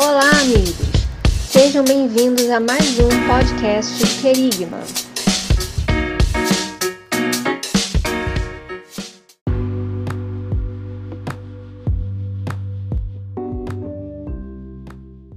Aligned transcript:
Olá, 0.00 0.30
amigos! 0.42 0.76
Sejam 1.26 1.84
bem-vindos 1.84 2.48
a 2.50 2.60
mais 2.60 3.00
um 3.00 3.08
podcast 3.26 4.22
Querigma. 4.22 4.78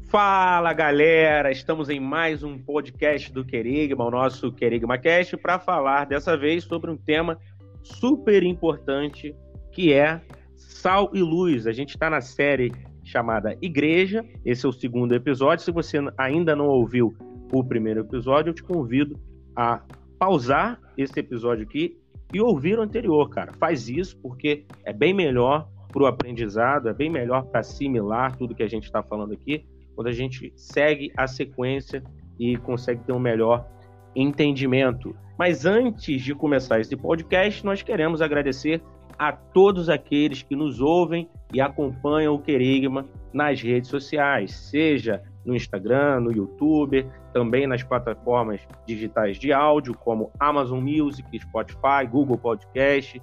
Fala 0.08 0.72
galera, 0.74 1.52
estamos 1.52 1.90
em 1.90 2.00
mais 2.00 2.44
um 2.44 2.60
podcast 2.60 3.34
do 3.34 3.44
Querigma, 3.44 4.06
o 4.06 4.12
nosso 4.12 4.52
Querigma 4.52 5.00
Cast, 5.00 5.38
para 5.38 5.58
falar 5.58 6.06
dessa 6.06 6.38
vez 6.38 6.66
sobre 6.66 6.92
um 6.92 6.98
tema 6.98 7.40
super 7.82 8.44
importante 8.44 9.36
que 9.72 9.92
é 9.92 10.22
sal 10.56 11.10
e 11.16 11.24
luz. 11.24 11.66
A 11.66 11.72
gente 11.72 11.96
está 11.96 12.12
na 12.12 12.22
série 12.22 12.72
chamada 13.12 13.58
Igreja, 13.62 14.26
esse 14.46 14.66
é 14.66 14.70
o 14.70 14.72
segundo 14.72 15.14
episódio. 15.14 15.66
Se 15.66 15.72
você 15.72 15.98
ainda 16.18 16.56
não 16.56 16.68
ouviu 16.68 17.14
o 17.52 17.64
primeiro 17.64 18.00
episódio, 18.00 18.52
eu 18.52 18.54
te 18.54 18.64
convido 18.64 19.20
a 19.56 19.82
pausar 20.18 20.80
esse 20.98 21.20
episódio 21.20 21.66
aqui 21.66 21.98
e 22.34 22.40
ouvir 22.40 22.80
o 22.80 22.82
anterior, 22.82 23.30
cara. 23.30 23.52
Faz 23.60 23.90
isso 23.90 24.18
porque 24.22 24.66
é 24.86 24.94
bem 24.94 25.14
melhor 25.14 25.68
para 25.92 26.04
o 26.04 26.06
aprendizado, 26.06 26.88
é 26.88 26.94
bem 26.94 27.10
melhor 27.10 27.44
para 27.44 27.60
assimilar 27.60 28.38
tudo 28.38 28.56
que 28.56 28.64
a 28.64 28.70
gente 28.70 28.86
está 28.86 29.04
falando 29.04 29.34
aqui, 29.34 29.66
quando 29.94 30.08
a 30.08 30.14
gente 30.14 30.54
segue 30.56 31.12
a 31.18 31.28
sequência 31.28 32.02
e 32.40 32.56
consegue 32.56 33.04
ter 33.04 33.12
um 33.12 33.20
melhor 33.20 33.68
entendimento. 34.16 35.14
Mas 35.38 35.66
antes 35.66 36.22
de 36.22 36.34
começar 36.34 36.80
esse 36.80 36.96
podcast, 36.96 37.66
nós 37.66 37.82
queremos 37.82 38.22
agradecer 38.22 38.82
a 39.22 39.32
todos 39.32 39.88
aqueles 39.88 40.42
que 40.42 40.56
nos 40.56 40.82
ouvem 40.82 41.30
e 41.54 41.62
acompanham 41.62 42.34
o 42.34 42.42
Querigma 42.42 43.06
nas 43.32 43.62
redes 43.62 43.88
sociais, 43.88 44.52
seja 44.52 45.22
no 45.46 45.56
Instagram, 45.56 46.22
no 46.22 46.32
YouTube, 46.32 47.06
também 47.32 47.68
nas 47.68 47.84
plataformas 47.84 48.62
digitais 48.88 49.38
de 49.38 49.54
áudio, 49.54 49.94
como 49.94 50.32
Amazon 50.40 50.82
Music, 50.82 51.40
Spotify, 51.40 52.08
Google 52.10 52.40
Podcast, 52.40 53.22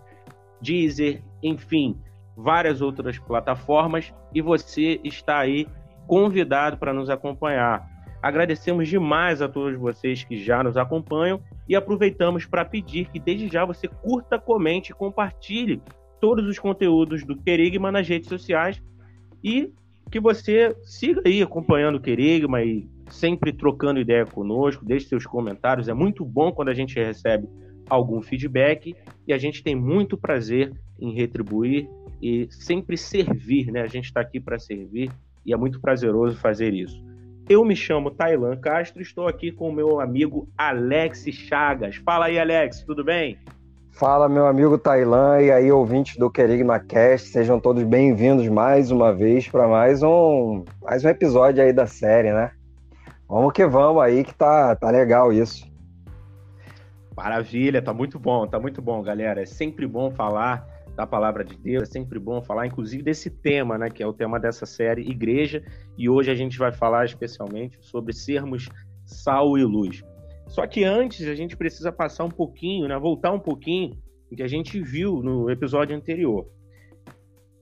Deezer, 0.62 1.20
enfim, 1.42 2.00
várias 2.36 2.80
outras 2.80 3.18
plataformas. 3.18 4.14
E 4.32 4.40
você 4.40 5.00
está 5.02 5.40
aí 5.40 5.66
convidado 6.06 6.76
para 6.76 6.92
nos 6.92 7.10
acompanhar. 7.10 7.84
Agradecemos 8.22 8.88
demais 8.88 9.40
a 9.40 9.48
todos 9.48 9.78
vocês 9.78 10.24
que 10.24 10.36
já 10.42 10.62
nos 10.62 10.76
acompanham 10.76 11.40
e 11.68 11.76
aproveitamos 11.76 12.44
para 12.44 12.64
pedir 12.64 13.08
que 13.10 13.20
desde 13.20 13.48
já 13.48 13.64
você 13.64 13.86
curta, 13.86 14.38
comente 14.38 14.90
e 14.90 14.94
compartilhe 14.94 15.80
todos 16.20 16.46
os 16.46 16.58
conteúdos 16.58 17.24
do 17.24 17.36
Querigma 17.36 17.92
nas 17.92 18.08
redes 18.08 18.28
sociais 18.28 18.82
e 19.42 19.72
que 20.10 20.18
você 20.18 20.74
siga 20.82 21.22
aí 21.24 21.42
acompanhando 21.42 21.96
o 21.96 22.00
Querigma 22.00 22.62
e 22.62 22.88
sempre 23.10 23.52
trocando 23.52 24.00
ideia 24.00 24.26
conosco, 24.26 24.84
deixe 24.84 25.06
seus 25.06 25.26
comentários. 25.26 25.88
É 25.88 25.94
muito 25.94 26.24
bom 26.24 26.50
quando 26.50 26.70
a 26.70 26.74
gente 26.74 26.96
recebe 26.96 27.48
algum 27.88 28.20
feedback 28.20 28.94
e 29.26 29.32
a 29.32 29.38
gente 29.38 29.62
tem 29.62 29.74
muito 29.74 30.16
prazer 30.16 30.72
em 30.98 31.14
retribuir 31.14 31.88
e 32.20 32.48
sempre 32.50 32.96
servir, 32.96 33.70
né? 33.70 33.82
A 33.82 33.86
gente 33.86 34.06
está 34.06 34.20
aqui 34.20 34.40
para 34.40 34.58
servir 34.58 35.10
e 35.46 35.52
é 35.52 35.56
muito 35.56 35.80
prazeroso 35.80 36.36
fazer 36.36 36.74
isso. 36.74 37.02
Eu 37.48 37.64
me 37.64 37.74
chamo 37.74 38.10
Tailan 38.10 38.58
Castro, 38.58 39.00
estou 39.00 39.26
aqui 39.26 39.50
com 39.50 39.70
o 39.70 39.72
meu 39.72 40.00
amigo 40.00 40.46
Alex 40.58 41.24
Chagas. 41.32 41.96
Fala 41.96 42.26
aí, 42.26 42.38
Alex, 42.38 42.82
tudo 42.82 43.02
bem? 43.02 43.38
Fala, 43.90 44.28
meu 44.28 44.46
amigo 44.46 44.76
Tailan 44.76 45.40
e 45.40 45.50
aí, 45.50 45.72
ouvintes 45.72 46.18
do 46.18 46.30
Querigma 46.30 46.78
Cast, 46.78 47.30
sejam 47.30 47.58
todos 47.58 47.82
bem-vindos 47.84 48.46
mais 48.48 48.90
uma 48.90 49.14
vez 49.14 49.48
para 49.48 49.66
mais 49.66 50.02
um, 50.02 50.62
mais 50.82 51.02
um 51.06 51.08
episódio 51.08 51.64
aí 51.64 51.72
da 51.72 51.86
série, 51.86 52.34
né? 52.34 52.50
Vamos 53.26 53.54
que 53.54 53.64
vamos 53.66 54.02
aí, 54.02 54.24
que 54.24 54.34
tá, 54.34 54.76
tá 54.76 54.90
legal 54.90 55.32
isso. 55.32 55.66
Maravilha, 57.16 57.80
tá 57.80 57.94
muito 57.94 58.18
bom, 58.18 58.46
tá 58.46 58.60
muito 58.60 58.82
bom, 58.82 59.02
galera. 59.02 59.40
É 59.40 59.46
sempre 59.46 59.86
bom 59.86 60.10
falar 60.10 60.66
da 60.98 61.06
palavra 61.06 61.44
de 61.44 61.56
Deus. 61.56 61.84
É 61.84 61.86
sempre 61.86 62.18
bom 62.18 62.42
falar, 62.42 62.66
inclusive, 62.66 63.04
desse 63.04 63.30
tema, 63.30 63.78
né, 63.78 63.88
que 63.88 64.02
é 64.02 64.06
o 64.06 64.12
tema 64.12 64.40
dessa 64.40 64.66
série 64.66 65.08
Igreja, 65.08 65.62
e 65.96 66.08
hoje 66.08 66.28
a 66.28 66.34
gente 66.34 66.58
vai 66.58 66.72
falar 66.72 67.04
especialmente 67.04 67.78
sobre 67.80 68.12
sermos 68.12 68.68
sal 69.06 69.56
e 69.56 69.62
luz. 69.62 70.02
Só 70.48 70.66
que 70.66 70.82
antes 70.82 71.28
a 71.28 71.36
gente 71.36 71.56
precisa 71.56 71.92
passar 71.92 72.24
um 72.24 72.30
pouquinho, 72.30 72.88
né, 72.88 72.98
voltar 72.98 73.30
um 73.30 73.38
pouquinho 73.38 73.96
o 74.28 74.34
que 74.34 74.42
a 74.42 74.48
gente 74.48 74.80
viu 74.80 75.22
no 75.22 75.48
episódio 75.48 75.96
anterior. 75.96 76.48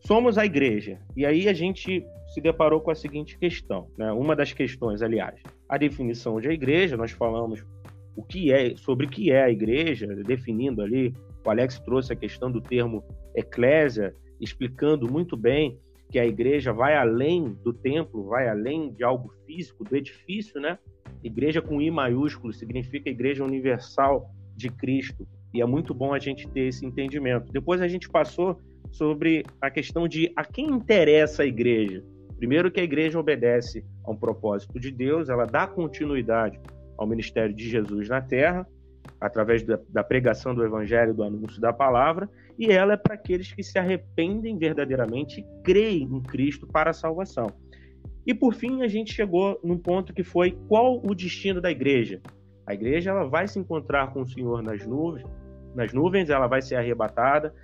Somos 0.00 0.38
a 0.38 0.46
igreja, 0.46 0.98
e 1.14 1.26
aí 1.26 1.46
a 1.46 1.52
gente 1.52 2.06
se 2.32 2.40
deparou 2.40 2.80
com 2.80 2.90
a 2.90 2.94
seguinte 2.94 3.38
questão, 3.38 3.88
né? 3.98 4.10
Uma 4.12 4.34
das 4.34 4.52
questões, 4.52 5.02
aliás, 5.02 5.40
a 5.68 5.76
definição 5.76 6.40
de 6.40 6.48
igreja, 6.48 6.96
nós 6.96 7.10
falamos 7.10 7.64
o 8.16 8.22
que 8.22 8.50
é, 8.52 8.74
sobre 8.76 9.06
o 9.06 9.10
que 9.10 9.30
é 9.30 9.44
a 9.44 9.50
igreja, 9.50 10.06
definindo 10.24 10.80
ali 10.80 11.14
o 11.46 11.50
Alex 11.50 11.78
trouxe 11.78 12.12
a 12.12 12.16
questão 12.16 12.50
do 12.50 12.60
termo 12.60 13.04
eclésia, 13.36 14.14
explicando 14.40 15.10
muito 15.10 15.36
bem 15.36 15.78
que 16.10 16.18
a 16.18 16.26
igreja 16.26 16.72
vai 16.72 16.96
além 16.96 17.56
do 17.62 17.72
templo, 17.72 18.24
vai 18.24 18.48
além 18.48 18.92
de 18.92 19.04
algo 19.04 19.32
físico, 19.44 19.84
do 19.84 19.96
edifício, 19.96 20.60
né? 20.60 20.78
Igreja 21.22 21.60
com 21.60 21.80
I 21.80 21.90
maiúsculo 21.90 22.52
significa 22.52 23.10
Igreja 23.10 23.44
Universal 23.44 24.30
de 24.54 24.68
Cristo. 24.70 25.26
E 25.52 25.60
é 25.60 25.66
muito 25.66 25.92
bom 25.92 26.14
a 26.14 26.18
gente 26.18 26.48
ter 26.48 26.68
esse 26.68 26.84
entendimento. 26.86 27.52
Depois 27.52 27.80
a 27.80 27.88
gente 27.88 28.08
passou 28.08 28.60
sobre 28.90 29.44
a 29.60 29.70
questão 29.70 30.06
de 30.06 30.32
a 30.36 30.44
quem 30.44 30.66
interessa 30.66 31.42
a 31.42 31.46
igreja. 31.46 32.04
Primeiro 32.36 32.70
que 32.70 32.80
a 32.80 32.84
igreja 32.84 33.18
obedece 33.18 33.84
a 34.04 34.10
um 34.10 34.16
propósito 34.16 34.78
de 34.78 34.90
Deus, 34.90 35.28
ela 35.28 35.44
dá 35.44 35.66
continuidade 35.66 36.60
ao 36.96 37.06
ministério 37.06 37.54
de 37.54 37.68
Jesus 37.68 38.08
na 38.08 38.20
terra 38.20 38.66
através 39.20 39.62
da, 39.62 40.04
pregação 40.04 40.54
do 40.54 40.64
evangelho, 40.64 41.14
do 41.14 41.22
anúncio 41.22 41.60
da 41.60 41.72
palavra, 41.72 42.28
e 42.58 42.70
ela 42.70 42.94
é 42.94 42.96
para 42.96 43.14
aqueles 43.14 43.52
que 43.52 43.62
se 43.62 43.78
arrependem 43.78 44.58
verdadeiramente 44.58 45.40
e 45.40 45.62
creem 45.62 46.04
em 46.04 46.22
Cristo 46.22 46.66
para 46.66 46.90
a 46.90 46.94
salvação. 46.94 47.48
E 48.26 48.34
por 48.34 48.54
fim, 48.54 48.82
a 48.82 48.88
gente 48.88 49.12
chegou 49.12 49.60
num 49.62 49.78
ponto 49.78 50.12
que 50.12 50.24
foi 50.24 50.58
qual 50.68 51.00
o 51.04 51.14
destino 51.14 51.60
da 51.60 51.70
igreja? 51.70 52.20
A 52.66 52.74
igreja 52.74 53.10
ela 53.10 53.24
vai 53.24 53.46
se 53.46 53.58
encontrar 53.58 54.12
com 54.12 54.22
o 54.22 54.26
Senhor 54.26 54.62
nas 54.62 54.84
nuvens, 54.84 55.26
nas 55.74 55.92
nuvens, 55.92 56.30
ela 56.30 56.48
vai 56.48 56.60
ser 56.60 56.74
arrebatada 56.74 57.54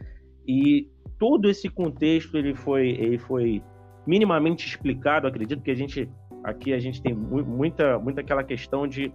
e 0.46 0.88
todo 1.18 1.48
esse 1.48 1.68
contexto 1.68 2.36
ele 2.36 2.54
foi 2.54 2.90
ele 2.90 3.18
foi 3.18 3.62
minimamente 4.06 4.66
explicado, 4.66 5.26
acredito 5.26 5.62
que 5.62 5.70
a 5.70 5.74
gente 5.74 6.08
aqui 6.44 6.72
a 6.72 6.78
gente 6.78 7.02
tem 7.02 7.14
muita 7.14 7.98
muita 7.98 8.20
aquela 8.20 8.44
questão 8.44 8.86
de 8.86 9.12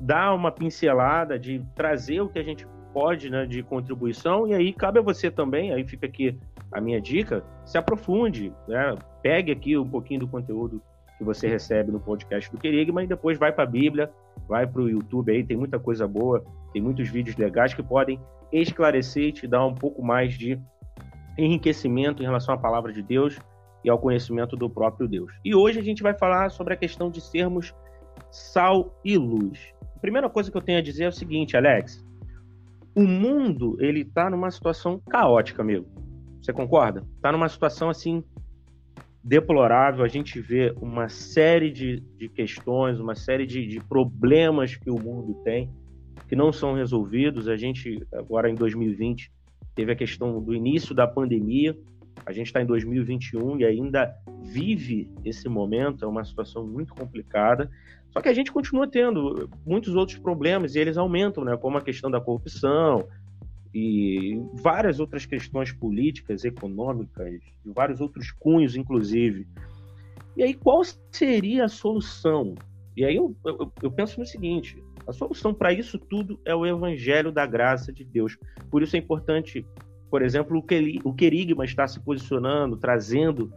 dar 0.00 0.34
uma 0.34 0.50
pincelada, 0.50 1.38
de 1.38 1.64
trazer 1.74 2.20
o 2.20 2.28
que 2.28 2.38
a 2.38 2.42
gente 2.42 2.66
pode 2.98 3.30
né, 3.30 3.46
de 3.46 3.62
contribuição, 3.62 4.48
e 4.48 4.54
aí 4.54 4.72
cabe 4.72 4.98
a 4.98 5.02
você 5.02 5.30
também, 5.30 5.72
aí 5.72 5.84
fica 5.84 6.06
aqui 6.06 6.36
a 6.72 6.80
minha 6.80 7.00
dica, 7.00 7.44
se 7.64 7.78
aprofunde, 7.78 8.52
né? 8.66 8.96
pegue 9.22 9.52
aqui 9.52 9.78
um 9.78 9.88
pouquinho 9.88 10.20
do 10.20 10.26
conteúdo 10.26 10.82
que 11.16 11.22
você 11.22 11.46
recebe 11.46 11.92
no 11.92 12.00
podcast 12.00 12.50
do 12.50 12.58
Querigma 12.58 13.04
e 13.04 13.06
depois 13.06 13.38
vai 13.38 13.52
para 13.52 13.62
a 13.62 13.66
Bíblia, 13.68 14.10
vai 14.48 14.66
para 14.66 14.82
o 14.82 14.88
YouTube 14.88 15.30
aí, 15.30 15.44
tem 15.44 15.56
muita 15.56 15.78
coisa 15.78 16.08
boa, 16.08 16.44
tem 16.72 16.82
muitos 16.82 17.08
vídeos 17.08 17.36
legais 17.36 17.72
que 17.72 17.84
podem 17.84 18.20
esclarecer 18.52 19.26
e 19.26 19.32
te 19.32 19.46
dar 19.46 19.64
um 19.64 19.74
pouco 19.76 20.02
mais 20.02 20.34
de 20.34 20.60
enriquecimento 21.38 22.20
em 22.20 22.26
relação 22.26 22.52
à 22.52 22.58
palavra 22.58 22.92
de 22.92 23.00
Deus 23.00 23.38
e 23.84 23.88
ao 23.88 23.98
conhecimento 23.98 24.56
do 24.56 24.68
próprio 24.68 25.06
Deus. 25.06 25.32
E 25.44 25.54
hoje 25.54 25.78
a 25.78 25.84
gente 25.84 26.02
vai 26.02 26.14
falar 26.14 26.50
sobre 26.50 26.74
a 26.74 26.76
questão 26.76 27.12
de 27.12 27.20
sermos 27.20 27.72
sal 28.28 28.92
e 29.04 29.16
luz. 29.16 29.72
A 29.94 30.00
primeira 30.00 30.28
coisa 30.28 30.50
que 30.50 30.56
eu 30.56 30.62
tenho 30.62 30.78
a 30.78 30.82
dizer 30.82 31.04
é 31.04 31.08
o 31.08 31.12
seguinte, 31.12 31.56
Alex. 31.56 32.07
O 32.98 33.06
mundo, 33.06 33.76
ele 33.78 34.04
tá 34.04 34.28
numa 34.28 34.50
situação 34.50 35.00
caótica, 35.08 35.62
amigo. 35.62 35.86
Você 36.42 36.52
concorda? 36.52 37.06
Tá 37.22 37.30
numa 37.30 37.48
situação, 37.48 37.88
assim, 37.88 38.24
deplorável. 39.22 40.04
A 40.04 40.08
gente 40.08 40.40
vê 40.40 40.74
uma 40.80 41.08
série 41.08 41.70
de, 41.70 42.00
de 42.16 42.28
questões, 42.28 42.98
uma 42.98 43.14
série 43.14 43.46
de, 43.46 43.68
de 43.68 43.78
problemas 43.78 44.74
que 44.74 44.90
o 44.90 44.98
mundo 44.98 45.34
tem 45.44 45.70
que 46.26 46.34
não 46.34 46.52
são 46.52 46.74
resolvidos. 46.74 47.46
A 47.46 47.56
gente, 47.56 48.04
agora 48.12 48.50
em 48.50 48.56
2020, 48.56 49.30
teve 49.76 49.92
a 49.92 49.94
questão 49.94 50.42
do 50.42 50.52
início 50.52 50.92
da 50.92 51.06
pandemia. 51.06 51.78
A 52.26 52.32
gente 52.32 52.48
está 52.48 52.60
em 52.60 52.66
2021 52.66 53.60
e 53.60 53.64
ainda 53.64 54.12
vive 54.42 55.08
esse 55.24 55.48
momento. 55.48 56.04
É 56.04 56.08
uma 56.08 56.24
situação 56.24 56.66
muito 56.66 56.92
complicada. 56.94 57.70
Só 58.10 58.20
que 58.20 58.28
a 58.28 58.34
gente 58.34 58.50
continua 58.50 58.88
tendo 58.88 59.48
muitos 59.66 59.94
outros 59.94 60.18
problemas 60.18 60.74
e 60.74 60.78
eles 60.78 60.96
aumentam, 60.96 61.44
né? 61.44 61.56
Como 61.56 61.76
a 61.76 61.82
questão 61.82 62.10
da 62.10 62.20
corrupção 62.20 63.06
e 63.74 64.40
várias 64.54 64.98
outras 64.98 65.26
questões 65.26 65.72
políticas, 65.72 66.44
econômicas, 66.44 67.40
de 67.64 67.72
vários 67.72 68.00
outros 68.00 68.30
cunhos, 68.30 68.76
inclusive. 68.76 69.46
E 70.36 70.42
aí, 70.42 70.54
qual 70.54 70.82
seria 71.10 71.64
a 71.64 71.68
solução? 71.68 72.54
E 72.96 73.04
aí 73.04 73.16
eu, 73.16 73.36
eu, 73.44 73.72
eu 73.82 73.90
penso 73.90 74.18
no 74.18 74.26
seguinte: 74.26 74.82
a 75.06 75.12
solução 75.12 75.54
para 75.54 75.72
isso 75.72 75.98
tudo 75.98 76.40
é 76.44 76.54
o 76.54 76.66
evangelho 76.66 77.30
da 77.30 77.46
graça 77.46 77.92
de 77.92 78.04
Deus. 78.04 78.36
Por 78.70 78.82
isso 78.82 78.96
é 78.96 78.98
importante, 78.98 79.64
por 80.10 80.22
exemplo, 80.22 80.58
o 81.04 81.14
querigma 81.14 81.64
está 81.64 81.86
se 81.86 82.00
posicionando, 82.00 82.76
trazendo 82.76 83.52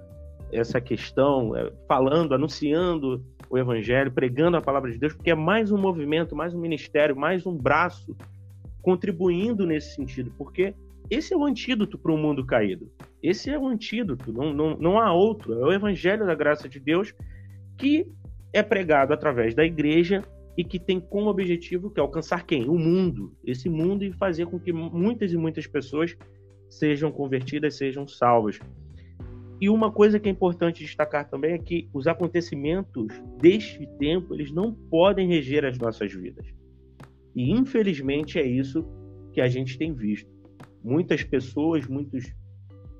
essa 0.51 0.81
questão, 0.81 1.55
é, 1.55 1.71
falando, 1.87 2.33
anunciando 2.33 3.23
o 3.49 3.57
evangelho, 3.57 4.11
pregando 4.11 4.57
a 4.57 4.61
palavra 4.61 4.91
de 4.91 4.97
Deus, 4.97 5.13
porque 5.13 5.31
é 5.31 5.35
mais 5.35 5.71
um 5.71 5.77
movimento, 5.77 6.35
mais 6.35 6.53
um 6.53 6.59
ministério, 6.59 7.15
mais 7.15 7.45
um 7.45 7.55
braço 7.55 8.15
contribuindo 8.81 9.65
nesse 9.65 9.95
sentido, 9.95 10.31
porque 10.37 10.73
esse 11.09 11.33
é 11.33 11.37
o 11.37 11.43
antídoto 11.43 11.97
para 11.97 12.13
o 12.13 12.17
mundo 12.17 12.45
caído. 12.45 12.89
Esse 13.21 13.49
é 13.49 13.59
o 13.59 13.67
antídoto, 13.67 14.31
não, 14.31 14.53
não, 14.53 14.77
não 14.77 14.99
há 14.99 15.13
outro. 15.13 15.53
É 15.53 15.65
o 15.65 15.71
evangelho 15.73 16.25
da 16.25 16.33
graça 16.33 16.69
de 16.69 16.79
Deus 16.79 17.13
que 17.77 18.07
é 18.53 18.63
pregado 18.63 19.13
através 19.13 19.53
da 19.53 19.65
igreja 19.65 20.23
e 20.57 20.63
que 20.63 20.79
tem 20.79 20.99
como 20.99 21.29
objetivo 21.29 21.89
que 21.89 21.99
é 21.99 22.03
alcançar 22.03 22.45
quem? 22.45 22.67
O 22.69 22.77
mundo. 22.77 23.33
Esse 23.45 23.69
mundo 23.69 24.03
e 24.03 24.13
fazer 24.13 24.45
com 24.45 24.59
que 24.59 24.71
muitas 24.71 25.33
e 25.33 25.37
muitas 25.37 25.67
pessoas 25.67 26.15
sejam 26.69 27.11
convertidas, 27.11 27.75
sejam 27.75 28.07
salvas. 28.07 28.59
E 29.61 29.69
uma 29.69 29.91
coisa 29.91 30.19
que 30.19 30.27
é 30.27 30.31
importante 30.31 30.83
destacar 30.83 31.29
também 31.29 31.53
é 31.53 31.57
que 31.59 31.87
os 31.93 32.07
acontecimentos 32.07 33.13
deste 33.39 33.85
tempo, 33.99 34.33
eles 34.33 34.51
não 34.51 34.73
podem 34.73 35.27
reger 35.27 35.63
as 35.63 35.77
nossas 35.77 36.11
vidas. 36.11 36.47
E 37.35 37.51
infelizmente 37.51 38.39
é 38.39 38.45
isso 38.45 38.83
que 39.31 39.39
a 39.39 39.47
gente 39.47 39.77
tem 39.77 39.93
visto. 39.93 40.27
Muitas 40.83 41.23
pessoas, 41.23 41.85
muitos 41.85 42.33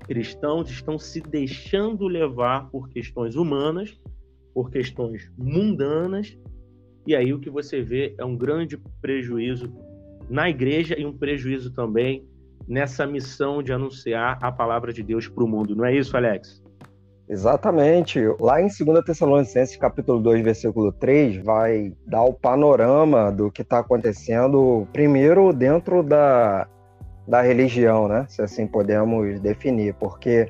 cristãos 0.06 0.70
estão 0.70 1.00
se 1.00 1.20
deixando 1.20 2.06
levar 2.06 2.70
por 2.70 2.88
questões 2.88 3.34
humanas, 3.34 4.00
por 4.54 4.70
questões 4.70 5.32
mundanas, 5.36 6.38
e 7.04 7.16
aí 7.16 7.32
o 7.32 7.40
que 7.40 7.50
você 7.50 7.82
vê 7.82 8.14
é 8.16 8.24
um 8.24 8.36
grande 8.36 8.78
prejuízo 9.00 9.72
na 10.30 10.48
igreja 10.48 10.96
e 10.96 11.04
um 11.04 11.16
prejuízo 11.16 11.72
também 11.72 12.24
nessa 12.68 13.06
missão 13.06 13.62
de 13.62 13.72
anunciar 13.72 14.38
a 14.40 14.50
palavra 14.50 14.92
de 14.92 15.02
Deus 15.02 15.28
para 15.28 15.44
o 15.44 15.48
mundo. 15.48 15.74
Não 15.74 15.84
é 15.84 15.94
isso, 15.94 16.16
Alex? 16.16 16.62
Exatamente. 17.28 18.20
Lá 18.40 18.60
em 18.60 18.66
2 18.66 19.04
Tessalonicenses, 19.04 19.76
capítulo 19.76 20.20
2, 20.20 20.42
versículo 20.42 20.92
3, 20.92 21.42
vai 21.42 21.92
dar 22.06 22.24
o 22.24 22.32
panorama 22.32 23.30
do 23.30 23.50
que 23.50 23.62
está 23.62 23.78
acontecendo, 23.78 24.86
primeiro 24.92 25.52
dentro 25.52 26.02
da, 26.02 26.66
da 27.26 27.40
religião, 27.40 28.08
né? 28.08 28.26
Se 28.28 28.42
assim 28.42 28.66
podemos 28.66 29.40
definir, 29.40 29.94
porque 29.94 30.48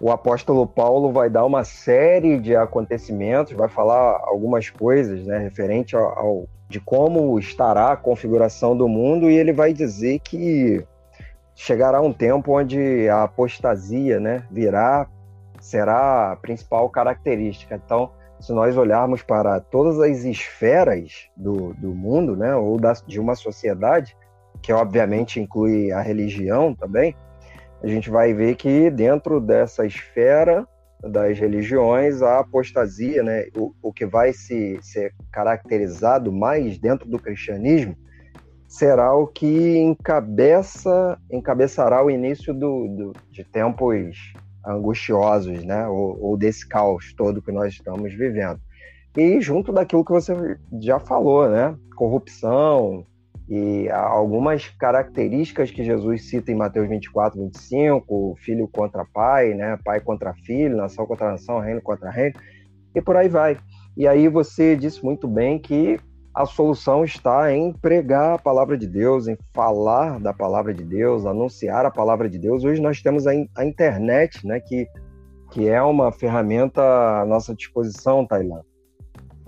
o 0.00 0.10
apóstolo 0.10 0.66
Paulo 0.66 1.10
vai 1.10 1.30
dar 1.30 1.44
uma 1.44 1.64
série 1.64 2.38
de 2.38 2.54
acontecimentos, 2.54 3.54
vai 3.54 3.68
falar 3.68 4.20
algumas 4.24 4.68
coisas, 4.68 5.24
né, 5.26 5.38
referente 5.38 5.96
ao, 5.96 6.18
ao 6.18 6.48
de 6.68 6.80
como 6.80 7.38
estará 7.38 7.92
a 7.92 7.96
configuração 7.96 8.76
do 8.76 8.88
mundo 8.88 9.30
e 9.30 9.36
ele 9.36 9.52
vai 9.52 9.72
dizer 9.72 10.18
que 10.18 10.84
chegará 11.56 12.02
um 12.02 12.12
tempo 12.12 12.56
onde 12.56 13.08
a 13.08 13.22
apostasia, 13.22 14.20
né, 14.20 14.44
virá, 14.50 15.08
será 15.58 16.32
a 16.32 16.36
principal 16.36 16.88
característica. 16.90 17.80
Então, 17.82 18.12
se 18.38 18.52
nós 18.52 18.76
olharmos 18.76 19.22
para 19.22 19.58
todas 19.58 19.98
as 19.98 20.22
esferas 20.24 21.28
do, 21.34 21.72
do 21.74 21.94
mundo, 21.94 22.36
né, 22.36 22.54
ou 22.54 22.78
da, 22.78 22.92
de 22.92 23.18
uma 23.18 23.34
sociedade, 23.34 24.14
que 24.62 24.70
obviamente 24.70 25.40
inclui 25.40 25.90
a 25.90 26.02
religião 26.02 26.74
também, 26.74 27.16
a 27.82 27.86
gente 27.86 28.10
vai 28.10 28.34
ver 28.34 28.56
que 28.56 28.90
dentro 28.90 29.40
dessa 29.40 29.86
esfera 29.86 30.66
das 31.00 31.38
religiões, 31.38 32.20
a 32.20 32.40
apostasia, 32.40 33.22
né, 33.22 33.46
o, 33.56 33.72
o 33.82 33.92
que 33.92 34.04
vai 34.04 34.32
se 34.32 34.78
ser 34.82 35.14
caracterizado 35.32 36.32
mais 36.32 36.78
dentro 36.78 37.08
do 37.08 37.18
cristianismo, 37.18 37.96
será 38.68 39.14
o 39.14 39.26
que 39.26 39.78
encabeça, 39.78 41.18
encabeçará 41.30 42.04
o 42.04 42.10
início 42.10 42.52
do, 42.52 42.88
do 42.88 43.12
de 43.30 43.44
tempos 43.44 44.32
angustiosos, 44.66 45.64
né, 45.64 45.86
ou, 45.86 46.20
ou 46.20 46.36
desse 46.36 46.68
caos 46.68 47.12
todo 47.14 47.42
que 47.42 47.52
nós 47.52 47.72
estamos 47.72 48.12
vivendo. 48.12 48.60
E 49.16 49.40
junto 49.40 49.72
daquilo 49.72 50.04
que 50.04 50.12
você 50.12 50.58
já 50.80 50.98
falou, 50.98 51.48
né, 51.48 51.76
corrupção, 51.94 53.06
e 53.48 53.88
algumas 53.90 54.68
características 54.70 55.70
que 55.70 55.84
Jesus 55.84 56.28
cita 56.28 56.50
em 56.50 56.56
Mateus 56.56 56.88
24, 56.88 57.40
25, 57.40 58.34
filho 58.40 58.66
contra 58.66 59.04
pai, 59.04 59.54
né? 59.54 59.78
pai 59.84 60.00
contra 60.00 60.34
filho, 60.34 60.76
nação 60.76 61.06
contra 61.06 61.30
nação, 61.30 61.60
reino 61.60 61.80
contra 61.80 62.10
reino, 62.10 62.34
e 62.92 63.00
por 63.00 63.16
aí 63.16 63.28
vai. 63.28 63.56
E 63.96 64.06
aí 64.06 64.26
você 64.28 64.74
disse 64.74 65.04
muito 65.04 65.28
bem 65.28 65.60
que 65.60 66.00
a 66.36 66.44
solução 66.44 67.02
está 67.02 67.50
em 67.50 67.72
pregar 67.72 68.34
a 68.34 68.38
palavra 68.38 68.76
de 68.76 68.86
Deus, 68.86 69.26
em 69.26 69.38
falar 69.54 70.20
da 70.20 70.34
palavra 70.34 70.74
de 70.74 70.84
Deus, 70.84 71.24
anunciar 71.24 71.86
a 71.86 71.90
palavra 71.90 72.28
de 72.28 72.38
Deus. 72.38 72.62
Hoje 72.62 72.78
nós 72.78 73.00
temos 73.00 73.26
a, 73.26 73.30
a 73.56 73.64
internet, 73.64 74.46
né, 74.46 74.60
que, 74.60 74.86
que 75.50 75.66
é 75.66 75.80
uma 75.80 76.12
ferramenta 76.12 76.82
à 76.82 77.24
nossa 77.24 77.54
disposição, 77.54 78.26
Tailã. 78.26 78.60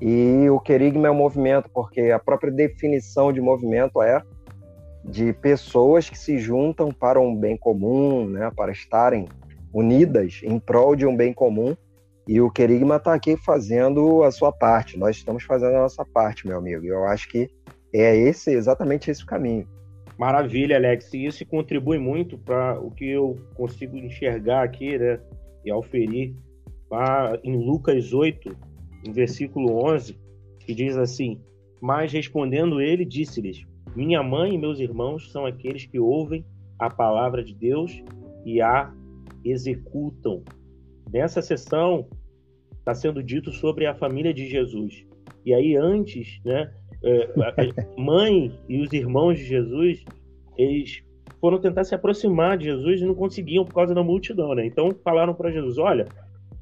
E 0.00 0.48
o 0.48 0.58
querigma 0.58 1.08
é 1.08 1.10
um 1.10 1.14
movimento, 1.14 1.68
porque 1.74 2.10
a 2.10 2.18
própria 2.18 2.50
definição 2.50 3.34
de 3.34 3.40
movimento 3.42 4.00
é 4.00 4.22
de 5.04 5.34
pessoas 5.34 6.08
que 6.08 6.18
se 6.18 6.38
juntam 6.38 6.90
para 6.90 7.20
um 7.20 7.36
bem 7.36 7.58
comum, 7.58 8.26
né, 8.26 8.50
para 8.56 8.72
estarem 8.72 9.26
unidas 9.74 10.40
em 10.42 10.58
prol 10.58 10.96
de 10.96 11.04
um 11.04 11.14
bem 11.14 11.34
comum. 11.34 11.76
E 12.28 12.42
o 12.42 12.50
querigma 12.50 12.96
está 12.96 13.14
aqui 13.14 13.38
fazendo 13.38 14.22
a 14.22 14.30
sua 14.30 14.52
parte. 14.52 14.98
Nós 14.98 15.16
estamos 15.16 15.44
fazendo 15.44 15.74
a 15.76 15.80
nossa 15.80 16.04
parte, 16.04 16.46
meu 16.46 16.58
amigo. 16.58 16.84
Eu 16.84 17.04
acho 17.04 17.26
que 17.26 17.48
é 17.90 18.14
esse 18.14 18.50
exatamente 18.50 19.10
esse 19.10 19.22
o 19.22 19.26
caminho. 19.26 19.66
Maravilha, 20.18 20.76
Alex. 20.76 21.14
E 21.14 21.24
isso 21.24 21.46
contribui 21.46 21.96
muito 21.96 22.36
para 22.36 22.78
o 22.78 22.90
que 22.90 23.08
eu 23.08 23.34
consigo 23.54 23.96
enxergar 23.96 24.62
aqui, 24.62 24.98
né, 24.98 25.18
e 25.64 25.70
auferir 25.70 26.34
lá 26.90 27.32
em 27.42 27.56
Lucas 27.56 28.12
8, 28.12 28.54
no 29.06 29.12
versículo 29.14 29.82
11, 29.86 30.14
que 30.60 30.74
diz 30.74 30.98
assim: 30.98 31.40
Mas 31.80 32.12
respondendo 32.12 32.78
ele, 32.78 33.06
disse-lhes: 33.06 33.64
Minha 33.96 34.22
mãe 34.22 34.54
e 34.54 34.58
meus 34.58 34.80
irmãos 34.80 35.32
são 35.32 35.46
aqueles 35.46 35.86
que 35.86 35.98
ouvem 35.98 36.44
a 36.78 36.90
palavra 36.90 37.42
de 37.42 37.54
Deus 37.54 38.04
e 38.44 38.60
a 38.60 38.92
executam. 39.42 40.42
Nessa 41.10 41.40
sessão 41.40 42.06
está 42.88 42.94
sendo 42.94 43.22
dito 43.22 43.52
sobre 43.52 43.86
a 43.86 43.94
família 43.94 44.32
de 44.32 44.48
Jesus. 44.48 45.04
E 45.44 45.52
aí 45.52 45.76
antes, 45.76 46.40
né, 46.44 46.72
é, 47.04 47.28
a 47.42 47.54
mãe 48.00 48.50
e 48.68 48.80
os 48.80 48.92
irmãos 48.92 49.38
de 49.38 49.44
Jesus, 49.44 50.04
eles 50.56 51.02
foram 51.40 51.60
tentar 51.60 51.84
se 51.84 51.94
aproximar 51.94 52.56
de 52.56 52.64
Jesus 52.64 53.00
e 53.00 53.04
não 53.04 53.14
conseguiam 53.14 53.64
por 53.64 53.74
causa 53.74 53.94
da 53.94 54.02
multidão, 54.02 54.54
né? 54.54 54.66
Então 54.66 54.94
falaram 55.04 55.34
para 55.34 55.50
Jesus: 55.50 55.78
olha, 55.78 56.06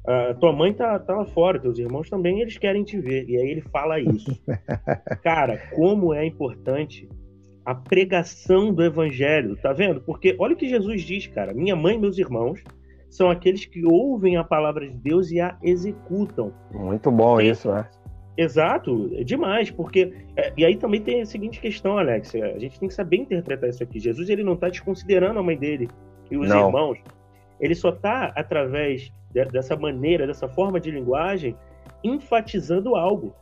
Uh, 0.07 0.33
tua 0.39 0.53
mãe 0.53 0.71
tá, 0.71 0.97
tá 0.99 1.13
lá 1.13 1.25
fora, 1.25 1.59
teus 1.59 1.77
irmãos 1.77 2.09
também, 2.09 2.39
eles 2.39 2.57
querem 2.57 2.81
te 2.81 2.97
ver. 2.97 3.27
E 3.27 3.35
aí 3.35 3.49
ele 3.49 3.59
fala 3.59 3.99
isso. 3.99 4.31
Cara, 5.21 5.57
como 5.75 6.13
é 6.13 6.25
importante 6.25 7.09
a 7.65 7.75
pregação 7.75 8.73
do 8.73 8.81
evangelho, 8.81 9.57
tá 9.57 9.73
vendo? 9.73 9.99
Porque 9.99 10.33
olha 10.39 10.53
o 10.53 10.57
que 10.57 10.69
Jesus 10.69 11.01
diz, 11.01 11.27
cara. 11.27 11.53
Minha 11.53 11.75
mãe 11.75 11.95
e 11.95 11.99
meus 11.99 12.17
irmãos 12.17 12.63
são 13.09 13.29
aqueles 13.29 13.65
que 13.65 13.85
ouvem 13.85 14.37
a 14.37 14.43
palavra 14.43 14.87
de 14.87 14.95
Deus 14.95 15.31
e 15.31 15.39
a 15.39 15.57
executam. 15.61 16.53
Muito 16.73 17.09
bom 17.11 17.39
e, 17.39 17.49
isso, 17.49 17.71
né? 17.71 17.87
Exato, 18.37 19.09
é 19.15 19.23
demais, 19.23 19.71
porque 19.71 20.13
é, 20.35 20.53
e 20.55 20.63
aí 20.63 20.75
também 20.75 21.01
tem 21.01 21.21
a 21.21 21.25
seguinte 21.25 21.59
questão, 21.59 21.97
Alex, 21.97 22.35
a 22.35 22.59
gente 22.59 22.79
tem 22.79 22.87
que 22.87 22.93
saber 22.93 23.17
interpretar 23.17 23.69
isso 23.69 23.81
aqui. 23.81 23.99
Jesus 23.99 24.29
ele 24.29 24.43
não 24.43 24.53
está 24.53 24.69
desconsiderando 24.69 25.39
a 25.39 25.43
mãe 25.43 25.57
dele 25.57 25.89
e 26.29 26.37
os 26.37 26.47
não. 26.47 26.67
irmãos, 26.67 26.99
ele 27.59 27.73
só 27.73 27.89
está 27.89 28.25
através 28.35 29.11
dessa 29.51 29.75
maneira, 29.75 30.27
dessa 30.27 30.47
forma 30.47 30.79
de 30.79 30.91
linguagem, 30.91 31.55
enfatizando 32.03 32.95
algo. 32.95 33.35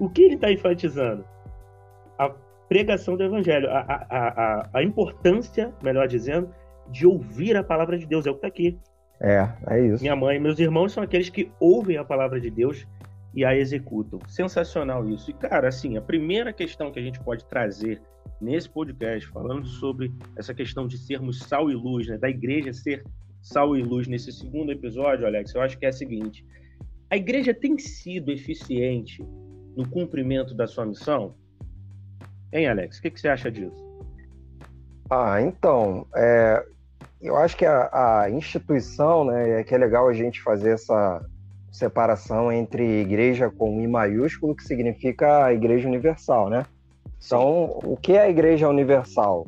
O 0.00 0.08
que 0.08 0.22
ele 0.22 0.34
está 0.34 0.50
enfatizando? 0.50 1.24
A 2.18 2.30
pregação 2.68 3.16
do 3.16 3.22
evangelho, 3.22 3.68
a, 3.70 3.80
a, 3.80 4.06
a, 4.08 4.68
a, 4.72 4.82
importância, 4.82 5.72
melhor 5.82 6.08
dizendo, 6.08 6.48
de 6.90 7.06
ouvir 7.06 7.56
a 7.56 7.64
palavra 7.64 7.98
de 7.98 8.06
Deus. 8.06 8.26
É 8.26 8.30
o 8.30 8.34
que 8.34 8.38
está 8.38 8.48
aqui. 8.48 8.78
É, 9.20 9.48
é 9.68 9.86
isso. 9.86 10.02
Minha 10.02 10.16
mãe 10.16 10.36
e 10.36 10.40
meus 10.40 10.58
irmãos 10.58 10.92
são 10.92 11.02
aqueles 11.02 11.28
que 11.28 11.50
ouvem 11.60 11.96
a 11.96 12.04
palavra 12.04 12.40
de 12.40 12.50
Deus 12.50 12.86
e 13.34 13.44
a 13.44 13.56
executam. 13.56 14.20
Sensacional 14.26 15.08
isso. 15.08 15.30
E, 15.30 15.34
cara, 15.34 15.68
assim, 15.68 15.96
a 15.96 16.02
primeira 16.02 16.52
questão 16.52 16.90
que 16.90 16.98
a 16.98 17.02
gente 17.02 17.20
pode 17.20 17.44
trazer 17.46 18.00
nesse 18.40 18.68
podcast, 18.68 19.28
falando 19.28 19.66
sobre 19.66 20.12
essa 20.36 20.52
questão 20.52 20.86
de 20.86 20.98
sermos 20.98 21.38
sal 21.40 21.70
e 21.70 21.74
luz, 21.74 22.08
né, 22.08 22.18
da 22.18 22.28
igreja 22.28 22.72
ser 22.72 23.04
sal 23.40 23.76
e 23.76 23.82
luz 23.82 24.06
nesse 24.06 24.32
segundo 24.32 24.72
episódio, 24.72 25.26
Alex, 25.26 25.54
eu 25.54 25.60
acho 25.60 25.78
que 25.78 25.86
é 25.86 25.88
a 25.88 25.92
seguinte: 25.92 26.44
a 27.10 27.16
igreja 27.16 27.54
tem 27.54 27.78
sido 27.78 28.30
eficiente 28.30 29.22
no 29.76 29.88
cumprimento 29.88 30.54
da 30.54 30.66
sua 30.66 30.84
missão? 30.84 31.34
Hein, 32.52 32.66
Alex? 32.66 32.98
O 32.98 33.02
que, 33.02 33.10
que 33.10 33.20
você 33.20 33.28
acha 33.28 33.50
disso? 33.50 33.81
Ah, 35.14 35.42
então, 35.42 36.06
é, 36.16 36.64
eu 37.20 37.36
acho 37.36 37.54
que 37.54 37.66
a, 37.66 38.22
a, 38.22 38.30
instituição, 38.30 39.26
né, 39.26 39.60
é 39.60 39.62
que 39.62 39.74
é 39.74 39.76
legal 39.76 40.08
a 40.08 40.14
gente 40.14 40.40
fazer 40.40 40.70
essa 40.70 41.22
separação 41.70 42.50
entre 42.50 43.02
igreja 43.02 43.50
com 43.50 43.78
I 43.82 43.86
maiúsculo, 43.86 44.56
que 44.56 44.64
significa 44.64 45.44
a 45.44 45.52
igreja 45.52 45.86
universal, 45.86 46.48
né? 46.48 46.64
Então, 47.22 47.78
o 47.84 47.94
que 47.94 48.14
é 48.14 48.22
a 48.22 48.30
igreja 48.30 48.66
universal? 48.70 49.46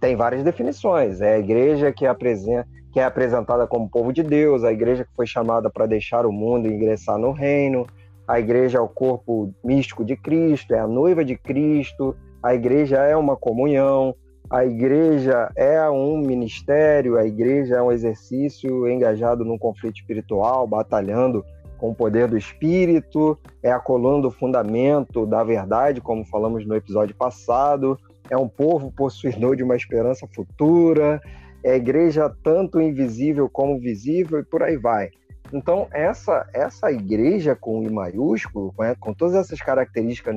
tem 0.00 0.16
várias 0.16 0.42
definições. 0.42 1.22
É 1.22 1.36
a 1.36 1.38
igreja 1.38 1.90
que 1.90 2.04
apresenta, 2.04 2.68
que 2.92 3.00
é 3.00 3.04
apresentada 3.04 3.66
como 3.66 3.88
povo 3.88 4.12
de 4.12 4.22
Deus, 4.22 4.64
a 4.64 4.72
igreja 4.72 5.04
que 5.04 5.16
foi 5.16 5.26
chamada 5.26 5.70
para 5.70 5.86
deixar 5.86 6.26
o 6.26 6.32
mundo 6.32 6.68
e 6.68 6.74
ingressar 6.74 7.16
no 7.16 7.32
reino, 7.32 7.86
a 8.28 8.38
igreja 8.38 8.76
é 8.76 8.80
o 8.82 8.88
corpo 8.88 9.54
místico 9.64 10.04
de 10.04 10.14
Cristo, 10.14 10.74
é 10.74 10.78
a 10.78 10.86
noiva 10.86 11.24
de 11.24 11.38
Cristo, 11.38 12.14
a 12.42 12.54
igreja 12.54 12.98
é 12.98 13.16
uma 13.16 13.34
comunhão, 13.34 14.14
a 14.48 14.64
igreja 14.64 15.50
é 15.56 15.88
um 15.90 16.18
ministério, 16.18 17.16
a 17.16 17.24
igreja 17.24 17.76
é 17.76 17.82
um 17.82 17.90
exercício 17.90 18.88
engajado 18.88 19.44
num 19.44 19.58
conflito 19.58 19.96
espiritual, 19.96 20.66
batalhando 20.66 21.44
com 21.78 21.90
o 21.90 21.94
poder 21.94 22.28
do 22.28 22.38
espírito, 22.38 23.38
é 23.62 23.70
a 23.70 23.78
coluna 23.78 24.22
do 24.22 24.30
fundamento 24.30 25.26
da 25.26 25.44
verdade, 25.44 26.00
como 26.00 26.24
falamos 26.24 26.66
no 26.66 26.74
episódio 26.74 27.14
passado, 27.14 27.98
é 28.30 28.36
um 28.36 28.48
povo 28.48 28.90
possuidor 28.90 29.56
de 29.56 29.62
uma 29.62 29.76
esperança 29.76 30.26
futura, 30.34 31.20
é 31.62 31.72
a 31.72 31.76
igreja 31.76 32.32
tanto 32.42 32.80
invisível 32.80 33.48
como 33.48 33.78
visível 33.78 34.38
e 34.38 34.44
por 34.44 34.62
aí 34.62 34.76
vai. 34.76 35.10
Então, 35.52 35.86
essa, 35.92 36.48
essa 36.52 36.90
igreja 36.90 37.54
com 37.54 37.82
I 37.82 37.90
maiúsculo, 37.90 38.74
né, 38.78 38.96
com 38.98 39.12
todas 39.12 39.34
essas 39.34 39.60
características, 39.60 40.36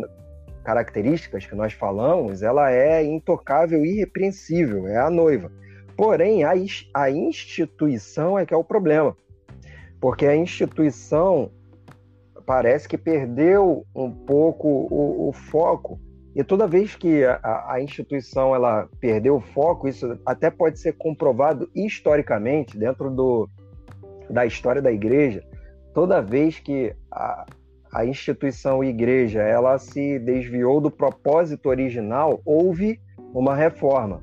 características 0.69 1.47
que 1.47 1.55
nós 1.55 1.73
falamos, 1.73 2.43
ela 2.43 2.71
é 2.71 3.03
intocável 3.03 3.83
e 3.83 3.95
irrepreensível, 3.95 4.87
é 4.87 4.97
a 4.97 5.09
noiva. 5.09 5.51
Porém, 5.97 6.43
a, 6.43 6.53
a 6.93 7.09
instituição 7.09 8.37
é 8.37 8.45
que 8.45 8.53
é 8.53 8.57
o 8.57 8.63
problema. 8.63 9.17
Porque 9.99 10.27
a 10.27 10.35
instituição 10.35 11.51
parece 12.45 12.87
que 12.87 12.99
perdeu 12.99 13.83
um 13.95 14.11
pouco 14.11 14.67
o, 14.67 15.29
o 15.29 15.33
foco. 15.33 15.99
E 16.35 16.43
toda 16.43 16.67
vez 16.67 16.95
que 16.95 17.25
a, 17.25 17.65
a, 17.67 17.81
instituição 17.81 18.53
ela 18.53 18.87
perdeu 18.99 19.37
o 19.37 19.41
foco, 19.41 19.87
isso 19.87 20.19
até 20.23 20.51
pode 20.51 20.79
ser 20.79 20.93
comprovado 20.93 21.67
historicamente 21.73 22.77
dentro 22.77 23.09
do, 23.09 23.49
da 24.29 24.45
história 24.45 24.83
da 24.83 24.91
igreja. 24.91 25.43
Toda 25.95 26.21
vez 26.21 26.59
que 26.59 26.95
a, 27.11 27.47
a 27.91 28.05
instituição 28.05 28.83
igreja 28.83 29.41
ela 29.41 29.77
se 29.77 30.19
desviou 30.19 30.79
do 30.79 30.91
propósito 30.91 31.69
original, 31.69 32.41
houve 32.45 32.99
uma 33.33 33.55
reforma. 33.55 34.21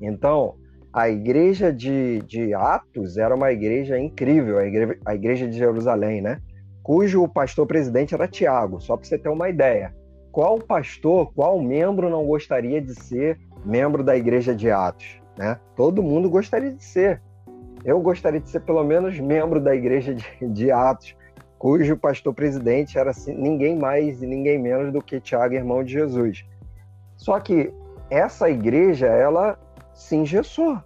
Então, 0.00 0.54
a 0.92 1.08
igreja 1.08 1.72
de, 1.72 2.20
de 2.22 2.54
Atos 2.54 3.16
era 3.16 3.34
uma 3.34 3.52
igreja 3.52 3.98
incrível, 3.98 4.58
a 4.58 4.66
igreja, 4.66 4.98
a 5.04 5.14
igreja 5.14 5.46
de 5.46 5.56
Jerusalém, 5.56 6.20
né? 6.20 6.40
Cujo 6.82 7.28
pastor 7.28 7.66
presidente 7.66 8.14
era 8.14 8.26
Tiago, 8.26 8.80
só 8.80 8.96
para 8.96 9.06
você 9.06 9.18
ter 9.18 9.28
uma 9.28 9.48
ideia. 9.48 9.94
Qual 10.32 10.58
pastor, 10.58 11.32
qual 11.34 11.60
membro 11.60 12.08
não 12.08 12.24
gostaria 12.24 12.80
de 12.80 12.94
ser 12.94 13.38
membro 13.64 14.02
da 14.02 14.16
igreja 14.16 14.54
de 14.54 14.70
Atos? 14.70 15.20
Né? 15.36 15.58
Todo 15.76 16.02
mundo 16.02 16.30
gostaria 16.30 16.72
de 16.72 16.82
ser. 16.82 17.20
Eu 17.84 18.00
gostaria 18.00 18.40
de 18.40 18.48
ser 18.48 18.60
pelo 18.60 18.82
menos 18.82 19.18
membro 19.20 19.60
da 19.60 19.74
igreja 19.74 20.14
de, 20.14 20.24
de 20.48 20.70
Atos, 20.70 21.14
cujo 21.58 21.96
pastor 21.96 22.32
presidente 22.32 22.98
era 22.98 23.10
assim, 23.10 23.34
ninguém 23.34 23.76
mais 23.76 24.22
e 24.22 24.26
ninguém 24.26 24.58
menos 24.58 24.92
do 24.92 25.02
que 25.02 25.20
Tiago, 25.20 25.54
irmão 25.54 25.82
de 25.82 25.92
Jesus. 25.92 26.44
Só 27.16 27.38
que 27.40 27.72
essa 28.08 28.48
igreja, 28.48 29.06
ela 29.06 29.58
se 29.92 30.16
engessou. 30.16 30.80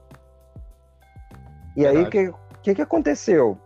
E 1.77 1.83
Verdade. 1.83 1.99
aí, 1.99 2.05
o 2.05 2.11
que, 2.11 2.35
que, 2.63 2.75
que, 2.77 2.83
aconteceu? 2.83 3.57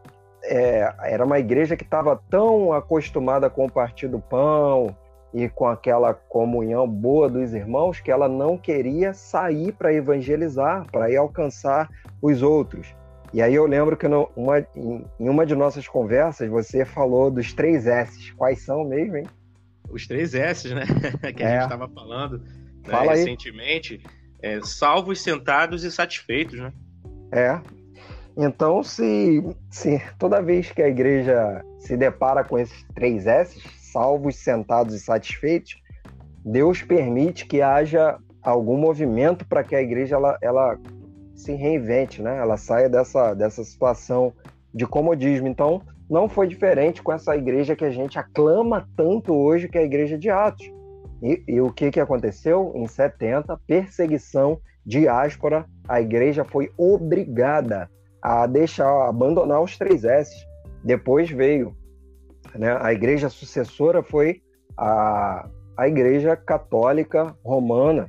É, 0.42 0.92
era 1.02 1.24
uma 1.24 1.38
igreja 1.38 1.76
que 1.76 1.84
estava 1.84 2.20
tão 2.28 2.72
acostumada 2.72 3.48
com 3.48 3.66
o 3.66 3.70
partir 3.70 4.08
do 4.08 4.20
pão 4.20 4.94
e 5.32 5.48
com 5.48 5.66
aquela 5.66 6.14
comunhão 6.14 6.88
boa 6.88 7.28
dos 7.28 7.52
irmãos 7.52 8.00
que 8.00 8.10
ela 8.10 8.28
não 8.28 8.56
queria 8.56 9.12
sair 9.12 9.72
para 9.72 9.92
evangelizar, 9.92 10.86
para 10.90 11.10
ir 11.10 11.16
alcançar 11.16 11.88
os 12.22 12.42
outros. 12.42 12.94
E 13.32 13.42
aí 13.42 13.54
eu 13.54 13.66
lembro 13.66 13.96
que 13.96 14.08
no, 14.08 14.30
uma, 14.36 14.60
em, 14.74 15.04
em, 15.18 15.28
uma 15.28 15.44
de 15.44 15.54
nossas 15.54 15.86
conversas 15.86 16.48
você 16.48 16.84
falou 16.84 17.30
dos 17.30 17.52
três 17.52 17.86
S. 17.86 18.32
Quais 18.34 18.62
são 18.62 18.84
mesmo, 18.84 19.16
hein? 19.16 19.26
Os 19.90 20.06
três 20.06 20.34
S, 20.34 20.72
né? 20.74 20.84
que 21.36 21.42
a 21.42 21.48
é. 21.48 21.52
gente 21.54 21.62
estava 21.64 21.88
falando 21.88 22.38
né, 22.86 23.00
recentemente. 23.08 24.00
É, 24.42 24.60
salvos, 24.62 25.20
sentados 25.20 25.82
e 25.82 25.90
satisfeitos, 25.90 26.58
né? 26.58 26.72
É. 27.32 27.60
Então, 28.36 28.82
se, 28.82 29.42
se 29.70 30.00
toda 30.18 30.42
vez 30.42 30.70
que 30.70 30.82
a 30.82 30.88
igreja 30.88 31.64
se 31.78 31.96
depara 31.96 32.44
com 32.44 32.58
esses 32.58 32.84
três 32.94 33.26
S, 33.26 33.58
salvos, 33.80 34.36
sentados 34.36 34.94
e 34.94 35.00
satisfeitos, 35.00 35.80
Deus 36.44 36.82
permite 36.82 37.46
que 37.46 37.62
haja 37.62 38.18
algum 38.42 38.76
movimento 38.76 39.44
para 39.46 39.64
que 39.64 39.74
a 39.74 39.82
igreja 39.82 40.16
ela, 40.16 40.38
ela 40.40 40.78
se 41.36 41.52
reinvente, 41.52 42.22
né? 42.22 42.38
Ela 42.38 42.56
saia 42.56 42.88
dessa, 42.88 43.34
dessa 43.34 43.62
situação 43.62 44.32
de 44.74 44.86
comodismo. 44.86 45.46
Então, 45.46 45.82
não 46.08 46.28
foi 46.28 46.48
diferente 46.48 47.02
com 47.02 47.12
essa 47.12 47.36
igreja 47.36 47.76
que 47.76 47.84
a 47.84 47.90
gente 47.90 48.18
aclama 48.18 48.88
tanto 48.96 49.34
hoje, 49.34 49.68
que 49.68 49.78
é 49.78 49.82
a 49.82 49.84
igreja 49.84 50.18
de 50.18 50.30
Atos. 50.30 50.66
E, 51.22 51.42
e 51.46 51.60
o 51.60 51.72
que, 51.72 51.90
que 51.90 52.00
aconteceu? 52.00 52.72
Em 52.74 52.86
70, 52.86 53.56
perseguição, 53.66 54.58
diáspora, 54.84 55.66
a 55.88 56.00
igreja 56.00 56.44
foi 56.44 56.70
obrigada 56.76 57.90
a 58.22 58.46
deixar, 58.46 58.88
a 58.88 59.08
abandonar 59.08 59.62
os 59.62 59.76
três 59.76 60.04
S. 60.04 60.34
Depois 60.82 61.30
veio, 61.30 61.76
né? 62.54 62.76
A 62.80 62.92
igreja 62.92 63.28
sucessora 63.28 64.02
foi 64.02 64.40
a, 64.76 65.48
a 65.76 65.88
igreja 65.88 66.36
católica 66.36 67.36
romana, 67.44 68.08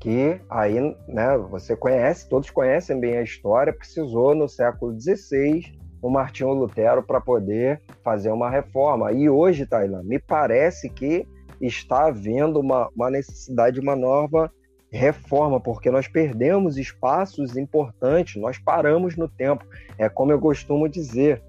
que 0.00 0.40
aí, 0.48 0.96
né, 1.06 1.36
você 1.50 1.76
conhece, 1.76 2.28
todos 2.28 2.48
conhecem 2.50 2.98
bem 2.98 3.18
a 3.18 3.22
história, 3.22 3.72
precisou 3.72 4.34
no 4.34 4.48
século 4.48 4.98
XVI 4.98 5.78
o 6.02 6.08
Martinho 6.08 6.54
Lutero 6.54 7.02
para 7.02 7.20
poder 7.20 7.82
fazer 8.02 8.30
uma 8.30 8.48
reforma. 8.48 9.12
E 9.12 9.28
hoje, 9.28 9.66
Tailã, 9.66 10.02
me 10.02 10.18
parece 10.18 10.88
que 10.88 11.26
está 11.60 12.06
havendo 12.06 12.58
uma, 12.58 12.88
uma 12.96 13.10
necessidade 13.10 13.74
de 13.74 13.80
uma 13.80 13.94
nova 13.94 14.50
reforma, 14.90 15.60
porque 15.60 15.90
nós 15.90 16.08
perdemos 16.08 16.78
espaços 16.78 17.56
importantes, 17.56 18.40
nós 18.40 18.58
paramos 18.58 19.16
no 19.16 19.28
tempo. 19.28 19.64
É 19.98 20.08
como 20.08 20.32
eu 20.32 20.40
costumo 20.40 20.88
dizer, 20.88 21.42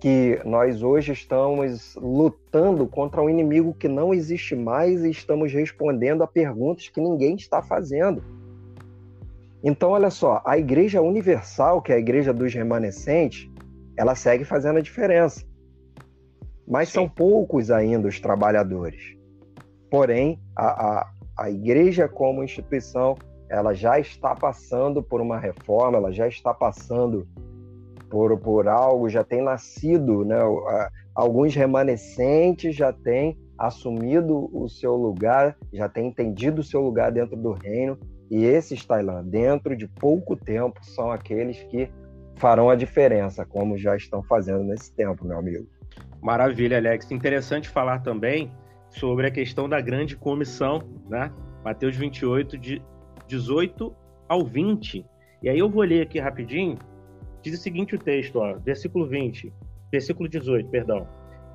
que 0.00 0.40
nós 0.44 0.82
hoje 0.82 1.12
estamos 1.12 1.96
lutando 1.96 2.86
contra 2.86 3.20
um 3.20 3.28
inimigo 3.28 3.74
que 3.74 3.88
não 3.88 4.14
existe 4.14 4.54
mais 4.54 5.04
e 5.04 5.10
estamos 5.10 5.52
respondendo 5.52 6.22
a 6.22 6.26
perguntas 6.26 6.88
que 6.88 7.00
ninguém 7.00 7.34
está 7.34 7.60
fazendo. 7.60 8.22
Então, 9.62 9.90
olha 9.90 10.10
só, 10.10 10.40
a 10.44 10.56
Igreja 10.56 11.02
Universal, 11.02 11.82
que 11.82 11.92
é 11.92 11.96
a 11.96 11.98
Igreja 11.98 12.32
dos 12.32 12.54
Remanescentes, 12.54 13.50
ela 13.96 14.14
segue 14.14 14.44
fazendo 14.44 14.78
a 14.78 14.82
diferença. 14.82 15.44
Mas 16.66 16.88
Sim. 16.88 16.94
são 16.94 17.08
poucos 17.08 17.70
ainda 17.70 18.06
os 18.06 18.20
trabalhadores. 18.20 19.16
Porém, 19.90 20.40
a, 20.54 21.00
a, 21.00 21.10
a 21.36 21.50
Igreja 21.50 22.06
como 22.06 22.44
instituição, 22.44 23.16
ela 23.48 23.74
já 23.74 23.98
está 23.98 24.32
passando 24.36 25.02
por 25.02 25.20
uma 25.20 25.38
reforma, 25.38 25.98
ela 25.98 26.12
já 26.12 26.28
está 26.28 26.54
passando 26.54 27.26
por, 28.10 28.38
por 28.38 28.68
algo, 28.68 29.08
já 29.08 29.22
tem 29.22 29.42
nascido, 29.42 30.24
né? 30.24 30.38
alguns 31.14 31.54
remanescentes 31.54 32.74
já 32.74 32.92
têm 32.92 33.36
assumido 33.58 34.48
o 34.52 34.68
seu 34.68 34.94
lugar, 34.94 35.56
já 35.72 35.88
têm 35.88 36.08
entendido 36.08 36.60
o 36.60 36.64
seu 36.64 36.80
lugar 36.80 37.10
dentro 37.10 37.36
do 37.36 37.52
reino, 37.52 37.98
e 38.30 38.44
esses 38.44 38.84
Tailã, 38.84 39.24
dentro 39.24 39.76
de 39.76 39.88
pouco 39.88 40.36
tempo, 40.36 40.78
são 40.84 41.10
aqueles 41.10 41.62
que 41.64 41.90
farão 42.36 42.70
a 42.70 42.76
diferença, 42.76 43.44
como 43.44 43.76
já 43.76 43.96
estão 43.96 44.22
fazendo 44.22 44.62
nesse 44.62 44.92
tempo, 44.94 45.26
meu 45.26 45.38
amigo. 45.38 45.66
Maravilha, 46.20 46.76
Alex. 46.76 47.10
Interessante 47.10 47.68
falar 47.68 48.00
também 48.00 48.52
sobre 48.90 49.26
a 49.26 49.30
questão 49.30 49.68
da 49.68 49.80
grande 49.80 50.16
comissão, 50.16 50.80
né? 51.08 51.32
Mateus 51.64 51.96
28, 51.96 52.56
de 52.58 52.82
18 53.26 53.94
ao 54.28 54.44
20. 54.44 55.04
E 55.42 55.48
aí 55.48 55.58
eu 55.58 55.68
vou 55.68 55.82
ler 55.82 56.02
aqui 56.02 56.18
rapidinho 56.18 56.78
Diz 57.48 57.58
o 57.58 57.62
seguinte 57.62 57.94
o 57.94 57.98
texto, 57.98 58.40
ó, 58.40 58.58
versículo 58.58 59.06
20, 59.06 59.50
versículo 59.90 60.28
18, 60.28 60.68
perdão. 60.68 61.08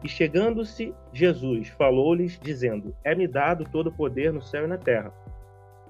E 0.03 0.09
chegando-se 0.09 0.91
Jesus, 1.13 1.67
falou-lhes, 1.67 2.39
dizendo: 2.41 2.95
É-me 3.03 3.27
dado 3.27 3.63
todo 3.71 3.91
o 3.91 3.91
poder 3.91 4.33
no 4.33 4.41
céu 4.41 4.63
e 4.63 4.67
na 4.67 4.77
terra. 4.79 5.13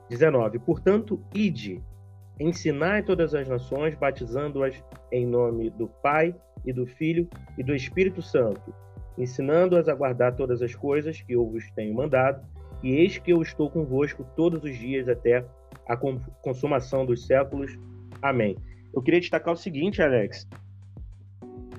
19. 0.09 0.59
Portanto, 0.59 1.23
ide, 1.33 1.81
ensinai 2.37 3.01
todas 3.01 3.33
as 3.33 3.47
nações, 3.47 3.95
batizando-as 3.95 4.83
em 5.09 5.25
nome 5.25 5.69
do 5.69 5.87
Pai 5.87 6.35
e 6.65 6.73
do 6.73 6.85
Filho 6.85 7.25
e 7.57 7.63
do 7.63 7.73
Espírito 7.73 8.21
Santo, 8.21 8.75
ensinando-as 9.17 9.87
a 9.87 9.95
guardar 9.95 10.35
todas 10.35 10.61
as 10.61 10.75
coisas 10.75 11.21
que 11.21 11.31
eu 11.31 11.49
vos 11.49 11.71
tenho 11.71 11.95
mandado, 11.95 12.45
e 12.83 12.91
eis 12.95 13.17
que 13.17 13.31
eu 13.31 13.41
estou 13.41 13.69
convosco 13.69 14.25
todos 14.35 14.65
os 14.65 14.77
dias 14.77 15.07
até 15.07 15.45
a 15.87 15.95
consumação 15.95 17.05
dos 17.05 17.25
séculos. 17.25 17.79
Amém. 18.21 18.57
Eu 18.93 19.01
queria 19.01 19.19
destacar 19.19 19.53
o 19.53 19.57
seguinte, 19.57 20.01
Alex. 20.01 20.47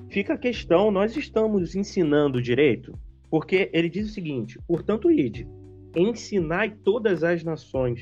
Fica 0.09 0.33
a 0.33 0.37
questão, 0.37 0.91
nós 0.91 1.15
estamos 1.15 1.75
ensinando 1.75 2.41
direito? 2.41 2.97
Porque 3.29 3.69
ele 3.73 3.89
diz 3.89 4.09
o 4.09 4.13
seguinte: 4.13 4.59
portanto, 4.67 5.11
ide, 5.11 5.47
ensinai 5.95 6.71
todas 6.71 7.23
as 7.23 7.43
nações. 7.43 8.01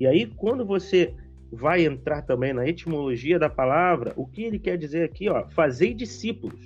E 0.00 0.06
aí, 0.06 0.26
quando 0.26 0.64
você 0.64 1.14
vai 1.50 1.84
entrar 1.84 2.22
também 2.22 2.52
na 2.52 2.66
etimologia 2.68 3.38
da 3.38 3.48
palavra, 3.48 4.12
o 4.16 4.26
que 4.26 4.42
ele 4.42 4.58
quer 4.58 4.76
dizer 4.76 5.02
aqui, 5.02 5.28
ó, 5.28 5.48
fazei 5.50 5.94
discípulos. 5.94 6.60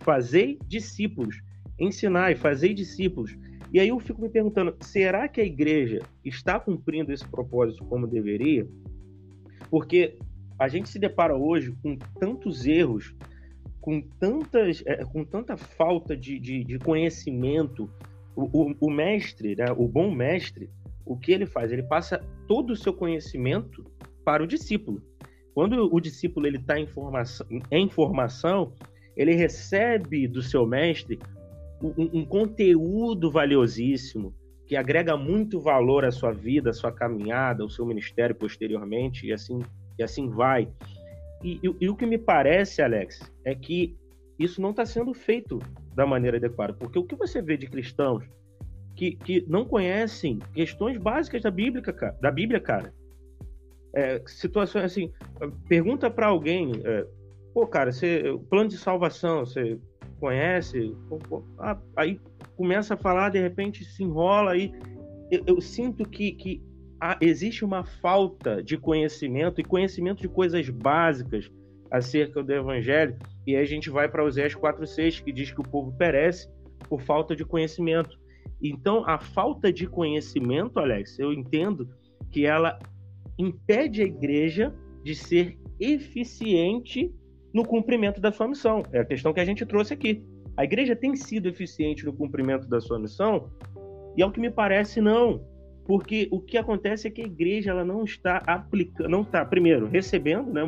Fazei 0.00 0.58
discípulos. 0.66 1.40
Ensinai, 1.78 2.34
fazei 2.34 2.74
discípulos. 2.74 3.36
E 3.72 3.80
aí 3.80 3.88
eu 3.88 3.98
fico 3.98 4.20
me 4.20 4.28
perguntando, 4.28 4.76
será 4.80 5.26
que 5.28 5.40
a 5.40 5.44
igreja 5.44 6.00
está 6.24 6.60
cumprindo 6.60 7.12
esse 7.12 7.26
propósito 7.26 7.84
como 7.86 8.06
deveria? 8.06 8.68
Porque 9.70 10.18
a 10.62 10.68
gente 10.68 10.88
se 10.88 10.98
depara 10.98 11.36
hoje 11.36 11.74
com 11.82 11.96
tantos 12.20 12.66
erros, 12.66 13.14
com, 13.80 14.00
tantas, 14.00 14.82
é, 14.86 15.04
com 15.04 15.24
tanta 15.24 15.56
falta 15.56 16.16
de, 16.16 16.38
de, 16.38 16.62
de 16.62 16.78
conhecimento. 16.78 17.90
O, 18.34 18.44
o, 18.44 18.74
o 18.80 18.90
mestre, 18.90 19.56
né, 19.56 19.66
o 19.76 19.86
bom 19.88 20.14
mestre, 20.14 20.70
o 21.04 21.18
que 21.18 21.32
ele 21.32 21.46
faz? 21.46 21.72
Ele 21.72 21.82
passa 21.82 22.24
todo 22.46 22.70
o 22.70 22.76
seu 22.76 22.94
conhecimento 22.94 23.84
para 24.24 24.42
o 24.42 24.46
discípulo. 24.46 25.02
Quando 25.52 25.92
o 25.92 26.00
discípulo 26.00 26.46
ele 26.46 26.56
está 26.56 26.78
em 26.78 26.86
formação, 26.86 27.46
em 27.70 27.90
formação, 27.90 28.72
ele 29.16 29.34
recebe 29.34 30.26
do 30.26 30.40
seu 30.40 30.64
mestre 30.64 31.18
um, 31.82 32.20
um, 32.20 32.24
conteúdo 32.24 33.30
valiosíssimo 33.30 34.32
que 34.66 34.76
agrega 34.76 35.16
muito 35.16 35.60
valor 35.60 36.04
à 36.04 36.10
sua 36.10 36.32
vida, 36.32 36.70
à 36.70 36.72
sua 36.72 36.92
caminhada, 36.92 37.62
ao 37.62 37.68
seu 37.68 37.84
ministério 37.84 38.34
posteriormente 38.34 39.26
e 39.26 39.32
assim 39.32 39.60
e 39.98 40.02
assim 40.02 40.28
vai. 40.28 40.68
E, 41.42 41.60
e, 41.62 41.76
e 41.80 41.88
o 41.88 41.96
que 41.96 42.06
me 42.06 42.18
parece, 42.18 42.82
Alex, 42.82 43.20
é 43.44 43.54
que 43.54 43.96
isso 44.38 44.60
não 44.60 44.70
está 44.70 44.84
sendo 44.86 45.12
feito 45.12 45.58
da 45.94 46.06
maneira 46.06 46.36
adequada, 46.36 46.72
porque 46.72 46.98
o 46.98 47.04
que 47.04 47.14
você 47.14 47.42
vê 47.42 47.56
de 47.56 47.66
cristãos 47.66 48.24
que, 48.94 49.12
que 49.16 49.44
não 49.48 49.64
conhecem 49.64 50.38
questões 50.54 50.96
básicas 50.98 51.42
da 51.42 51.50
Bíblia, 51.50 51.82
cara. 51.82 52.16
Da 52.20 52.30
Bíblia, 52.30 52.60
cara. 52.60 52.92
É, 53.94 54.22
situações 54.26 54.84
assim, 54.84 55.12
pergunta 55.68 56.10
para 56.10 56.26
alguém, 56.26 56.72
é, 56.84 57.06
pô, 57.52 57.66
cara, 57.66 57.92
você, 57.92 58.30
o 58.30 58.38
plano 58.38 58.68
de 58.68 58.78
salvação, 58.78 59.44
você 59.44 59.78
conhece? 60.18 60.94
Pô, 61.08 61.18
pô, 61.18 61.42
ah, 61.58 61.78
aí 61.96 62.18
começa 62.56 62.94
a 62.94 62.96
falar, 62.96 63.30
de 63.30 63.40
repente 63.40 63.84
se 63.84 64.02
enrola 64.02 64.52
aí. 64.52 64.72
Eu, 65.30 65.42
eu 65.46 65.60
sinto 65.60 66.08
que, 66.08 66.32
que 66.32 66.62
há, 67.02 67.18
existe 67.20 67.64
uma 67.64 67.82
falta 67.84 68.62
de 68.62 68.78
conhecimento 68.78 69.60
e 69.60 69.64
conhecimento 69.64 70.22
de 70.22 70.28
coisas 70.28 70.68
básicas 70.68 71.50
acerca 71.90 72.42
do 72.42 72.52
Evangelho. 72.52 73.18
E 73.44 73.56
aí 73.56 73.62
a 73.62 73.66
gente 73.66 73.90
vai 73.90 74.08
para 74.08 74.24
Oséias 74.24 74.54
4,6, 74.54 75.22
que 75.22 75.32
diz 75.32 75.50
que 75.50 75.60
o 75.60 75.64
povo 75.64 75.92
perece 75.98 76.48
por 76.88 77.02
falta 77.02 77.34
de 77.34 77.44
conhecimento. 77.44 78.16
Então, 78.62 79.02
a 79.04 79.18
falta 79.18 79.72
de 79.72 79.88
conhecimento, 79.88 80.78
Alex, 80.78 81.18
eu 81.18 81.32
entendo 81.32 81.88
que 82.30 82.46
ela 82.46 82.78
impede 83.36 84.02
a 84.02 84.04
igreja 84.06 84.72
de 85.02 85.16
ser 85.16 85.58
eficiente 85.80 87.12
no 87.52 87.64
cumprimento 87.64 88.20
da 88.20 88.30
sua 88.30 88.46
missão. 88.46 88.84
É 88.92 89.00
a 89.00 89.04
questão 89.04 89.32
que 89.32 89.40
a 89.40 89.44
gente 89.44 89.66
trouxe 89.66 89.92
aqui. 89.92 90.24
A 90.56 90.62
igreja 90.62 90.94
tem 90.94 91.16
sido 91.16 91.48
eficiente 91.48 92.04
no 92.04 92.12
cumprimento 92.12 92.68
da 92.68 92.80
sua 92.80 92.98
missão? 92.98 93.50
E 94.16 94.22
ao 94.22 94.30
que 94.30 94.40
me 94.40 94.50
parece, 94.50 95.00
não. 95.00 95.44
Porque 95.84 96.28
o 96.30 96.40
que 96.40 96.56
acontece 96.56 97.08
é 97.08 97.10
que 97.10 97.22
a 97.22 97.26
igreja 97.26 97.70
ela 97.70 97.84
não 97.84 98.04
está 98.04 98.42
aplicando, 98.46 99.08
não 99.08 99.22
está, 99.22 99.44
primeiro, 99.44 99.86
recebendo, 99.86 100.52
né? 100.52 100.62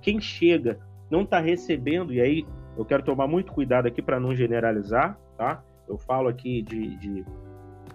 Quem 0.00 0.20
chega 0.20 0.78
não 1.10 1.22
está 1.22 1.40
recebendo, 1.40 2.12
e 2.12 2.20
aí 2.20 2.46
eu 2.76 2.84
quero 2.84 3.02
tomar 3.02 3.26
muito 3.26 3.52
cuidado 3.52 3.86
aqui 3.86 4.00
para 4.00 4.20
não 4.20 4.34
generalizar, 4.34 5.18
tá? 5.36 5.62
Eu 5.88 5.98
falo 5.98 6.28
aqui 6.28 6.62
de, 6.62 6.96
de, 6.96 7.24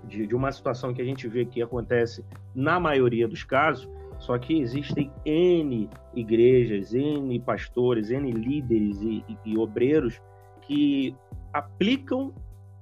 de, 0.08 0.28
de, 0.28 0.36
uma 0.36 0.52
situação 0.52 0.94
que 0.94 1.02
a 1.02 1.06
gente 1.06 1.28
vê 1.28 1.46
que 1.46 1.62
acontece 1.62 2.24
na 2.54 2.80
maioria 2.80 3.28
dos 3.28 3.44
casos, 3.44 3.90
só 4.20 4.38
que 4.38 4.60
existem 4.60 5.12
N 5.26 5.90
igrejas, 6.14 6.94
N 6.94 7.40
pastores, 7.40 8.10
N 8.10 8.32
líderes 8.32 9.02
e, 9.02 9.24
e, 9.28 9.38
e 9.46 9.58
obreiros 9.58 10.22
que 10.62 11.16
aplicam 11.52 12.34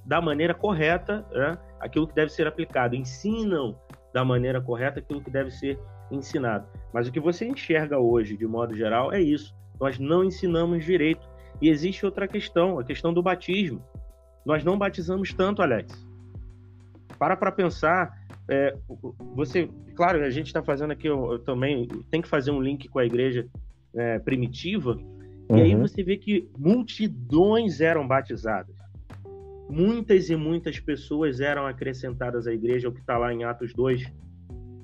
da 0.05 0.22
maneira 0.22 0.53
correta 0.53 1.25
né, 1.31 1.57
aquilo 1.79 2.07
que 2.07 2.16
deve 2.16 2.31
ser 2.31 2.48
aplicado, 2.48 2.96
ensinam 2.96 3.77
da 4.14 4.25
maneira 4.25 4.61
correta 4.61 5.00
aquilo 5.00 5.22
que 5.22 5.29
deve 5.31 5.51
ser 5.51 5.79
ensinado. 6.11 6.68
Mas 6.94 7.07
o 7.07 7.11
que 7.11 7.20
você 7.20 7.48
enxerga 7.48 7.98
hoje, 7.98 8.35
de 8.35 8.46
modo 8.46 8.75
geral, 8.75 9.14
é 9.14 9.22
isso. 9.22 9.55
Nós 9.79 9.98
não 9.98 10.24
ensinamos 10.24 10.83
direito. 10.83 11.29
E 11.61 11.70
existe 11.70 12.05
outra 12.05 12.27
questão, 12.27 12.79
a 12.79 12.83
questão 12.83 13.14
do 13.14 13.22
batismo. 13.22 13.83
Nós 14.46 14.64
não 14.64 14.77
batizamos 14.77 15.33
tanto, 15.33 15.61
Alex. 15.61 16.07
Para 17.18 17.37
para 17.37 17.51
pensar. 17.51 18.20
É, 18.50 18.75
você, 19.35 19.70
claro, 19.96 20.24
a 20.24 20.29
gente 20.29 20.48
está 20.48 20.64
fazendo 20.64 20.92
aqui 20.92 21.07
eu, 21.07 21.33
eu 21.33 21.40
também 21.40 21.87
tem 22.09 22.22
que 22.22 22.27
fazer 22.27 22.51
um 22.51 22.61
link 22.61 22.90
com 22.90 23.00
a 23.00 23.05
igreja 23.05 23.48
é, 23.96 24.20
primitiva. 24.20 24.98
Uhum. 25.50 25.57
E 25.57 25.61
aí 25.61 25.75
uhum. 25.75 25.81
você 25.81 26.03
vê 26.03 26.18
que 26.18 26.50
multidões 26.57 27.79
eram 27.79 28.07
batizadas. 28.07 28.75
Muitas 29.72 30.29
e 30.29 30.36
muitas 30.36 30.79
pessoas 30.79 31.40
eram 31.40 31.66
acrescentadas 31.66 32.46
à 32.46 32.53
igreja, 32.53 32.90
o 32.90 32.92
que 32.92 33.00
está 33.00 33.18
lá 33.18 33.34
em 33.34 33.44
Atos 33.44 33.74
2. 33.74 34.03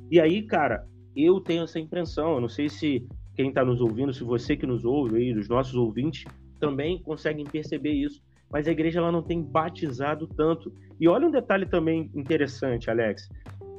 E 0.10 0.19
aí, 0.19 0.41
cara, 0.41 0.88
eu 1.15 1.39
tenho 1.41 1.63
essa 1.63 1.80
impressão. 1.80 2.36
Eu 2.36 2.41
não 2.41 2.50
sei 2.50 2.69
se 2.69 3.06
quem 3.36 3.50
está 3.50 3.63
nos 3.65 3.82
ouvindo, 3.82 4.13
se 4.13 4.23
você 4.23 4.56
que 4.56 4.65
nos 4.65 4.86
ouve 4.86 5.17
aí, 5.17 5.34
os 5.34 5.50
nossos 5.50 5.76
ouvintes, 5.76 6.23
também 6.60 7.02
conseguem 7.04 7.45
perceber 7.45 7.91
isso 7.91 8.21
mas 8.50 8.67
a 8.67 8.71
igreja 8.71 9.00
ela 9.00 9.12
não 9.12 9.21
tem 9.21 9.41
batizado 9.41 10.28
tanto. 10.28 10.73
E 11.00 11.08
olha 11.08 11.28
um 11.28 11.32
detalhe 11.32 11.65
também 11.65 12.10
interessante, 12.13 12.89
Alex. 12.89 13.30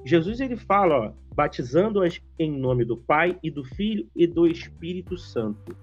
Jesus 0.05 0.41
ele 0.41 0.57
fala, 0.57 1.17
batizando-as 1.35 2.21
em 2.39 2.51
nome 2.59 2.85
do 2.85 2.97
Pai 2.97 3.39
e 3.43 3.51
do 3.51 3.65
Filho 3.65 4.09
e 4.15 4.27
do 4.27 4.47
Espírito 4.47 5.17
Santo. 5.17 5.77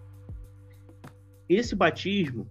Esse 1.49 1.75
batismo 1.75 2.47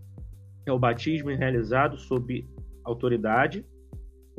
é 0.66 0.72
o 0.72 0.78
batismo 0.78 1.30
realizado 1.30 1.98
sob 1.98 2.46
autoridade, 2.84 3.64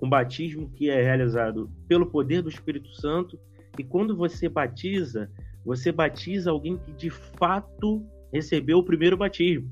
um 0.02 0.10
batismo 0.10 0.70
que 0.70 0.90
é 0.90 1.02
realizado 1.02 1.70
pelo 1.88 2.06
poder 2.06 2.42
do 2.42 2.50
Espírito 2.50 2.94
Santo, 2.96 3.40
e 3.78 3.84
quando 3.84 4.16
você 4.16 4.48
batiza, 4.48 5.30
você 5.66 5.92
batiza 5.92 6.52
alguém 6.52 6.78
que 6.78 6.92
de 6.92 7.10
fato 7.10 8.06
recebeu 8.32 8.78
o 8.78 8.84
primeiro 8.84 9.18
batismo, 9.18 9.70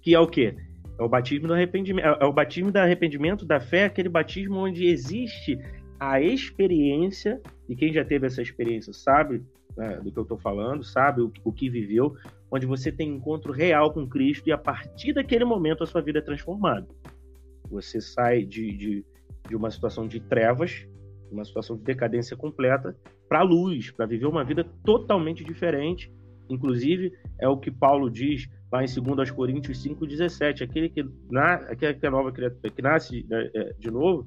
que 0.00 0.14
é 0.14 0.20
o 0.20 0.26
quê? 0.26 0.56
É 0.98 1.02
o 1.02 1.08
batismo 1.08 1.46
do 1.46 1.54
arrependimento, 1.54 2.06
é, 2.06 2.18
é 2.20 2.24
o 2.24 2.32
batismo 2.32 2.72
do 2.72 2.76
arrependimento 2.78 3.44
da 3.44 3.60
fé, 3.60 3.84
aquele 3.84 4.08
batismo 4.08 4.56
onde 4.56 4.86
existe 4.86 5.58
a 5.98 6.20
experiência, 6.20 7.40
e 7.68 7.76
quem 7.76 7.92
já 7.92 8.04
teve 8.04 8.26
essa 8.26 8.40
experiência 8.40 8.92
sabe 8.92 9.42
né, 9.76 9.98
do 10.02 10.10
que 10.10 10.18
eu 10.18 10.22
estou 10.22 10.38
falando, 10.38 10.82
sabe 10.82 11.20
o, 11.20 11.32
o, 11.44 11.52
que 11.52 11.68
viveu, 11.68 12.16
onde 12.50 12.66
você 12.66 12.90
tem 12.90 13.10
encontro 13.10 13.52
real 13.52 13.92
com 13.92 14.06
Cristo 14.06 14.48
e 14.48 14.52
a 14.52 14.58
partir 14.58 15.12
daquele 15.12 15.44
momento 15.44 15.82
a 15.82 15.86
sua 15.86 16.00
vida 16.00 16.18
é 16.18 16.22
transformada. 16.22 16.86
Você 17.70 18.00
sai 18.00 18.44
de, 18.44 18.76
de, 18.76 19.04
de 19.48 19.56
uma 19.56 19.70
situação 19.70 20.06
de 20.06 20.20
trevas, 20.20 20.86
uma 21.30 21.44
situação 21.44 21.76
de 21.76 21.84
decadência 21.84 22.36
completa, 22.36 22.96
para 23.28 23.40
a 23.40 23.42
luz, 23.42 23.90
para 23.90 24.06
viver 24.06 24.26
uma 24.26 24.44
vida 24.44 24.64
totalmente 24.84 25.44
diferente. 25.44 26.12
Inclusive, 26.48 27.12
é 27.40 27.48
o 27.48 27.56
que 27.56 27.70
Paulo 27.70 28.08
diz 28.08 28.48
lá 28.72 28.84
em 28.84 28.86
2 28.86 29.30
Coríntios 29.30 29.82
5,17. 29.84 30.62
Aquele 30.62 30.88
que, 30.88 31.04
na, 31.30 31.54
aquele 31.54 31.94
que 31.94 32.06
é 32.06 32.10
nova 32.10 32.32
que 32.32 32.82
nasce 32.82 33.26
né, 33.28 33.50
é, 33.54 33.72
de 33.78 33.90
novo, 33.90 34.26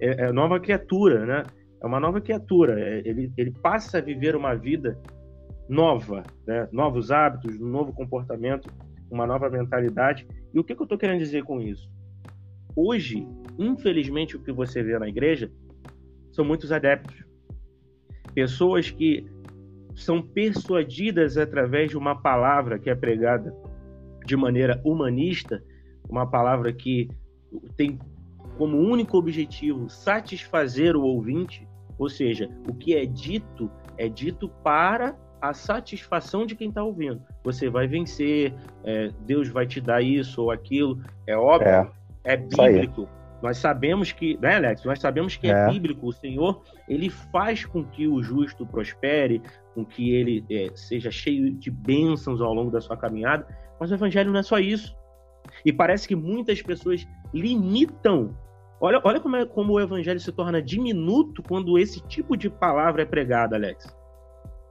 é, 0.00 0.26
é, 0.26 0.32
nova 0.32 0.60
criatura, 0.60 1.26
né? 1.26 1.42
É 1.82 1.86
uma 1.86 2.00
nova 2.00 2.20
criatura. 2.20 2.80
É, 2.80 3.02
ele, 3.04 3.32
ele 3.36 3.50
passa 3.50 3.98
a 3.98 4.00
viver 4.00 4.36
uma 4.36 4.54
vida 4.54 4.98
nova, 5.68 6.22
né? 6.46 6.68
Novos 6.72 7.10
hábitos, 7.10 7.60
um 7.60 7.68
novo 7.68 7.92
comportamento, 7.92 8.68
uma 9.10 9.26
nova 9.26 9.50
mentalidade. 9.50 10.26
E 10.54 10.58
o 10.58 10.64
que, 10.64 10.74
que 10.74 10.80
eu 10.80 10.84
estou 10.84 10.98
querendo 10.98 11.18
dizer 11.18 11.44
com 11.44 11.60
isso? 11.60 11.90
Hoje, 12.76 13.26
infelizmente, 13.58 14.36
o 14.36 14.42
que 14.42 14.52
você 14.52 14.82
vê 14.82 14.98
na 14.98 15.08
igreja 15.08 15.50
são 16.30 16.44
muitos 16.44 16.70
adeptos. 16.70 17.24
Pessoas 18.34 18.90
que 18.90 19.26
são 19.94 20.20
persuadidas 20.20 21.38
através 21.38 21.90
de 21.90 21.96
uma 21.96 22.20
palavra 22.20 22.78
que 22.78 22.90
é 22.90 22.94
pregada 22.94 23.54
de 24.26 24.36
maneira 24.36 24.78
humanista, 24.84 25.64
uma 26.06 26.28
palavra 26.28 26.70
que 26.70 27.08
tem 27.76 27.98
como 28.58 28.76
único 28.76 29.16
objetivo 29.16 29.88
satisfazer 29.88 30.96
o 30.96 31.02
ouvinte, 31.02 31.66
ou 31.98 32.10
seja, 32.10 32.50
o 32.68 32.74
que 32.74 32.94
é 32.94 33.06
dito 33.06 33.70
é 33.96 34.08
dito 34.08 34.50
para 34.62 35.16
a 35.40 35.54
satisfação 35.54 36.44
de 36.44 36.54
quem 36.54 36.68
está 36.68 36.82
ouvindo. 36.82 37.22
Você 37.44 37.70
vai 37.70 37.86
vencer, 37.86 38.52
é, 38.84 39.10
Deus 39.24 39.48
vai 39.48 39.66
te 39.66 39.80
dar 39.80 40.02
isso 40.02 40.42
ou 40.42 40.50
aquilo, 40.50 41.00
é 41.26 41.36
óbvio, 41.36 41.68
é, 41.68 41.90
é 42.26 42.36
bíblico. 42.36 43.08
Nós 43.42 43.58
sabemos 43.58 44.12
que, 44.12 44.36
né, 44.38 44.56
Alex? 44.56 44.84
Nós 44.84 44.98
sabemos 44.98 45.36
que 45.36 45.46
é. 45.46 45.50
é. 45.50 45.70
bíblico. 45.70 46.08
O 46.08 46.12
Senhor, 46.12 46.62
ele 46.88 47.08
faz 47.08 47.64
com 47.64 47.84
que 47.84 48.08
o 48.08 48.22
justo 48.22 48.66
prospere, 48.66 49.42
com 49.74 49.84
que 49.84 50.10
ele 50.10 50.44
é, 50.50 50.70
seja 50.74 51.10
cheio 51.10 51.52
de 51.52 51.70
bênçãos 51.70 52.40
ao 52.40 52.52
longo 52.52 52.70
da 52.70 52.80
sua 52.80 52.96
caminhada. 52.96 53.46
Mas 53.78 53.90
o 53.90 53.94
evangelho 53.94 54.32
não 54.32 54.40
é 54.40 54.42
só 54.42 54.58
isso. 54.58 54.96
E 55.64 55.72
parece 55.72 56.08
que 56.08 56.16
muitas 56.16 56.60
pessoas 56.62 57.06
limitam. 57.32 58.36
Olha, 58.80 59.00
olha 59.04 59.20
como, 59.20 59.36
é, 59.36 59.46
como 59.46 59.74
o 59.74 59.80
evangelho 59.80 60.20
se 60.20 60.32
torna 60.32 60.60
diminuto 60.60 61.42
quando 61.42 61.78
esse 61.78 62.00
tipo 62.08 62.36
de 62.36 62.50
palavra 62.50 63.02
é 63.02 63.06
pregada, 63.06 63.56
Alex. 63.56 63.86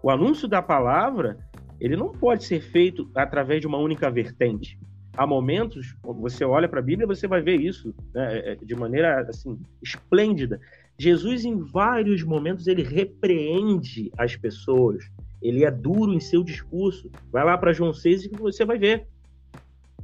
O 0.04 0.10
anúncio 0.12 0.48
da 0.48 0.62
palavra, 0.62 1.38
ele 1.80 1.96
não 1.96 2.12
pode 2.12 2.44
ser 2.44 2.62
feito 2.62 3.10
através 3.16 3.62
de 3.62 3.68
uma 3.68 3.78
única 3.78 4.10
vertente. 4.12 4.78
Há 5.18 5.26
momentos, 5.26 5.96
você 6.04 6.44
olha 6.44 6.68
para 6.68 6.80
a 6.80 6.84
Bíblia, 6.84 7.08
você 7.08 7.28
vai 7.28 7.42
ver 7.42 7.60
isso 7.60 7.94
né, 8.14 8.38
é, 8.38 8.52
é, 8.52 8.56
de 8.56 8.76
maneira 8.76 9.22
assim 9.22 9.58
esplêndida. 9.82 10.60
Jesus, 10.98 11.46
em 11.46 11.58
vários 11.58 12.24
momentos, 12.24 12.68
ele 12.68 12.84
repreende 12.84 14.12
as 14.18 14.36
pessoas. 14.36 15.10
Ele 15.42 15.64
é 15.64 15.72
duro 15.72 16.14
em 16.14 16.20
seu 16.20 16.44
discurso. 16.44 17.10
Vai 17.32 17.46
lá 17.46 17.58
para 17.58 17.74
João 17.74 17.94
6 17.94 18.26
e 18.26 18.30
você 18.30 18.66
vai 18.66 18.78
ver. 18.78 19.08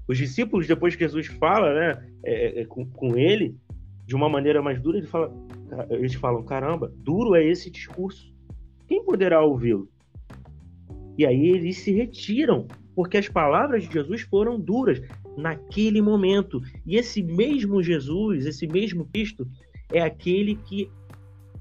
Os 0.08 0.17
discípulos, 0.17 0.67
depois 0.67 0.95
que 0.95 1.04
Jesus 1.04 1.28
fala 1.28 1.74
né, 1.74 2.08
é, 2.24 2.62
é, 2.62 2.65
com, 2.65 2.86
com 2.86 3.17
ele, 3.17 3.56
de 4.06 4.15
uma 4.15 4.30
maneira 4.30 4.62
mais 4.62 4.82
dura, 4.82 4.97
ele 4.97 5.08
fala, 5.08 5.34
eles 5.89 6.13
falam: 6.15 6.43
caramba, 6.43 6.91
duro 6.97 7.36
é 7.36 7.43
esse 7.43 7.69
discurso. 7.69 8.32
Quem 8.88 9.04
poderá 9.04 9.41
ouvi-lo? 9.41 9.89
E 11.17 11.26
aí 11.26 11.50
eles 11.50 11.78
se 11.78 11.91
retiram, 11.91 12.67
porque 13.01 13.17
as 13.17 13.27
palavras 13.27 13.83
de 13.83 13.93
Jesus 13.93 14.21
foram 14.21 14.59
duras 14.59 15.01
naquele 15.35 15.99
momento. 16.03 16.61
E 16.85 16.97
esse 16.97 17.23
mesmo 17.23 17.81
Jesus, 17.81 18.45
esse 18.45 18.67
mesmo 18.67 19.07
Cristo, 19.11 19.47
é 19.91 19.99
aquele 20.03 20.53
que 20.55 20.87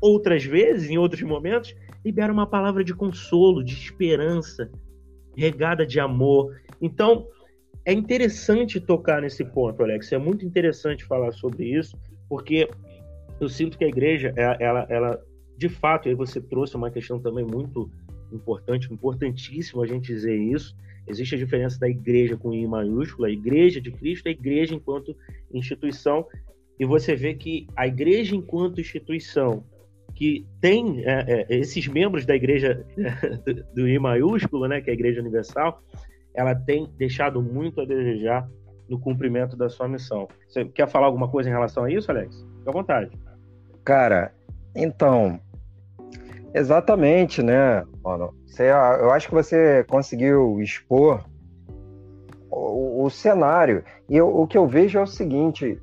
outras 0.03 0.45
vezes, 0.45 0.91
em 0.91 0.99
outros 0.99 1.23
momentos, 1.23 1.75
libera 2.05 2.31
uma 2.31 2.47
palavra 2.47 2.85
de 2.85 2.93
consolo, 2.93 3.65
de 3.65 3.73
esperança, 3.73 4.71
regada 5.35 5.87
de 5.87 5.99
amor. 5.99 6.61
Então, 6.79 7.27
é 7.87 7.93
interessante 7.95 8.79
tocar 8.79 9.23
nesse 9.23 9.43
ponto, 9.43 9.83
Alex. 9.83 10.13
É 10.13 10.19
muito 10.19 10.45
interessante 10.45 11.07
falar 11.07 11.33
sobre 11.33 11.65
isso, 11.65 11.99
porque 12.29 12.69
eu 13.41 13.49
sinto 13.49 13.79
que 13.79 13.85
a 13.87 13.89
igreja, 13.89 14.31
ela, 14.37 14.57
ela, 14.61 14.87
ela 14.91 15.25
de 15.57 15.71
fato, 15.71 16.07
aí 16.07 16.15
você 16.15 16.39
trouxe 16.39 16.77
uma 16.77 16.91
questão 16.91 17.19
também 17.19 17.47
muito 17.47 17.91
importante, 18.31 18.93
importantíssimo 18.93 19.83
a 19.83 19.87
gente 19.87 20.13
dizer 20.13 20.37
isso. 20.37 20.77
Existe 21.07 21.35
a 21.35 21.39
diferença 21.39 21.79
da 21.79 21.89
igreja 21.89 22.37
com 22.37 22.53
I 22.53 22.67
maiúscula, 22.67 23.29
a 23.29 23.31
igreja 23.31 23.81
de 23.81 23.91
Cristo, 23.91 24.29
a 24.29 24.33
igreja 24.33 24.75
enquanto 24.75 25.17
instituição, 25.53 26.27
e 26.79 26.85
você 26.85 27.15
vê 27.15 27.35
que 27.35 27.67
a 27.77 27.87
igreja 27.87 28.35
enquanto 28.35 28.81
instituição 28.81 29.65
que 30.15 30.47
tem 30.61 31.03
é, 31.05 31.47
é, 31.49 31.57
esses 31.57 31.87
membros 31.89 32.27
da 32.27 32.35
igreja 32.35 32.87
do, 33.45 33.55
do 33.75 33.89
I 33.89 33.99
maiúsculo, 33.99 34.69
né, 34.69 34.81
que 34.81 34.91
é 34.91 34.93
a 34.93 34.95
igreja 34.95 35.21
universal, 35.21 35.83
ela 36.35 36.55
tem 36.55 36.89
deixado 36.97 37.43
muito 37.43 37.81
a 37.81 37.85
desejar 37.85 38.49
no 38.89 38.99
cumprimento 38.99 39.57
da 39.57 39.69
sua 39.69 39.89
missão. 39.89 40.29
Você 40.49 40.65
quer 40.65 40.89
falar 40.89 41.07
alguma 41.07 41.29
coisa 41.29 41.49
em 41.49 41.53
relação 41.53 41.85
a 41.85 41.91
isso, 41.91 42.11
Alex? 42.11 42.37
Fique 42.59 42.69
à 42.69 42.73
vontade. 42.73 43.11
Cara, 43.85 44.35
então, 44.75 45.41
exatamente, 46.55 47.43
né, 47.43 47.85
mano? 48.03 48.35
Você, 48.47 48.65
eu 48.65 49.11
acho 49.11 49.29
que 49.29 49.35
você 49.35 49.85
conseguiu 49.85 50.61
expor 50.61 51.25
o, 52.51 53.05
o 53.05 53.11
cenário. 53.11 53.85
E 54.09 54.17
eu, 54.17 54.29
o 54.29 54.47
que 54.47 54.59
eu 54.59 54.67
vejo 54.67 54.99
é 54.99 55.03
o 55.03 55.07
seguinte: 55.07 55.81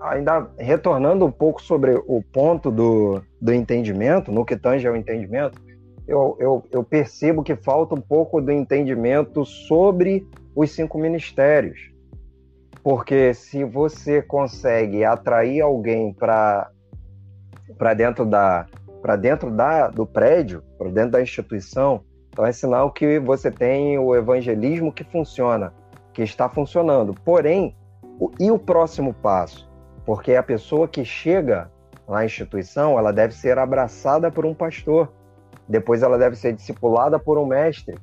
ainda 0.00 0.48
retornando 0.58 1.24
um 1.24 1.30
pouco 1.30 1.60
sobre 1.60 1.94
o 2.06 2.22
ponto 2.22 2.70
do, 2.70 3.22
do 3.40 3.52
entendimento, 3.52 4.30
no 4.30 4.44
que 4.44 4.56
tange 4.56 4.86
ao 4.86 4.96
entendimento, 4.96 5.60
eu, 6.06 6.36
eu, 6.38 6.62
eu 6.70 6.84
percebo 6.84 7.42
que 7.42 7.56
falta 7.56 7.94
um 7.94 8.00
pouco 8.00 8.40
do 8.40 8.52
entendimento 8.52 9.44
sobre 9.44 10.26
os 10.54 10.70
cinco 10.70 10.98
ministérios. 10.98 11.92
Porque 12.82 13.32
se 13.32 13.64
você 13.64 14.20
consegue 14.20 15.04
atrair 15.04 15.62
alguém 15.62 16.12
para 16.12 16.70
dentro 17.96 18.26
da 18.26 18.66
para 19.04 19.16
dentro 19.16 19.50
da, 19.50 19.88
do 19.88 20.06
prédio, 20.06 20.64
para 20.78 20.88
dentro 20.88 21.10
da 21.10 21.20
instituição, 21.20 22.00
então 22.30 22.46
é 22.46 22.52
sinal 22.52 22.90
que 22.90 23.18
você 23.18 23.50
tem 23.50 23.98
o 23.98 24.16
evangelismo 24.16 24.90
que 24.90 25.04
funciona, 25.04 25.74
que 26.14 26.22
está 26.22 26.48
funcionando. 26.48 27.14
Porém, 27.22 27.76
o, 28.18 28.30
e 28.40 28.50
o 28.50 28.58
próximo 28.58 29.12
passo? 29.12 29.70
Porque 30.06 30.34
a 30.34 30.42
pessoa 30.42 30.88
que 30.88 31.04
chega 31.04 31.70
na 32.08 32.24
instituição, 32.24 32.98
ela 32.98 33.12
deve 33.12 33.34
ser 33.34 33.58
abraçada 33.58 34.30
por 34.30 34.46
um 34.46 34.54
pastor, 34.54 35.12
depois 35.68 36.02
ela 36.02 36.16
deve 36.16 36.36
ser 36.36 36.54
discipulada 36.54 37.18
por 37.18 37.36
um 37.36 37.44
mestre, 37.44 37.98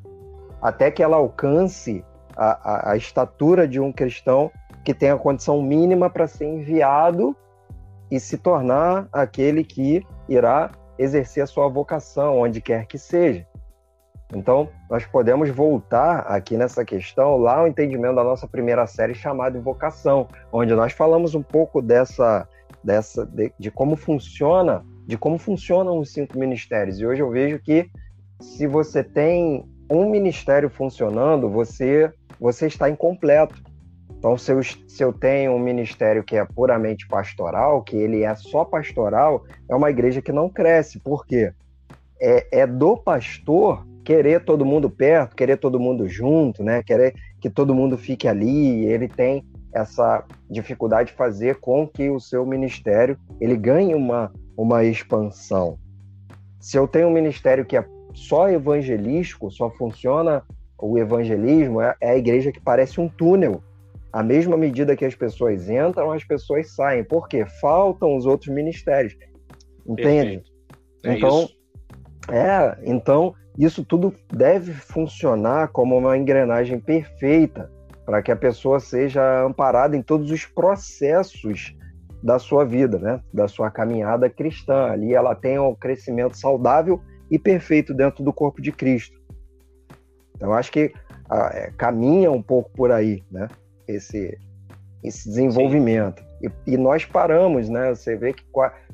até 0.62 0.92
que 0.92 1.02
ela 1.02 1.18
alcance 1.18 2.06
a, 2.38 2.90
a, 2.90 2.92
a 2.92 2.96
estatura 2.96 3.68
de 3.68 3.80
um 3.80 3.92
cristão 3.92 4.52
que 4.86 4.94
tem 4.94 5.10
a 5.10 5.18
condição 5.18 5.64
mínima 5.64 6.12
para 6.12 6.28
ser 6.28 6.46
enviado 6.46 7.36
e 8.12 8.20
se 8.20 8.38
tornar 8.38 9.08
aquele 9.12 9.64
que 9.64 10.06
irá 10.30 10.70
exercer 11.02 11.44
a 11.44 11.48
sua 11.48 11.68
vocação, 11.68 12.40
onde 12.40 12.62
quer 12.62 12.86
que 12.86 12.98
seja. 12.98 13.46
Então, 14.34 14.70
nós 14.90 15.06
podemos 15.06 15.50
voltar 15.50 16.20
aqui 16.20 16.56
nessa 16.56 16.86
questão 16.86 17.38
lá 17.38 17.58
ao 17.58 17.68
entendimento 17.68 18.16
da 18.16 18.24
nossa 18.24 18.48
primeira 18.48 18.88
série 18.88 19.14
chamada 19.14 19.60
Vocação, 19.60 20.28
onde 20.52 20.74
nós 20.74 20.94
falamos 20.94 21.36
um 21.36 21.44
pouco 21.44 21.82
dessa, 21.82 22.48
dessa 22.82 23.26
de, 23.26 23.52
de 23.60 23.70
como 23.70 23.98
funciona, 23.98 24.86
de 25.06 25.18
como 25.18 25.38
funcionam 25.38 26.00
os 26.00 26.14
cinco 26.14 26.40
ministérios. 26.40 27.00
E 27.00 27.06
hoje 27.06 27.22
eu 27.22 27.30
vejo 27.30 27.60
que 27.60 27.90
se 28.40 28.66
você 28.68 29.04
tem 29.04 29.66
um 29.92 30.10
ministério 30.10 30.70
funcionando, 30.70 31.50
você 31.50 32.12
você 32.40 32.66
está 32.66 32.90
incompleto. 32.90 33.62
Então, 34.22 34.38
se 34.38 34.52
eu, 34.52 34.62
se 34.62 35.04
eu 35.04 35.12
tenho 35.12 35.52
um 35.52 35.58
ministério 35.58 36.24
que 36.24 36.36
é 36.36 36.46
puramente 36.46 37.08
pastoral, 37.08 37.82
que 37.82 37.98
ele 37.98 38.22
é 38.22 38.36
só 38.36 38.64
pastoral, 38.64 39.44
é 39.68 39.74
uma 39.74 39.90
igreja 39.90 40.22
que 40.22 40.32
não 40.32 40.48
cresce. 40.48 41.00
Por 41.00 41.26
quê? 41.26 41.52
É, 42.22 42.60
é 42.60 42.68
do 42.68 42.96
pastor 42.96 43.84
querer 44.04 44.46
todo 44.46 44.64
mundo 44.64 44.92
perto, 44.92 45.36
querer 45.36 45.58
todo 45.58 45.80
mundo 45.80 46.08
junto, 46.08 46.64
né? 46.64 46.84
Querer 46.84 47.16
que 47.40 47.50
todo 47.50 47.74
mundo 47.74 47.98
fique 47.98 48.28
ali. 48.28 48.86
Ele 48.86 49.08
tem 49.08 49.44
essa 49.74 50.24
dificuldade 50.48 51.10
de 51.10 51.18
fazer 51.18 51.56
com 51.56 51.88
que 51.88 52.12
o 52.12 52.20
seu 52.20 52.46
ministério 52.46 53.18
ele 53.40 53.58
ganhe 53.58 53.96
uma, 53.96 54.32
uma 54.56 54.84
expansão. 54.84 55.80
Se 56.60 56.78
eu 56.78 56.88
tenho 56.88 57.08
um 57.08 57.12
ministério 57.12 57.66
que 57.66 57.76
é 57.76 57.84
só 58.14 58.48
evangelístico, 58.48 59.50
só 59.50 59.72
funciona 59.72 60.44
o 60.78 61.00
evangelismo, 61.00 61.82
é, 61.82 61.96
é 62.00 62.12
a 62.12 62.18
igreja 62.18 62.52
que 62.52 62.62
parece 62.62 63.02
um 63.02 63.10
túnel. 63.10 63.64
À 64.12 64.22
mesma 64.22 64.58
medida 64.58 64.96
que 64.96 65.06
as 65.06 65.16
pessoas 65.16 65.70
entram, 65.70 66.12
as 66.12 66.24
pessoas 66.24 66.74
saem. 66.76 67.04
Por 67.04 67.28
quê? 67.28 67.46
Faltam 67.62 68.16
os 68.16 68.26
outros 68.26 68.54
ministérios. 68.54 69.16
Entende? 69.88 70.44
É 71.04 71.14
então, 71.14 71.44
isso. 71.44 71.58
é, 72.30 72.78
então 72.84 73.34
isso 73.58 73.84
tudo 73.84 74.14
deve 74.32 74.74
funcionar 74.74 75.70
como 75.70 75.98
uma 75.98 76.18
engrenagem 76.18 76.80
perfeita 76.80 77.72
para 78.06 78.22
que 78.22 78.32
a 78.32 78.36
pessoa 78.36 78.80
seja 78.80 79.44
amparada 79.44 79.96
em 79.96 80.02
todos 80.02 80.32
os 80.32 80.46
processos 80.46 81.76
da 82.22 82.38
sua 82.38 82.66
vida, 82.66 83.00
né? 83.00 83.22
Da 83.34 83.48
sua 83.48 83.72
caminhada 83.72 84.30
cristã. 84.30 84.88
Ali 84.88 85.14
ela 85.14 85.36
tem 85.36 85.60
um 85.60 85.74
crescimento 85.74 86.38
saudável 86.38 87.02
e 87.30 87.40
perfeito 87.40 87.94
dentro 87.94 88.24
do 88.24 88.34
corpo 88.34 88.62
de 88.62 88.72
Cristo. 88.72 89.20
Então 90.36 90.54
acho 90.54 90.72
que 90.72 90.94
ah, 91.30 91.52
é, 91.54 91.72
caminha 91.78 92.32
um 92.32 92.42
pouco 92.42 92.70
por 92.72 92.92
aí, 92.92 93.24
né? 93.32 93.48
Esse 93.96 94.38
esse 95.04 95.28
desenvolvimento. 95.28 96.24
E, 96.42 96.74
e, 96.74 96.78
nós 96.78 97.06
paramos, 97.06 97.70
né? 97.70 97.90
Você 97.90 98.16
vê 98.16 98.34
que 98.34 98.44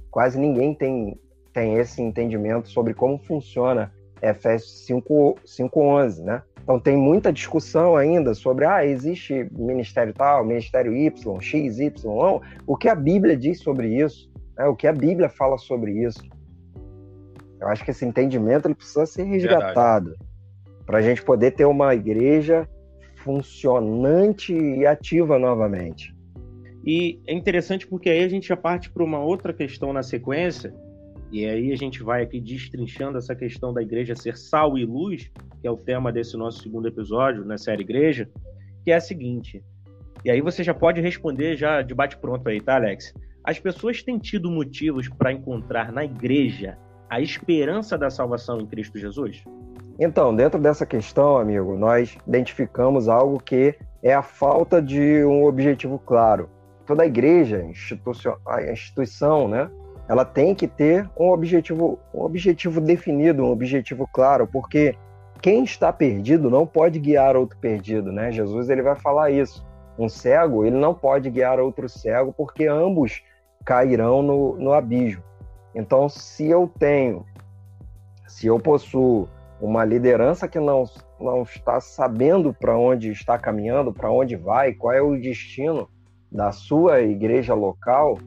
quase 0.10 0.40
ninguém 0.40 0.74
tem 0.74 1.20
tem 1.54 1.76
esse 1.76 2.02
entendimento 2.02 2.70
sobre 2.70 2.94
como 2.94 3.18
funciona 3.18 3.92
Efésios 4.22 4.86
5:11, 4.88 6.24
né? 6.24 6.44
Então 6.62 6.80
tem 6.80 6.98
muita 6.98 7.32
discussão 7.32 7.96
ainda 7.96 8.34
sobre 8.34 8.66
ah, 8.66 8.86
existe 8.86 9.48
ministério 9.52 10.14
tal, 10.14 10.46
ministério 10.46 10.94
Y, 10.94 11.40
X, 11.40 11.80
Y, 11.80 12.42
o 12.68 12.78
que 12.78 12.90
a 12.90 12.96
Bíblia 12.96 13.38
diz 13.38 13.62
sobre 13.62 13.88
isso, 13.88 14.30
né? 14.58 14.66
o 14.66 14.76
que 14.76 14.86
a 14.86 14.92
Bíblia 14.92 15.30
fala 15.30 15.58
sobre 15.58 15.92
isso. 16.04 16.22
Eu 17.60 17.70
acho 17.70 17.84
que 17.84 17.92
esse 17.92 18.06
entendimento 18.06 18.68
ele 18.68 18.76
precisa 18.76 19.06
ser 19.06 19.24
resgatado 19.24 20.16
para 20.86 21.00
a 21.00 21.02
gente 21.02 21.24
poder 21.24 21.52
ter 21.52 21.66
uma 21.66 21.96
igreja 21.96 22.68
funcionante 23.28 24.54
e 24.54 24.86
ativa 24.86 25.38
novamente. 25.38 26.16
E 26.86 27.20
é 27.28 27.34
interessante 27.34 27.86
porque 27.86 28.10
aí 28.10 28.24
a 28.24 28.30
gente 28.30 28.48
já 28.48 28.56
parte 28.56 28.90
para 28.90 29.04
uma 29.04 29.20
outra 29.20 29.52
questão 29.54 29.92
na 29.92 30.02
sequência, 30.02 30.74
e 31.30 31.46
aí 31.46 31.74
a 31.74 31.76
gente 31.76 32.02
vai 32.02 32.24
aqui 32.24 32.40
destrinchando 32.40 33.18
essa 33.18 33.36
questão 33.36 33.74
da 33.74 33.82
igreja 33.82 34.16
ser 34.16 34.38
sal 34.38 34.78
e 34.78 34.86
luz, 34.86 35.30
que 35.60 35.68
é 35.68 35.70
o 35.70 35.76
tema 35.76 36.10
desse 36.10 36.38
nosso 36.38 36.64
segundo 36.64 36.88
episódio 36.88 37.44
na 37.44 37.58
série 37.58 37.82
Igreja, 37.82 38.30
que 38.86 38.92
é 38.92 38.96
a 38.96 39.02
seguinte. 39.02 39.62
E 40.24 40.32
aí 40.32 40.40
você 40.40 40.64
já 40.64 40.74
pode 40.74 41.02
responder 41.02 41.58
já 41.58 41.82
de 41.82 41.94
bate 41.94 42.18
pronto 42.18 42.48
aí, 42.48 42.62
tá, 42.62 42.76
Alex? 42.76 43.14
As 43.44 43.60
pessoas 43.60 44.02
têm 44.02 44.18
tido 44.18 44.50
motivos 44.50 45.10
para 45.10 45.34
encontrar 45.34 45.92
na 45.92 46.06
igreja 46.06 46.78
a 47.10 47.20
esperança 47.20 47.98
da 47.98 48.10
salvação 48.10 48.62
em 48.62 48.66
Cristo 48.66 48.98
Jesus? 48.98 49.44
Então, 50.00 50.36
dentro 50.36 50.60
dessa 50.60 50.86
questão, 50.86 51.38
amigo, 51.38 51.76
nós 51.76 52.16
identificamos 52.28 53.10
algo 53.10 53.40
que 53.40 53.76
é 54.04 54.14
a 54.14 54.22
falta 54.22 54.80
de 54.82 55.26
um 55.26 55.44
objetivo 55.46 55.98
claro. 55.98 56.50
Toda 56.86 57.04
a 57.04 57.08
igreja, 57.08 57.66
a 58.46 58.72
instituição, 58.72 59.48
né, 59.48 59.70
ela 60.08 60.24
tem 60.24 60.54
que 60.54 60.68
ter 60.68 61.10
um 61.20 61.30
objetivo, 61.32 62.00
um 62.14 62.22
objetivo 62.22 62.80
definido, 62.80 63.44
um 63.44 63.52
objetivo 63.52 64.08
claro, 64.14 64.48
porque 64.48 64.96
quem 65.42 65.64
está 65.64 65.92
perdido 65.92 66.50
não 66.50 66.66
pode 66.66 67.00
guiar 67.00 67.36
outro 67.36 67.58
perdido, 67.58 68.12
né? 68.12 68.32
Jesus 68.32 68.70
ele 68.70 68.82
vai 68.82 68.96
falar 68.96 69.32
isso. 69.32 69.66
Um 69.98 70.08
cego 70.08 70.64
ele 70.64 70.78
não 70.78 70.94
pode 70.94 71.30
guiar 71.30 71.60
outro 71.60 71.90
cego, 71.90 72.32
porque 72.32 72.68
ambos 72.68 73.22
cairão 73.66 74.22
no, 74.22 74.56
no 74.56 74.74
abismo. 74.74 75.24
Então, 75.76 76.08
se 76.08 76.48
eu 76.48 76.72
tenho, 76.80 77.26
se 78.28 78.48
eu 78.48 78.60
possuo 78.60 79.28
uma 79.60 79.84
liderança 79.84 80.48
que 80.48 80.60
não, 80.60 80.86
não 81.20 81.44
está 81.44 81.80
sabendo 81.80 82.54
para 82.54 82.78
onde 82.78 83.12
está 83.12 83.38
caminhando, 83.38 83.94
para 83.94 84.12
onde 84.12 84.36
vai, 84.36 84.74
qual 84.74 84.94
é 84.94 85.02
o 85.02 85.20
destino 85.20 85.90
da 86.32 86.52
sua 86.52 87.02
igreja 87.02 87.54
local, 87.54 88.18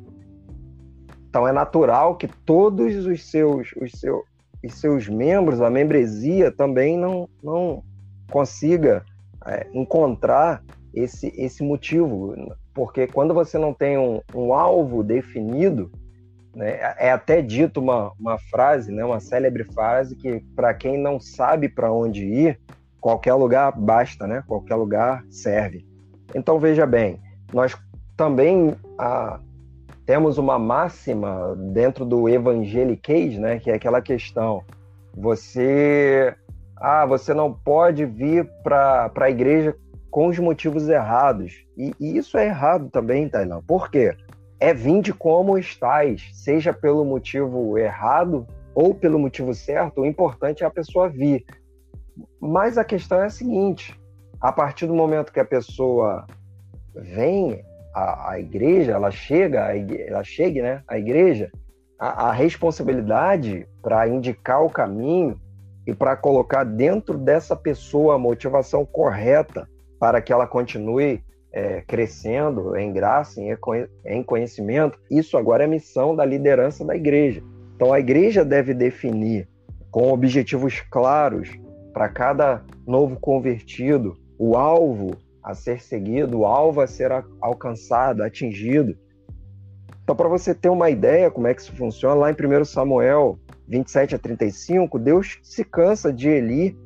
então 1.30 1.46
é 1.46 1.52
natural 1.52 2.16
que 2.16 2.26
todos 2.26 3.06
os 3.06 3.30
seus, 3.30 3.70
os 3.80 3.92
seus, 3.92 4.22
os 4.64 4.74
seus 4.74 5.08
membros, 5.08 5.60
a 5.60 5.70
membresia 5.70 6.50
também 6.50 6.98
não, 6.98 7.28
não 7.40 7.84
consiga 8.28 9.04
é, 9.46 9.64
encontrar 9.72 10.60
esse, 10.92 11.32
esse 11.36 11.62
motivo. 11.62 12.34
Porque 12.74 13.06
quando 13.06 13.32
você 13.32 13.56
não 13.58 13.72
tem 13.72 13.96
um, 13.96 14.20
um 14.34 14.52
alvo 14.52 15.04
definido, 15.04 15.92
né, 16.54 16.94
é 16.98 17.10
até 17.10 17.40
dito 17.40 17.80
uma, 17.80 18.12
uma 18.18 18.38
frase, 18.38 18.92
né, 18.92 19.04
uma 19.04 19.20
célebre 19.20 19.64
frase 19.64 20.16
que 20.16 20.40
para 20.54 20.74
quem 20.74 20.98
não 20.98 21.20
sabe 21.20 21.68
para 21.68 21.92
onde 21.92 22.24
ir, 22.24 22.60
qualquer 23.00 23.34
lugar 23.34 23.72
basta, 23.72 24.26
né? 24.26 24.44
Qualquer 24.46 24.74
lugar 24.74 25.24
serve. 25.30 25.86
Então 26.34 26.58
veja 26.58 26.86
bem, 26.86 27.18
nós 27.52 27.76
também 28.16 28.76
temos 30.04 30.38
uma 30.38 30.58
máxima 30.58 31.56
dentro 31.72 32.04
do 32.04 32.28
evangeliquez, 32.28 33.38
né, 33.38 33.58
que 33.58 33.70
é 33.70 33.74
aquela 33.74 34.02
questão, 34.02 34.62
você 35.14 36.34
ah, 36.76 37.04
você 37.04 37.34
não 37.34 37.52
pode 37.52 38.06
vir 38.06 38.48
para 38.62 39.10
a 39.14 39.30
igreja 39.30 39.76
com 40.10 40.28
os 40.28 40.38
motivos 40.38 40.88
errados. 40.88 41.64
E, 41.76 41.92
e 42.00 42.16
isso 42.16 42.38
é 42.38 42.46
errado 42.46 42.88
também, 42.88 43.28
Tailã. 43.28 43.60
Por 43.66 43.90
quê? 43.90 44.16
É 44.60 44.74
vinde 44.74 45.12
como 45.14 45.56
estás, 45.56 46.28
seja 46.34 46.72
pelo 46.72 47.02
motivo 47.02 47.78
errado 47.78 48.46
ou 48.74 48.94
pelo 48.94 49.18
motivo 49.18 49.54
certo, 49.54 50.02
o 50.02 50.06
importante 50.06 50.62
é 50.62 50.66
a 50.66 50.70
pessoa 50.70 51.08
vir. 51.08 51.44
Mas 52.38 52.76
a 52.76 52.84
questão 52.84 53.22
é 53.22 53.24
a 53.24 53.30
seguinte: 53.30 53.98
a 54.38 54.52
partir 54.52 54.86
do 54.86 54.94
momento 54.94 55.32
que 55.32 55.40
a 55.40 55.44
pessoa 55.44 56.26
vem, 56.94 57.64
a, 57.94 58.32
a 58.32 58.40
igreja, 58.40 58.92
ela 58.92 59.10
chega, 59.10 59.74
ela 60.06 60.22
chega, 60.22 60.62
né? 60.62 60.82
A 60.86 60.98
igreja, 60.98 61.50
a, 61.98 62.28
a 62.28 62.32
responsabilidade 62.32 63.66
para 63.82 64.06
indicar 64.08 64.62
o 64.62 64.70
caminho 64.70 65.40
e 65.86 65.94
para 65.94 66.16
colocar 66.16 66.64
dentro 66.64 67.16
dessa 67.16 67.56
pessoa 67.56 68.14
a 68.14 68.18
motivação 68.18 68.84
correta 68.84 69.68
para 69.98 70.20
que 70.20 70.32
ela 70.32 70.46
continue 70.46 71.24
é, 71.52 71.80
crescendo 71.82 72.76
em 72.76 72.92
graça, 72.92 73.40
em, 73.40 73.56
em 74.06 74.22
conhecimento, 74.22 74.98
isso 75.10 75.36
agora 75.36 75.64
é 75.64 75.66
missão 75.66 76.14
da 76.14 76.24
liderança 76.24 76.84
da 76.84 76.94
igreja. 76.94 77.42
Então 77.74 77.92
a 77.92 78.00
igreja 78.00 78.44
deve 78.44 78.74
definir 78.74 79.48
com 79.90 80.12
objetivos 80.12 80.80
claros 80.90 81.50
para 81.92 82.08
cada 82.08 82.62
novo 82.86 83.18
convertido 83.18 84.16
o 84.38 84.56
alvo 84.56 85.16
a 85.42 85.54
ser 85.54 85.80
seguido, 85.80 86.40
o 86.40 86.46
alvo 86.46 86.80
a 86.80 86.86
ser 86.86 87.10
alcançado, 87.40 88.22
atingido. 88.22 88.96
Então, 90.02 90.14
para 90.14 90.28
você 90.28 90.54
ter 90.54 90.68
uma 90.68 90.90
ideia 90.90 91.30
como 91.30 91.46
é 91.46 91.54
que 91.54 91.60
isso 91.60 91.74
funciona, 91.76 92.14
lá 92.14 92.30
em 92.30 92.34
1 92.34 92.64
Samuel 92.64 93.38
27 93.68 94.16
a 94.16 94.18
35, 94.18 94.98
Deus 94.98 95.38
se 95.42 95.64
cansa 95.64 96.12
de 96.12 96.28
Eli 96.28 96.76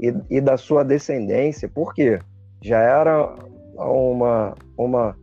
e, 0.00 0.14
e 0.30 0.40
da 0.40 0.56
sua 0.56 0.84
descendência. 0.84 1.68
Por 1.68 1.92
quê? 1.92 2.20
Já 2.62 2.78
era 2.78 3.34
uma, 3.86 4.54
uma, 4.76 5.16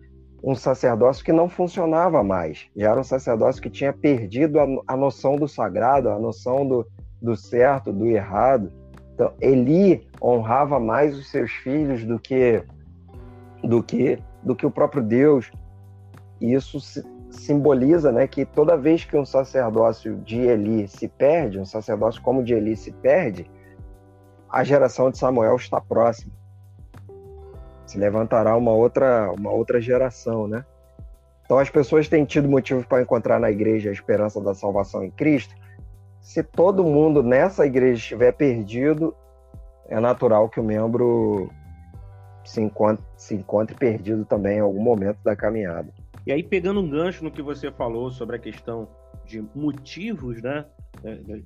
um 0.44 0.56
sacerdócio 0.56 1.24
que 1.24 1.34
não 1.34 1.50
funcionava 1.50 2.24
mais. 2.24 2.68
Já 2.76 2.92
era 2.92 3.00
um 3.00 3.04
sacerdócio 3.04 3.62
que 3.62 3.70
tinha 3.70 3.92
perdido 3.92 4.60
a, 4.60 4.66
a 4.88 4.96
noção 4.96 5.36
do 5.36 5.48
sagrado, 5.48 6.10
a 6.10 6.20
noção 6.20 6.68
do, 6.68 6.88
do 7.22 7.36
certo, 7.36 7.92
do 7.92 8.06
errado. 8.06 8.72
Então, 9.14 9.34
Eli 9.42 10.08
honrava 10.22 10.80
mais 10.80 11.18
os 11.18 11.30
seus 11.30 11.52
filhos 11.52 12.04
do 12.04 12.20
que 12.20 12.64
do 13.64 13.82
que 13.82 14.20
do 14.44 14.56
que 14.56 14.66
o 14.66 14.72
próprio 14.72 15.02
Deus. 15.02 15.52
E 16.40 16.54
isso 16.54 16.80
simboliza, 17.32 18.12
né, 18.12 18.28
que 18.28 18.46
toda 18.46 18.78
vez 18.78 19.04
que 19.04 19.18
um 19.18 19.26
sacerdócio 19.26 20.18
de 20.18 20.40
Eli 20.40 20.88
se 20.88 21.08
perde, 21.08 21.60
um 21.60 21.66
sacerdócio 21.66 22.22
como 22.22 22.42
o 22.42 22.44
de 22.44 22.54
Eli 22.54 22.76
se 22.76 22.92
perde, 22.92 23.50
a 24.50 24.64
geração 24.64 25.10
de 25.10 25.18
Samuel 25.18 25.56
está 25.56 25.82
próxima. 25.82 26.32
Se 27.86 27.98
levantará 27.98 28.56
uma 28.56 28.72
outra 28.72 29.32
uma 29.32 29.52
outra 29.52 29.80
geração, 29.80 30.48
né? 30.48 30.66
Então 31.46 31.60
as 31.60 31.70
pessoas 31.70 32.08
têm 32.08 32.26
tido 32.26 32.50
motivos 32.50 32.86
para 32.86 33.02
encontrar 33.02 33.40
na 33.40 33.52
igreja 33.52 33.90
a 33.90 33.94
esperança 33.94 34.42
da 34.42 34.54
salvação 34.54 35.04
em 35.04 35.12
Cristo. 35.12 35.54
Se 36.20 36.42
todo 36.42 36.84
mundo 36.84 37.22
nessa 37.22 37.66
igreja 37.66 38.02
estiver 38.02 38.32
perdido, 38.32 39.16
é 39.88 40.00
natural 40.00 40.50
que 40.50 40.60
o 40.60 40.64
membro 40.64 41.52
se 42.44 42.62
encontre, 42.62 43.06
se 43.16 43.36
encontre 43.36 43.76
perdido 43.76 44.26
também 44.26 44.58
em 44.58 44.62
algum 44.62 44.82
momento 44.82 45.20
da 45.24 45.36
caminhada. 45.36 45.94
E 46.26 46.32
aí, 46.32 46.42
pegando 46.42 46.80
um 46.80 46.90
gancho 46.90 47.24
no 47.24 47.32
que 47.32 47.42
você 47.42 47.72
falou 47.72 48.10
sobre 48.10 48.36
a 48.36 48.40
questão 48.40 48.88
de 49.26 49.44
motivos, 49.54 50.42
né? 50.42 50.66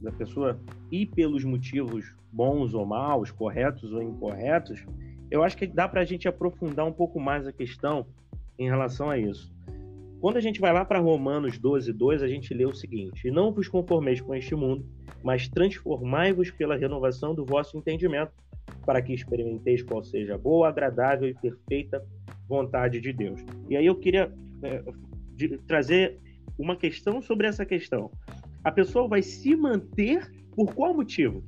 Da 0.01 0.11
pessoa 0.11 0.59
ir 0.91 1.07
pelos 1.07 1.43
motivos 1.43 2.15
bons 2.31 2.73
ou 2.73 2.85
maus, 2.85 3.31
corretos 3.31 3.91
ou 3.91 4.01
incorretos, 4.01 4.85
eu 5.31 5.43
acho 5.43 5.57
que 5.57 5.67
dá 5.67 5.87
para 5.87 6.01
a 6.01 6.05
gente 6.05 6.27
aprofundar 6.27 6.85
um 6.85 6.93
pouco 6.93 7.19
mais 7.19 7.45
a 7.47 7.51
questão 7.51 8.05
em 8.57 8.67
relação 8.67 9.09
a 9.09 9.17
isso. 9.17 9.53
Quando 10.19 10.35
a 10.35 10.41
gente 10.41 10.59
vai 10.59 10.73
lá 10.73 10.83
para 10.83 10.99
Romanos 10.99 11.57
12, 11.57 11.93
2, 11.93 12.21
a 12.21 12.27
gente 12.27 12.53
lê 12.53 12.65
o 12.65 12.73
seguinte: 12.73 13.27
E 13.27 13.31
não 13.31 13.53
vos 13.53 13.67
conformeis 13.67 14.19
com 14.19 14.35
este 14.35 14.53
mundo, 14.53 14.85
mas 15.23 15.47
transformai-vos 15.47 16.51
pela 16.51 16.75
renovação 16.75 17.33
do 17.33 17.45
vosso 17.45 17.77
entendimento, 17.77 18.33
para 18.85 19.01
que 19.01 19.13
experimenteis 19.13 19.81
qual 19.81 20.03
seja 20.03 20.35
a 20.35 20.37
boa, 20.37 20.67
agradável 20.67 21.29
e 21.29 21.33
perfeita 21.33 22.05
vontade 22.47 22.99
de 22.99 23.13
Deus. 23.13 23.39
E 23.69 23.77
aí 23.77 23.85
eu 23.85 23.95
queria 23.95 24.33
é, 24.63 24.83
de, 25.35 25.57
trazer 25.59 26.19
uma 26.57 26.75
questão 26.75 27.21
sobre 27.21 27.47
essa 27.47 27.65
questão. 27.65 28.11
A 28.61 28.71
pessoa 28.71 29.07
vai 29.07 29.21
se 29.21 29.55
manter 29.55 30.29
por 30.51 30.73
qual 30.73 30.93
motivo? 30.93 31.41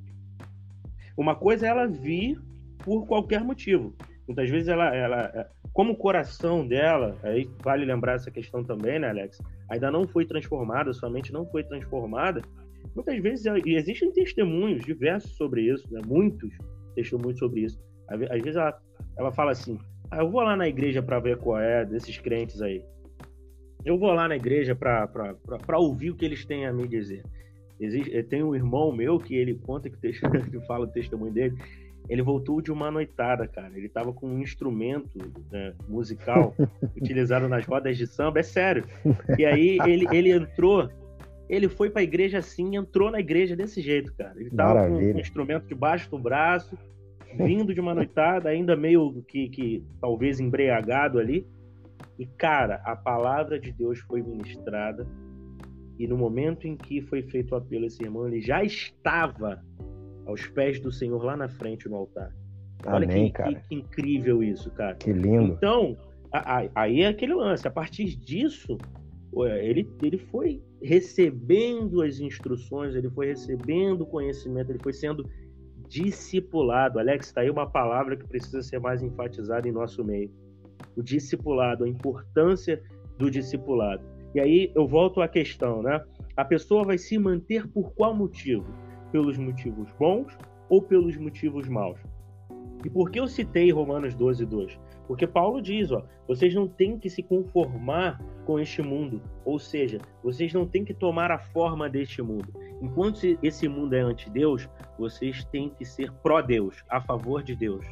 Uma 1.17 1.35
coisa 1.35 1.65
é 1.65 1.69
ela 1.69 1.87
vir 1.87 2.39
por 2.83 3.05
qualquer 3.07 3.43
motivo. 3.43 3.95
Muitas 4.27 4.49
vezes 4.49 4.67
ela, 4.67 4.95
ela 4.95 5.31
é, 5.33 5.47
como 5.73 5.93
o 5.93 5.97
coração 5.97 6.67
dela, 6.67 7.17
aí 7.23 7.49
vale 7.63 7.85
lembrar 7.85 8.15
essa 8.15 8.31
questão 8.31 8.63
também, 8.63 8.99
né, 8.99 9.09
Alex? 9.09 9.37
Ainda 9.69 9.91
não 9.91 10.07
foi 10.07 10.25
transformada, 10.25 10.93
sua 10.93 11.09
mente 11.09 11.33
não 11.33 11.45
foi 11.45 11.63
transformada. 11.63 12.41
Muitas 12.95 13.17
vezes, 13.21 13.45
e 13.65 13.75
existem 13.75 14.11
testemunhos 14.11 14.83
diversos 14.83 15.35
sobre 15.37 15.61
isso, 15.61 15.87
né? 15.91 16.01
Muitos 16.05 16.51
testemunhos 16.95 17.39
sobre 17.39 17.61
isso. 17.61 17.79
Às 18.09 18.41
vezes 18.41 18.55
ela, 18.55 18.77
ela 19.17 19.31
fala 19.31 19.51
assim: 19.51 19.77
ah, 20.09 20.17
eu 20.19 20.29
vou 20.29 20.41
lá 20.41 20.57
na 20.57 20.67
igreja 20.67 21.01
para 21.01 21.19
ver 21.19 21.37
qual 21.37 21.59
é 21.59 21.85
desses 21.85 22.17
crentes 22.17 22.61
aí. 22.61 22.83
Eu 23.85 23.97
vou 23.97 24.11
lá 24.11 24.27
na 24.27 24.35
igreja 24.35 24.75
para 24.75 25.79
ouvir 25.79 26.11
o 26.11 26.15
que 26.15 26.25
eles 26.25 26.45
têm 26.45 26.65
a 26.65 26.73
me 26.73 26.87
dizer. 26.87 27.23
Existe, 27.79 28.21
tem 28.23 28.43
um 28.43 28.53
irmão 28.53 28.91
meu 28.91 29.17
que 29.17 29.35
ele 29.35 29.55
conta 29.55 29.89
que, 29.89 29.97
que 30.51 30.67
fala 30.67 30.85
o 30.85 30.91
testemunho 30.91 31.33
dele. 31.33 31.55
Ele 32.12 32.21
voltou 32.21 32.60
de 32.60 32.74
uma 32.74 32.91
noitada, 32.91 33.47
cara. 33.47 33.71
Ele 33.74 33.88
tava 33.88 34.12
com 34.12 34.28
um 34.28 34.39
instrumento 34.39 35.17
né, 35.50 35.74
musical 35.88 36.54
utilizado 36.93 37.47
nas 37.47 37.65
rodas 37.65 37.97
de 37.97 38.06
samba, 38.06 38.41
é 38.41 38.43
sério. 38.43 38.84
E 39.39 39.45
aí 39.45 39.78
ele, 39.86 40.06
ele 40.12 40.30
entrou, 40.30 40.89
ele 41.47 41.69
foi 41.69 41.89
para 41.89 42.02
a 42.02 42.04
igreja 42.04 42.39
assim, 42.39 42.76
entrou 42.76 43.10
na 43.10 43.21
igreja 43.21 43.56
desse 43.56 43.82
jeito, 43.82 44.13
cara. 44.13 44.38
Ele 44.38 44.50
tava 44.50 44.74
Maravilha. 44.74 45.13
com 45.13 45.17
um 45.17 45.21
instrumento 45.21 45.67
debaixo 45.67 46.12
do 46.12 46.19
braço, 46.19 46.78
vindo 47.34 47.74
de 47.74 47.80
uma 47.80 47.95
noitada, 47.95 48.50
ainda 48.50 48.76
meio 48.76 49.24
que, 49.26 49.47
que 49.47 49.86
talvez 50.02 50.41
embriagado 50.41 51.17
ali. 51.17 51.47
E, 52.19 52.26
cara, 52.26 52.82
a 52.84 52.93
palavra 52.93 53.58
de 53.58 53.71
Deus 53.71 54.00
foi 54.00 54.21
ministrada. 54.21 55.08
E 55.97 56.06
no 56.08 56.17
momento 56.17 56.67
em 56.67 56.76
que 56.76 57.00
foi 57.00 57.21
feito 57.21 57.54
o 57.54 57.56
apelo 57.56 57.86
a 57.86 57.88
esse 57.88 58.04
irmão, 58.04 58.28
ele 58.28 58.41
já 58.41 58.62
estava 58.65 59.63
aos 60.31 60.47
pés 60.47 60.79
do 60.79 60.91
Senhor 60.91 61.23
lá 61.23 61.37
na 61.37 61.47
frente 61.47 61.87
no 61.87 61.95
altar. 61.95 62.33
Olha 62.85 63.05
Amém, 63.05 63.31
que, 63.31 63.43
que, 63.43 63.55
que, 63.55 63.75
incrível 63.75 64.41
isso, 64.43 64.71
cara. 64.71 64.95
Que 64.95 65.13
lindo. 65.13 65.53
Então, 65.53 65.97
aí 66.75 67.01
é 67.01 67.07
aquele 67.07 67.33
lance. 67.33 67.67
A 67.67 67.71
partir 67.71 68.15
disso, 68.15 68.77
ele, 69.61 69.87
ele 70.01 70.17
foi 70.17 70.61
recebendo 70.81 72.01
as 72.01 72.19
instruções, 72.19 72.95
ele 72.95 73.09
foi 73.09 73.27
recebendo 73.27 74.05
conhecimento, 74.05 74.71
ele 74.71 74.81
foi 74.81 74.93
sendo 74.93 75.29
discipulado. 75.87 76.97
Alex, 76.97 77.27
está 77.27 77.41
aí 77.41 77.49
uma 77.49 77.69
palavra 77.69 78.17
que 78.17 78.25
precisa 78.25 78.61
ser 78.63 78.79
mais 78.79 79.03
enfatizada 79.03 79.67
em 79.67 79.71
nosso 79.71 80.03
meio. 80.03 80.31
O 80.95 81.03
discipulado, 81.03 81.83
a 81.83 81.89
importância 81.89 82.81
do 83.17 83.29
discipulado. 83.29 84.03
E 84.33 84.39
aí 84.39 84.71
eu 84.73 84.87
volto 84.87 85.21
à 85.21 85.27
questão, 85.27 85.83
né? 85.83 86.01
a 86.35 86.45
pessoa 86.45 86.83
vai 86.83 86.97
se 86.97 87.17
manter 87.17 87.67
por 87.67 87.93
qual 87.93 88.15
motivo? 88.15 88.65
Pelos 89.12 89.38
motivos 89.38 89.89
bons 90.00 90.38
ou 90.69 90.82
pelos 90.82 91.17
motivos 91.17 91.67
maus? 91.67 92.00
E 92.84 92.89
por 92.89 93.12
que 93.12 93.19
eu 93.19 93.28
citei 93.28 93.71
Romanos 93.71 94.15
12, 94.15 94.45
2? 94.45 94.80
Porque 95.08 95.28
Paulo 95.28 95.62
diz, 95.62 95.91
ó, 95.91 96.04
vocês 96.28 96.54
não 96.56 96.67
têm 96.67 96.97
que 96.97 97.10
se 97.10 97.21
conformar 97.21 98.19
com 98.45 98.60
este 98.60 98.82
mundo, 98.82 99.21
ou 99.45 99.60
seja, 99.60 100.00
vocês 100.24 100.54
não 100.54 100.65
têm 100.65 100.84
que 100.84 100.93
tomar 100.93 101.32
a 101.32 101.38
forma 101.38 101.89
deste 101.89 102.21
mundo. 102.21 102.52
Enquanto 102.82 103.19
esse 103.43 103.67
mundo 103.67 103.93
é 103.93 104.00
anti-Deus, 104.00 104.67
vocês 104.97 105.43
têm 105.45 105.69
que 105.69 105.86
ser 105.86 106.12
pró-Deus, 106.24 106.84
a 106.89 107.00
favor 107.00 107.43
de 107.43 107.56
Deus. 107.56 107.86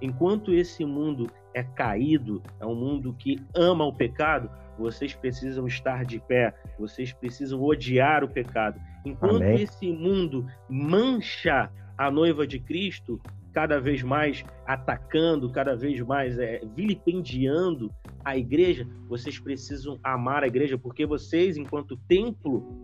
Enquanto 0.00 0.52
esse 0.52 0.84
mundo 0.84 1.26
é 1.54 1.62
caído, 1.62 2.42
é 2.60 2.66
um 2.66 2.74
mundo 2.74 3.14
que 3.14 3.40
ama 3.54 3.84
o 3.84 3.92
pecado, 3.92 4.50
vocês 4.78 5.14
precisam 5.14 5.66
estar 5.66 6.04
de 6.04 6.20
pé, 6.20 6.54
vocês 6.78 7.12
precisam 7.12 7.62
odiar 7.62 8.22
o 8.22 8.28
pecado. 8.28 8.78
Enquanto 9.06 9.36
Amém. 9.36 9.62
esse 9.62 9.92
mundo 9.92 10.44
mancha 10.68 11.70
a 11.96 12.10
noiva 12.10 12.46
de 12.46 12.58
Cristo, 12.58 13.20
cada 13.52 13.80
vez 13.80 14.02
mais 14.02 14.44
atacando, 14.66 15.50
cada 15.50 15.76
vez 15.76 16.00
mais 16.00 16.38
é, 16.38 16.60
vilipendiando 16.74 17.90
a 18.24 18.36
igreja, 18.36 18.86
vocês 19.08 19.38
precisam 19.38 19.98
amar 20.02 20.42
a 20.42 20.48
igreja, 20.48 20.76
porque 20.76 21.06
vocês, 21.06 21.56
enquanto 21.56 21.96
templo, 22.08 22.82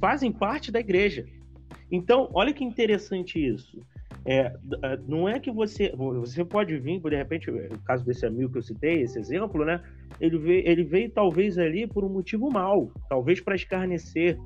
fazem 0.00 0.32
parte 0.32 0.72
da 0.72 0.80
igreja. 0.80 1.26
Então, 1.90 2.30
olha 2.32 2.54
que 2.54 2.64
interessante 2.64 3.38
isso. 3.38 3.78
É, 4.24 4.52
é, 4.82 4.98
não 5.06 5.28
é 5.28 5.38
que 5.38 5.50
você. 5.50 5.92
Você 5.94 6.44
pode 6.44 6.78
vir, 6.78 7.00
de 7.00 7.16
repente, 7.16 7.50
o 7.50 7.78
caso 7.84 8.04
desse 8.04 8.24
amigo 8.24 8.52
que 8.52 8.58
eu 8.58 8.62
citei, 8.62 9.02
esse 9.02 9.18
exemplo, 9.18 9.64
né? 9.64 9.82
Ele 10.20 10.38
veio, 10.38 10.68
ele 10.68 10.84
veio 10.84 11.10
talvez 11.10 11.58
ali 11.58 11.86
por 11.86 12.04
um 12.04 12.08
motivo 12.08 12.50
mau, 12.50 12.90
talvez 13.08 13.40
para 13.40 13.54
escarnecer. 13.54 14.38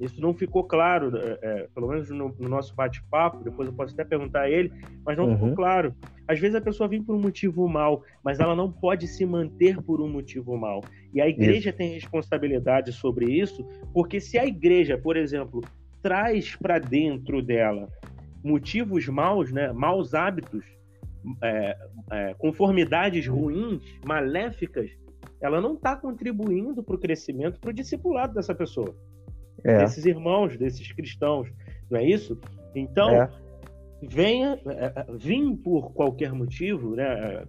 Isso 0.00 0.20
não 0.20 0.34
ficou 0.34 0.64
claro, 0.64 1.16
é, 1.16 1.38
é, 1.42 1.68
pelo 1.74 1.88
menos 1.88 2.10
no, 2.10 2.34
no 2.38 2.48
nosso 2.48 2.74
bate-papo. 2.74 3.44
Depois 3.44 3.68
eu 3.68 3.74
posso 3.74 3.94
até 3.94 4.04
perguntar 4.04 4.42
a 4.42 4.50
ele, 4.50 4.72
mas 5.04 5.16
não 5.16 5.26
uhum. 5.26 5.34
ficou 5.34 5.54
claro. 5.54 5.94
Às 6.26 6.38
vezes 6.38 6.54
a 6.54 6.60
pessoa 6.60 6.88
vem 6.88 7.02
por 7.02 7.14
um 7.14 7.20
motivo 7.20 7.68
mau, 7.68 8.02
mas 8.22 8.40
ela 8.40 8.56
não 8.56 8.70
pode 8.70 9.06
se 9.06 9.24
manter 9.24 9.80
por 9.82 10.00
um 10.00 10.08
motivo 10.08 10.56
mau. 10.56 10.82
E 11.12 11.20
a 11.20 11.28
igreja 11.28 11.70
isso. 11.70 11.78
tem 11.78 11.92
responsabilidade 11.92 12.92
sobre 12.92 13.26
isso, 13.26 13.64
porque 13.92 14.20
se 14.20 14.38
a 14.38 14.46
igreja, 14.46 14.98
por 14.98 15.16
exemplo, 15.16 15.60
traz 16.02 16.56
para 16.56 16.78
dentro 16.78 17.42
dela 17.42 17.88
motivos 18.42 19.08
maus, 19.08 19.50
né, 19.50 19.72
maus 19.72 20.12
hábitos, 20.12 20.64
é, 21.42 21.76
é, 22.10 22.34
conformidades 22.34 23.26
ruins, 23.26 23.82
maléficas, 24.04 24.90
ela 25.40 25.60
não 25.60 25.74
está 25.74 25.96
contribuindo 25.96 26.82
para 26.82 26.94
o 26.94 26.98
crescimento, 26.98 27.58
para 27.58 27.70
o 27.70 27.72
discipulado 27.72 28.34
dessa 28.34 28.54
pessoa, 28.54 28.94
é. 29.64 29.78
desses 29.78 30.04
irmãos, 30.04 30.56
desses 30.56 30.90
cristãos, 30.92 31.48
não 31.90 31.98
é 31.98 32.04
isso? 32.04 32.38
Então, 32.74 33.10
é. 33.10 33.30
venha, 34.02 34.58
é, 34.66 34.92
é, 34.96 35.06
vim 35.16 35.56
por 35.56 35.92
qualquer 35.92 36.32
motivo, 36.32 36.94
né? 36.94 37.44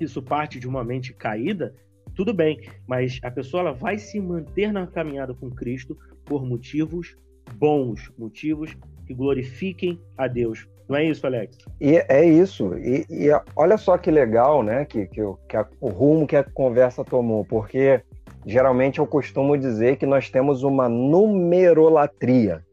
Isso 0.00 0.22
parte 0.22 0.60
de 0.60 0.68
uma 0.68 0.84
mente 0.84 1.12
caída, 1.12 1.74
tudo 2.14 2.32
bem, 2.32 2.60
mas 2.86 3.18
a 3.22 3.30
pessoa 3.30 3.62
ela 3.62 3.72
vai 3.72 3.98
se 3.98 4.20
manter 4.20 4.72
na 4.72 4.86
caminhada 4.86 5.34
com 5.34 5.50
Cristo 5.50 5.96
por 6.24 6.44
motivos 6.44 7.16
bons, 7.54 8.12
motivos 8.18 8.76
que 9.06 9.14
glorifiquem 9.14 10.00
a 10.16 10.28
Deus. 10.28 10.68
Não 10.88 10.96
é 10.96 11.04
isso, 11.04 11.26
Alex? 11.26 11.58
E 11.80 11.96
é 12.08 12.24
isso. 12.24 12.74
E, 12.78 13.04
e 13.10 13.28
olha 13.54 13.76
só 13.76 13.98
que 13.98 14.10
legal, 14.10 14.62
né? 14.62 14.84
Que, 14.84 15.06
que, 15.06 15.20
que 15.48 15.56
a, 15.56 15.66
o 15.80 15.88
rumo 15.88 16.26
que 16.26 16.36
a 16.36 16.42
conversa 16.42 17.04
tomou, 17.04 17.44
porque 17.44 18.00
geralmente 18.48 18.98
eu 18.98 19.06
costumo 19.06 19.56
dizer 19.56 19.96
que 19.96 20.06
nós 20.06 20.30
temos 20.30 20.62
uma 20.62 20.88
numerolatria. 20.88 22.64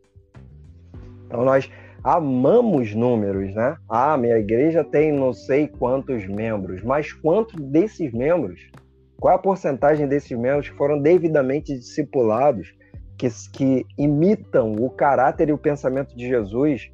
Então 1.27 1.43
nós 1.43 1.69
amamos 2.03 2.95
números, 2.95 3.53
né? 3.53 3.77
Ah, 3.89 4.17
minha 4.17 4.37
igreja 4.37 4.83
tem 4.83 5.11
não 5.11 5.33
sei 5.33 5.67
quantos 5.67 6.25
membros, 6.25 6.81
mas 6.83 7.13
quantos 7.13 7.61
desses 7.61 8.11
membros? 8.11 8.71
Qual 9.19 9.31
é 9.31 9.35
a 9.35 9.39
porcentagem 9.39 10.07
desses 10.07 10.37
membros 10.37 10.69
que 10.69 10.75
foram 10.77 10.99
devidamente 10.99 11.73
discipulados? 11.77 12.73
que, 13.17 13.27
que 13.51 13.85
imitam 13.97 14.73
o 14.73 14.89
caráter 14.89 15.49
e 15.49 15.53
o 15.53 15.57
pensamento 15.57 16.15
de 16.15 16.27
Jesus, 16.27 16.91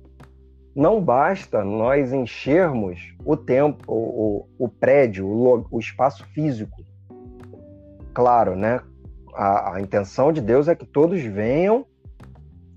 não 0.76 1.02
basta 1.02 1.64
nós 1.64 2.14
enchermos 2.14 3.00
o 3.26 3.36
tempo, 3.36 3.84
o, 3.88 4.48
o 4.58 4.70
prédio, 4.70 5.28
o, 5.28 5.68
o, 5.70 5.80
espaço 5.80 6.26
físico. 6.34 6.84
Claro, 8.14 8.56
né? 8.56 8.82
A, 9.34 9.76
a, 9.76 9.82
intenção 9.82 10.32
de 10.32 10.42
Deus 10.42 10.68
é 10.68 10.76
que 10.76 10.86
todos 10.86 11.22
venham, 11.22 11.86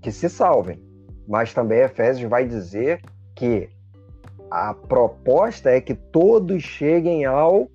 que 0.01 0.11
se 0.11 0.29
salvem. 0.29 0.81
Mas 1.27 1.53
também 1.53 1.79
Efésios 1.79 2.29
vai 2.29 2.47
dizer 2.47 3.01
que 3.35 3.69
a 4.49 4.73
proposta 4.73 5.69
é 5.69 5.81
que 5.81 5.93
todos 5.93 6.63
cheguem 6.63 7.25
ao 7.25 7.69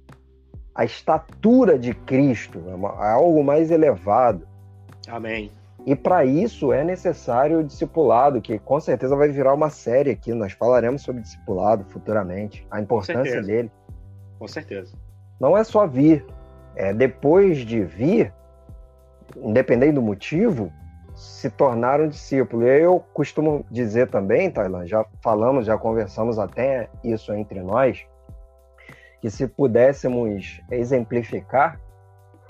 a 0.74 0.84
estatura 0.84 1.78
de 1.78 1.92
Cristo, 1.92 2.62
é, 2.66 3.04
é 3.06 3.12
algo 3.12 3.44
mais 3.44 3.70
elevado. 3.70 4.46
Amém. 5.08 5.50
E 5.86 5.96
para 5.96 6.24
isso 6.24 6.72
é 6.72 6.84
necessário 6.84 7.60
o 7.60 7.64
discipulado, 7.64 8.40
que 8.40 8.58
com 8.58 8.78
certeza 8.80 9.16
vai 9.16 9.28
virar 9.28 9.54
uma 9.54 9.70
série 9.70 10.10
aqui. 10.10 10.32
Nós 10.32 10.52
falaremos 10.52 11.02
sobre 11.02 11.22
discipulado 11.22 11.84
futuramente, 11.88 12.66
a 12.70 12.80
importância 12.80 13.42
dele. 13.42 13.70
Com 14.38 14.46
certeza. 14.46 14.94
Não 15.40 15.56
é 15.56 15.64
só 15.64 15.86
vir, 15.86 16.24
é 16.74 16.92
depois 16.92 17.58
de 17.58 17.82
vir, 17.82 18.32
independente 19.36 19.92
do 19.92 20.02
motivo, 20.02 20.72
se 21.14 21.50
tornar 21.50 22.00
um 22.00 22.08
discípulo. 22.08 22.66
E 22.66 22.80
eu 22.80 23.04
costumo 23.12 23.64
dizer 23.70 24.08
também, 24.08 24.50
Tailan, 24.50 24.86
já 24.86 25.04
falamos, 25.22 25.66
já 25.66 25.76
conversamos 25.76 26.38
até 26.38 26.88
isso 27.04 27.32
entre 27.32 27.60
nós, 27.60 28.06
que 29.20 29.30
se 29.30 29.46
pudéssemos 29.46 30.60
exemplificar, 30.70 31.78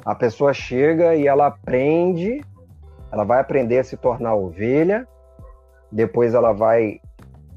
a 0.04 0.14
pessoa 0.14 0.54
chega 0.54 1.14
e 1.14 1.26
ela 1.26 1.48
aprende 1.48 2.40
ela 3.12 3.24
vai 3.24 3.40
aprender 3.40 3.78
a 3.78 3.84
se 3.84 3.96
tornar 3.96 4.34
ovelha, 4.34 5.06
depois 5.90 6.34
ela 6.34 6.52
vai 6.52 7.00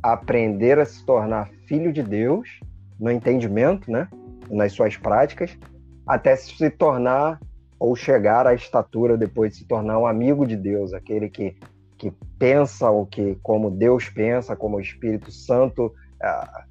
aprender 0.01 0.79
a 0.79 0.85
se 0.85 1.05
tornar 1.05 1.49
filho 1.67 1.93
de 1.93 2.01
Deus, 2.01 2.59
no 2.99 3.11
entendimento, 3.11 3.91
né? 3.91 4.07
Nas 4.49 4.73
suas 4.73 4.97
práticas, 4.97 5.57
até 6.05 6.35
se 6.35 6.69
tornar 6.69 7.39
ou 7.79 7.95
chegar 7.95 8.47
à 8.47 8.53
estatura 8.53 9.17
depois 9.17 9.51
de 9.51 9.59
se 9.59 9.65
tornar 9.65 9.99
um 9.99 10.05
amigo 10.05 10.45
de 10.45 10.55
Deus, 10.55 10.93
aquele 10.93 11.29
que, 11.29 11.55
que 11.97 12.11
pensa 12.37 12.89
o 12.89 13.05
que 13.05 13.37
como 13.43 13.69
Deus 13.69 14.09
pensa, 14.09 14.55
como 14.55 14.77
o 14.77 14.81
Espírito 14.81 15.31
Santo 15.31 15.87
uh, 15.87 16.63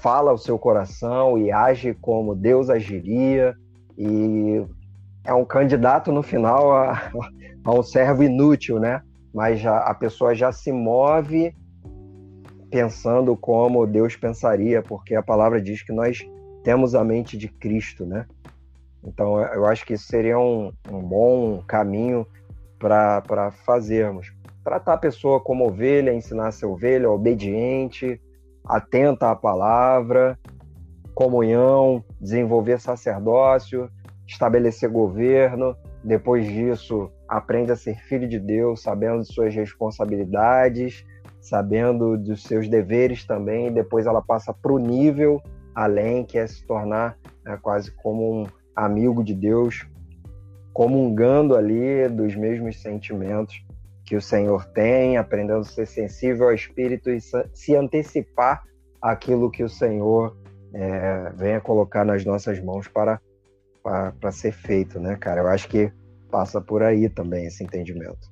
fala 0.00 0.32
o 0.32 0.38
seu 0.38 0.58
coração 0.58 1.38
e 1.38 1.50
age 1.52 1.94
como 1.94 2.34
Deus 2.34 2.68
agiria 2.68 3.54
e 3.96 4.64
é 5.24 5.32
um 5.32 5.44
candidato 5.44 6.12
no 6.12 6.22
final 6.22 6.72
a, 6.72 7.10
a 7.64 7.72
um 7.72 7.82
servo 7.82 8.22
inútil, 8.22 8.78
né? 8.78 9.02
Mas 9.34 9.60
já, 9.60 9.78
a 9.78 9.94
pessoa 9.94 10.34
já 10.34 10.52
se 10.52 10.70
move 10.70 11.54
pensando 12.70 13.36
como 13.36 13.86
Deus 13.86 14.16
pensaria, 14.16 14.82
porque 14.82 15.14
a 15.14 15.22
palavra 15.22 15.60
diz 15.60 15.82
que 15.82 15.92
nós 15.92 16.24
temos 16.62 16.94
a 16.94 17.04
mente 17.04 17.36
de 17.36 17.48
Cristo, 17.48 18.04
né? 18.04 18.26
Então 19.06 19.40
eu 19.40 19.64
acho 19.64 19.86
que 19.86 19.94
isso 19.94 20.06
seria 20.06 20.38
um, 20.38 20.72
um 20.90 21.00
bom 21.00 21.62
caminho 21.66 22.26
para 22.78 23.52
fazermos. 23.64 24.34
Tratar 24.64 24.94
a 24.94 24.98
pessoa 24.98 25.40
como 25.40 25.66
ovelha, 25.66 26.12
ensinar 26.12 26.48
a 26.48 26.52
ser 26.52 26.66
ovelha, 26.66 27.08
obediente, 27.08 28.20
atenta 28.64 29.30
à 29.30 29.36
palavra, 29.36 30.36
comunhão, 31.14 32.04
desenvolver 32.20 32.80
sacerdócio, 32.80 33.88
estabelecer 34.26 34.90
governo, 34.90 35.76
depois 36.02 36.46
disso 36.46 37.10
aprende 37.28 37.70
a 37.72 37.76
ser 37.76 37.96
filho 38.02 38.28
de 38.28 38.40
Deus, 38.40 38.82
sabendo 38.82 39.22
de 39.22 39.32
suas 39.32 39.54
responsabilidades, 39.54 41.06
sabendo 41.40 42.18
dos 42.18 42.42
seus 42.42 42.68
deveres 42.68 43.24
também, 43.24 43.72
depois 43.72 44.04
ela 44.04 44.20
passa 44.20 44.52
para 44.52 44.72
o 44.72 44.78
nível 44.78 45.40
além, 45.74 46.24
que 46.24 46.38
é 46.38 46.46
se 46.46 46.66
tornar 46.66 47.16
né, 47.44 47.58
quase 47.62 47.92
como 47.92 48.42
um 48.42 48.46
amigo 48.76 49.24
de 49.24 49.34
Deus, 49.34 49.86
comungando 50.72 51.56
ali 51.56 52.06
dos 52.08 52.36
mesmos 52.36 52.82
sentimentos 52.82 53.64
que 54.04 54.14
o 54.14 54.20
Senhor 54.20 54.64
tem, 54.66 55.16
aprendendo 55.16 55.60
a 55.60 55.64
ser 55.64 55.86
sensível 55.86 56.46
ao 56.46 56.54
Espírito 56.54 57.10
e 57.10 57.18
se 57.20 57.74
antecipar 57.74 58.62
aquilo 59.02 59.50
que 59.50 59.64
o 59.64 59.68
Senhor 59.68 60.36
é, 60.72 61.32
venha 61.34 61.60
colocar 61.60 62.04
nas 62.04 62.24
nossas 62.24 62.62
mãos 62.62 62.86
para 62.86 63.20
para 63.82 64.32
ser 64.32 64.50
feito, 64.50 64.98
né, 64.98 65.14
cara? 65.14 65.42
Eu 65.42 65.46
acho 65.46 65.68
que 65.68 65.92
passa 66.28 66.60
por 66.60 66.82
aí 66.82 67.08
também 67.08 67.46
esse 67.46 67.62
entendimento. 67.62 68.28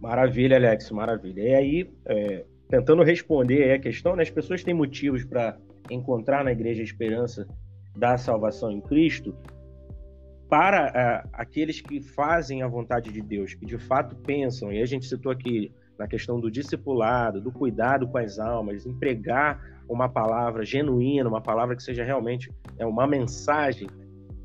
Maravilha, 0.00 0.56
Alex, 0.56 0.88
maravilha. 0.92 1.40
E 1.40 1.54
aí, 1.54 1.90
é, 2.06 2.44
tentando 2.68 3.02
responder 3.02 3.72
a 3.72 3.78
questão, 3.80 4.14
né, 4.14 4.22
as 4.22 4.30
pessoas 4.30 4.62
têm 4.62 4.72
motivos 4.72 5.24
para 5.24 5.58
encontrar 5.90 6.44
na 6.44 6.52
igreja 6.52 6.80
esperança 6.80 7.44
da 7.96 8.16
salvação 8.16 8.70
em 8.70 8.80
Cristo. 8.80 9.34
para 10.48 11.24
uh, 11.24 11.28
aqueles 11.32 11.80
que 11.80 12.00
fazem 12.00 12.62
a 12.62 12.68
vontade 12.68 13.10
de 13.10 13.20
Deus, 13.20 13.54
que 13.54 13.66
de 13.66 13.78
fato 13.78 14.14
pensam, 14.14 14.72
e 14.72 14.80
a 14.80 14.86
gente 14.86 15.04
citou 15.04 15.32
aqui 15.32 15.74
na 15.98 16.06
questão 16.06 16.38
do 16.38 16.48
discipulado, 16.48 17.40
do 17.40 17.50
cuidado 17.50 18.06
com 18.06 18.18
as 18.18 18.38
almas, 18.38 18.86
empregar 18.86 19.60
uma 19.88 20.08
palavra 20.08 20.64
genuína, 20.64 21.28
uma 21.28 21.40
palavra 21.40 21.74
que 21.74 21.82
seja 21.82 22.04
realmente 22.04 22.52
é 22.78 22.86
uma 22.86 23.06
mensagem, 23.06 23.88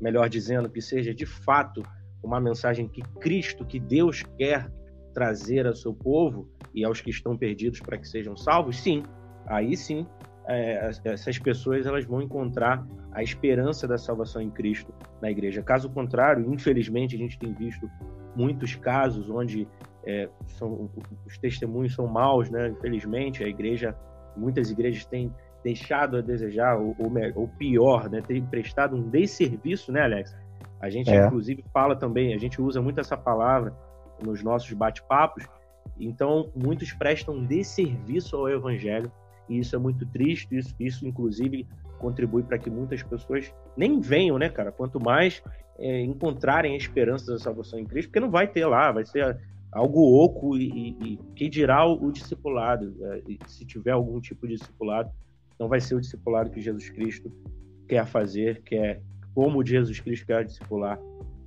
melhor 0.00 0.28
dizendo, 0.28 0.68
que 0.68 0.80
seja 0.80 1.14
de 1.14 1.26
fato 1.26 1.82
uma 2.22 2.40
mensagem 2.40 2.88
que 2.88 3.02
Cristo, 3.20 3.64
que 3.64 3.78
Deus 3.78 4.22
quer 4.36 4.70
trazer 5.12 5.66
ao 5.66 5.74
seu 5.74 5.94
povo 5.94 6.48
e 6.74 6.84
aos 6.84 7.00
que 7.00 7.10
estão 7.10 7.36
perdidos 7.36 7.80
para 7.80 7.98
que 7.98 8.08
sejam 8.08 8.36
salvos, 8.36 8.80
sim, 8.80 9.02
aí 9.46 9.76
sim 9.76 10.06
é, 10.46 10.90
essas 11.04 11.38
pessoas 11.38 11.86
elas 11.86 12.04
vão 12.04 12.20
encontrar 12.20 12.84
a 13.12 13.22
esperança 13.22 13.86
da 13.86 13.96
salvação 13.96 14.42
em 14.42 14.50
Cristo 14.50 14.92
na 15.20 15.30
igreja. 15.30 15.62
Caso 15.62 15.88
contrário, 15.90 16.52
infelizmente, 16.52 17.14
a 17.14 17.18
gente 17.18 17.38
tem 17.38 17.52
visto 17.52 17.88
muitos 18.34 18.74
casos 18.74 19.30
onde 19.30 19.68
é, 20.04 20.28
são, 20.46 20.90
os 21.26 21.38
testemunhos 21.38 21.94
são 21.94 22.06
maus, 22.06 22.50
né? 22.50 22.68
Infelizmente, 22.68 23.44
a 23.44 23.48
igreja, 23.48 23.96
muitas 24.36 24.70
igrejas 24.70 25.04
têm 25.04 25.32
deixado 25.62 26.16
a 26.16 26.20
desejar, 26.20 26.76
ou, 26.76 26.96
ou 27.36 27.48
pior, 27.48 28.10
né? 28.10 28.20
Tem 28.20 28.44
prestado 28.44 28.96
um 28.96 29.08
desserviço, 29.08 29.92
né, 29.92 30.02
Alex? 30.02 30.36
A 30.80 30.90
gente, 30.90 31.10
é. 31.10 31.26
inclusive, 31.26 31.64
fala 31.72 31.94
também, 31.94 32.34
a 32.34 32.38
gente 32.38 32.60
usa 32.60 32.82
muito 32.82 32.98
essa 32.98 33.16
palavra 33.16 33.72
nos 34.24 34.42
nossos 34.42 34.72
bate-papos. 34.72 35.44
Então, 36.00 36.50
muitos 36.56 36.92
prestam 36.92 37.44
desserviço 37.44 38.36
ao 38.36 38.48
evangelho 38.48 39.12
e 39.48 39.58
isso 39.58 39.74
é 39.74 39.78
muito 39.78 40.06
triste. 40.06 40.56
Isso, 40.56 40.74
isso 40.78 41.06
inclusive, 41.06 41.66
contribui 41.98 42.42
para 42.42 42.58
que 42.58 42.70
muitas 42.70 43.02
pessoas 43.02 43.52
nem 43.76 44.00
venham, 44.00 44.38
né, 44.38 44.48
cara? 44.48 44.72
Quanto 44.72 45.00
mais 45.00 45.42
é, 45.78 46.02
encontrarem 46.02 46.74
a 46.74 46.76
esperança 46.76 47.32
da 47.32 47.38
salvação 47.38 47.78
em 47.78 47.84
Cristo, 47.84 48.08
porque 48.08 48.20
não 48.20 48.30
vai 48.30 48.46
ter 48.46 48.66
lá, 48.66 48.90
vai 48.92 49.04
ser 49.04 49.38
algo 49.70 50.22
oco 50.22 50.56
e, 50.56 50.68
e, 50.68 51.12
e 51.12 51.16
que 51.34 51.48
dirá 51.48 51.86
o, 51.86 52.06
o 52.06 52.12
discipulado, 52.12 52.94
é, 53.00 53.22
se 53.46 53.64
tiver 53.64 53.92
algum 53.92 54.20
tipo 54.20 54.46
de 54.46 54.56
discipulado, 54.56 55.10
não 55.58 55.68
vai 55.68 55.80
ser 55.80 55.94
o 55.94 56.00
discipulado 56.00 56.50
que 56.50 56.60
Jesus 56.60 56.90
Cristo 56.90 57.32
quer 57.88 58.04
fazer, 58.06 58.62
quer 58.62 59.00
como 59.34 59.64
Jesus 59.64 59.98
Cristo 60.00 60.26
quer 60.26 60.44
discipular 60.44 60.98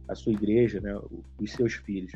a 0.07 0.15
sua 0.15 0.33
igreja, 0.33 0.79
né, 0.79 0.97
os 1.39 1.51
seus 1.51 1.73
filhos. 1.73 2.11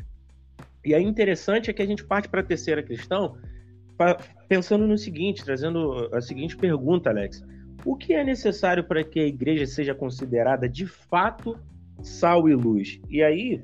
E 0.84 0.94
aí 0.94 1.04
interessante 1.04 1.70
é 1.70 1.72
que 1.72 1.82
a 1.82 1.86
gente 1.86 2.04
parte 2.04 2.28
para 2.28 2.40
a 2.40 2.44
terceira 2.44 2.82
questão, 2.82 3.36
pensando 4.48 4.86
no 4.86 4.96
seguinte, 4.98 5.44
trazendo 5.44 6.08
a 6.12 6.20
seguinte 6.20 6.56
pergunta, 6.56 7.10
Alex. 7.10 7.42
O 7.84 7.96
que 7.96 8.12
é 8.12 8.22
necessário 8.22 8.84
para 8.84 9.02
que 9.02 9.18
a 9.18 9.26
igreja 9.26 9.66
seja 9.66 9.94
considerada 9.94 10.68
de 10.68 10.86
fato 10.86 11.58
sal 12.02 12.48
e 12.48 12.54
luz? 12.54 13.00
E 13.08 13.22
aí 13.22 13.62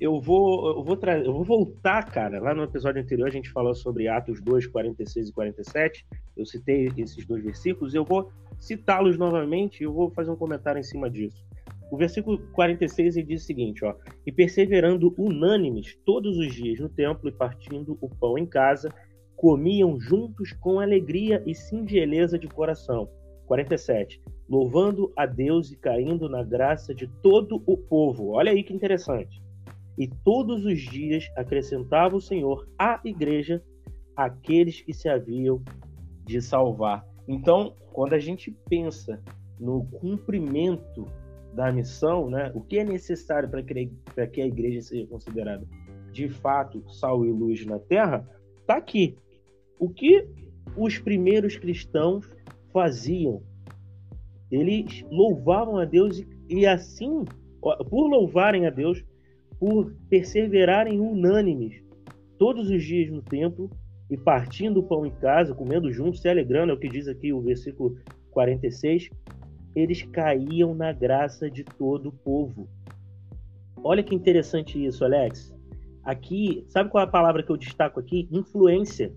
eu 0.00 0.20
vou, 0.20 0.78
eu 0.78 0.84
vou, 0.84 0.98
eu 1.24 1.32
vou 1.32 1.44
voltar, 1.44 2.04
cara. 2.04 2.40
Lá 2.40 2.54
no 2.54 2.62
episódio 2.62 3.02
anterior 3.02 3.26
a 3.26 3.32
gente 3.32 3.50
falou 3.50 3.74
sobre 3.74 4.08
Atos 4.08 4.40
2, 4.40 4.68
46 4.68 5.28
e 5.28 5.32
47. 5.32 6.06
Eu 6.36 6.46
citei 6.46 6.90
esses 6.96 7.26
dois 7.26 7.42
versículos. 7.42 7.94
Eu 7.94 8.04
vou 8.04 8.30
citá-los 8.58 9.18
novamente 9.18 9.80
e 9.80 9.84
eu 9.84 9.92
vou 9.92 10.10
fazer 10.10 10.30
um 10.30 10.36
comentário 10.36 10.78
em 10.78 10.84
cima 10.84 11.10
disso. 11.10 11.44
O 11.90 11.96
versículo 11.96 12.38
46 12.52 13.16
ele 13.16 13.26
diz 13.26 13.42
o 13.42 13.46
seguinte, 13.46 13.84
ó: 13.84 13.94
"E 14.26 14.30
perseverando 14.30 15.14
unânimes 15.18 15.98
todos 16.04 16.36
os 16.36 16.54
dias 16.54 16.78
no 16.78 16.88
templo 16.88 17.28
e 17.28 17.32
partindo 17.32 17.98
o 18.00 18.08
pão 18.08 18.38
em 18.38 18.46
casa, 18.46 18.92
comiam 19.38 20.00
juntos 20.00 20.52
com 20.52 20.80
alegria 20.80 21.40
e 21.46 21.54
singeleza 21.54 22.36
de 22.36 22.48
coração. 22.48 23.08
47. 23.46 24.20
Louvando 24.48 25.12
a 25.16 25.26
Deus 25.26 25.70
e 25.70 25.76
caindo 25.76 26.28
na 26.28 26.42
graça 26.42 26.92
de 26.92 27.06
todo 27.22 27.62
o 27.64 27.76
povo. 27.76 28.30
Olha 28.32 28.50
aí 28.50 28.64
que 28.64 28.74
interessante. 28.74 29.40
E 29.96 30.08
todos 30.08 30.64
os 30.64 30.80
dias 30.80 31.24
acrescentava 31.36 32.16
o 32.16 32.20
Senhor 32.20 32.68
à 32.76 33.00
igreja 33.04 33.62
aqueles 34.16 34.80
que 34.80 34.92
se 34.92 35.08
haviam 35.08 35.62
de 36.26 36.42
salvar. 36.42 37.06
Então, 37.28 37.76
quando 37.92 38.14
a 38.14 38.18
gente 38.18 38.50
pensa 38.68 39.22
no 39.58 39.84
cumprimento 40.00 41.06
da 41.54 41.70
missão, 41.70 42.28
né, 42.28 42.50
o 42.54 42.60
que 42.60 42.80
é 42.80 42.84
necessário 42.84 43.48
para 43.48 43.62
que, 43.62 43.92
que 44.32 44.40
a 44.40 44.46
igreja 44.46 44.82
seja 44.82 45.06
considerada 45.06 45.64
de 46.10 46.28
fato 46.28 46.82
sal 46.90 47.24
e 47.24 47.30
luz 47.30 47.64
na 47.64 47.78
terra, 47.78 48.28
está 48.60 48.76
aqui. 48.76 49.16
O 49.78 49.88
que 49.88 50.26
os 50.76 50.98
primeiros 50.98 51.56
cristãos 51.56 52.28
faziam? 52.72 53.42
Eles 54.50 55.04
louvavam 55.10 55.76
a 55.78 55.84
Deus 55.84 56.18
e, 56.18 56.26
e 56.48 56.66
assim, 56.66 57.24
por 57.60 58.08
louvarem 58.08 58.66
a 58.66 58.70
Deus, 58.70 59.04
por 59.58 59.92
perseverarem 60.08 61.00
unânimes 61.00 61.82
todos 62.38 62.70
os 62.70 62.82
dias 62.82 63.10
no 63.10 63.20
templo 63.20 63.70
e 64.10 64.16
partindo 64.16 64.80
o 64.80 64.82
pão 64.82 65.04
em 65.04 65.10
casa, 65.10 65.54
comendo 65.54 65.92
juntos, 65.92 66.20
se 66.20 66.28
alegrando, 66.28 66.72
é 66.72 66.74
o 66.74 66.78
que 66.78 66.88
diz 66.88 67.08
aqui 67.08 67.32
o 67.32 67.42
versículo 67.42 67.96
46, 68.30 69.10
eles 69.74 70.02
caíam 70.02 70.74
na 70.74 70.92
graça 70.92 71.50
de 71.50 71.62
todo 71.62 72.08
o 72.08 72.12
povo. 72.12 72.68
Olha 73.82 74.02
que 74.02 74.14
interessante 74.14 74.82
isso, 74.82 75.04
Alex. 75.04 75.54
Aqui, 76.02 76.64
sabe 76.68 76.90
qual 76.90 77.04
é 77.04 77.06
a 77.06 77.10
palavra 77.10 77.42
que 77.42 77.50
eu 77.50 77.56
destaco 77.56 78.00
aqui? 78.00 78.28
Influência. 78.32 79.12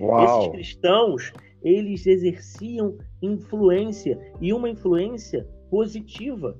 Uau. 0.00 0.40
Esses 0.40 0.52
cristãos, 0.52 1.32
eles 1.62 2.06
exerciam 2.06 2.96
influência 3.22 4.18
e 4.40 4.52
uma 4.52 4.68
influência 4.68 5.46
positiva. 5.70 6.58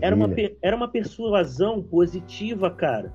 Era 0.00 0.14
uma, 0.14 0.28
era 0.62 0.76
uma 0.76 0.88
persuasão 0.88 1.82
positiva, 1.82 2.70
cara. 2.70 3.12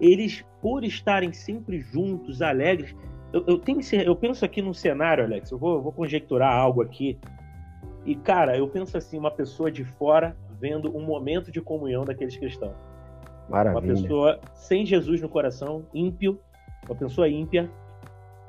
Eles, 0.00 0.44
por 0.60 0.84
estarem 0.84 1.32
sempre 1.32 1.80
juntos, 1.80 2.42
alegres. 2.42 2.94
Eu, 3.32 3.44
eu, 3.46 3.58
tenho, 3.58 3.80
eu 4.04 4.14
penso 4.14 4.44
aqui 4.44 4.60
num 4.60 4.74
cenário, 4.74 5.24
Alex. 5.24 5.50
Eu 5.50 5.58
vou, 5.58 5.76
eu 5.76 5.82
vou 5.82 5.92
conjecturar 5.92 6.52
algo 6.52 6.82
aqui. 6.82 7.18
E, 8.04 8.14
cara, 8.14 8.56
eu 8.56 8.68
penso 8.68 8.98
assim: 8.98 9.16
uma 9.16 9.30
pessoa 9.30 9.70
de 9.70 9.84
fora 9.84 10.36
vendo 10.60 10.94
um 10.94 11.02
momento 11.02 11.50
de 11.50 11.60
comunhão 11.60 12.04
daqueles 12.04 12.36
cristãos. 12.36 12.74
Maravilha. 13.48 13.94
Uma 13.94 14.02
pessoa 14.02 14.40
sem 14.54 14.84
Jesus 14.84 15.20
no 15.20 15.28
coração, 15.28 15.86
ímpio, 15.94 16.38
uma 16.86 16.94
pessoa 16.94 17.28
ímpia, 17.28 17.70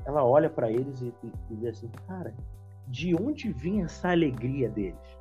ela 0.06 0.24
olha 0.24 0.50
para 0.50 0.72
eles 0.72 1.02
e, 1.02 1.14
e, 1.24 1.32
e 1.52 1.56
vê 1.56 1.70
assim, 1.70 1.90
cara, 2.08 2.34
de 2.88 3.16
onde 3.16 3.52
vinha 3.52 3.86
essa 3.86 4.12
alegria 4.12 4.70
deles? 4.70 5.20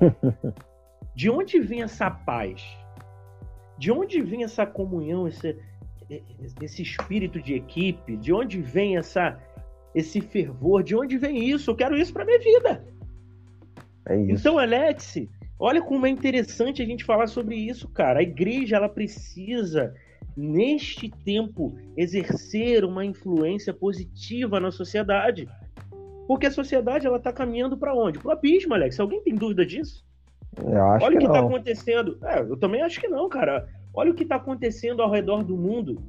de 1.14 1.30
onde 1.30 1.58
vem 1.58 1.82
essa 1.82 2.10
paz? 2.10 2.62
De 3.78 3.90
onde 3.90 4.20
vem 4.20 4.44
essa 4.44 4.66
comunhão, 4.66 5.26
esse, 5.26 5.56
esse 6.60 6.82
espírito 6.82 7.40
de 7.40 7.54
equipe? 7.54 8.16
De 8.16 8.32
onde 8.32 8.60
vem 8.60 8.96
essa, 8.96 9.40
esse 9.94 10.20
fervor? 10.20 10.82
De 10.82 10.94
onde 10.94 11.16
vem 11.16 11.48
isso? 11.48 11.70
Eu 11.70 11.76
quero 11.76 11.96
isso 11.96 12.12
para 12.12 12.24
minha 12.24 12.38
vida. 12.38 12.84
É 14.06 14.16
então, 14.16 14.58
Alex, 14.58 15.14
olha 15.58 15.80
como 15.82 16.06
é 16.06 16.10
interessante 16.10 16.82
a 16.82 16.84
gente 16.84 17.04
falar 17.04 17.26
sobre 17.26 17.56
isso, 17.56 17.88
cara. 17.88 18.20
A 18.20 18.22
igreja 18.22 18.76
ela 18.76 18.88
precisa 18.88 19.94
neste 20.38 21.10
tempo, 21.10 21.76
exercer 21.96 22.84
uma 22.84 23.04
influência 23.04 23.74
positiva 23.74 24.60
na 24.60 24.70
sociedade. 24.70 25.48
Porque 26.28 26.46
a 26.46 26.50
sociedade 26.50 27.08
ela 27.08 27.16
está 27.16 27.32
caminhando 27.32 27.76
para 27.76 27.92
onde? 27.92 28.20
Para 28.20 28.28
o 28.28 28.32
abismo, 28.32 28.72
Alex. 28.72 29.00
Alguém 29.00 29.20
tem 29.20 29.34
dúvida 29.34 29.66
disso? 29.66 30.06
Olha 31.02 31.16
o 31.16 31.18
que 31.18 31.26
está 31.26 31.40
acontecendo. 31.40 32.18
É, 32.22 32.40
eu 32.40 32.56
também 32.56 32.82
acho 32.82 33.00
que 33.00 33.08
não, 33.08 33.28
cara. 33.28 33.68
Olha 33.92 34.12
o 34.12 34.14
que 34.14 34.22
está 34.22 34.36
acontecendo 34.36 35.02
ao 35.02 35.10
redor 35.10 35.42
do 35.42 35.56
mundo. 35.56 36.00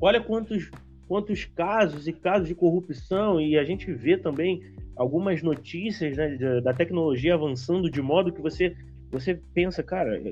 Olha 0.00 0.20
quantos, 0.20 0.70
quantos 1.08 1.44
casos 1.44 2.06
e 2.06 2.12
casos 2.12 2.46
de 2.46 2.54
corrupção, 2.54 3.40
e 3.40 3.58
a 3.58 3.64
gente 3.64 3.92
vê 3.92 4.16
também 4.16 4.62
algumas 4.94 5.42
notícias 5.42 6.16
né, 6.16 6.60
da 6.60 6.72
tecnologia 6.72 7.34
avançando 7.34 7.90
de 7.90 8.00
modo 8.00 8.32
que 8.32 8.40
você, 8.40 8.76
você 9.10 9.40
pensa, 9.52 9.82
cara, 9.82 10.22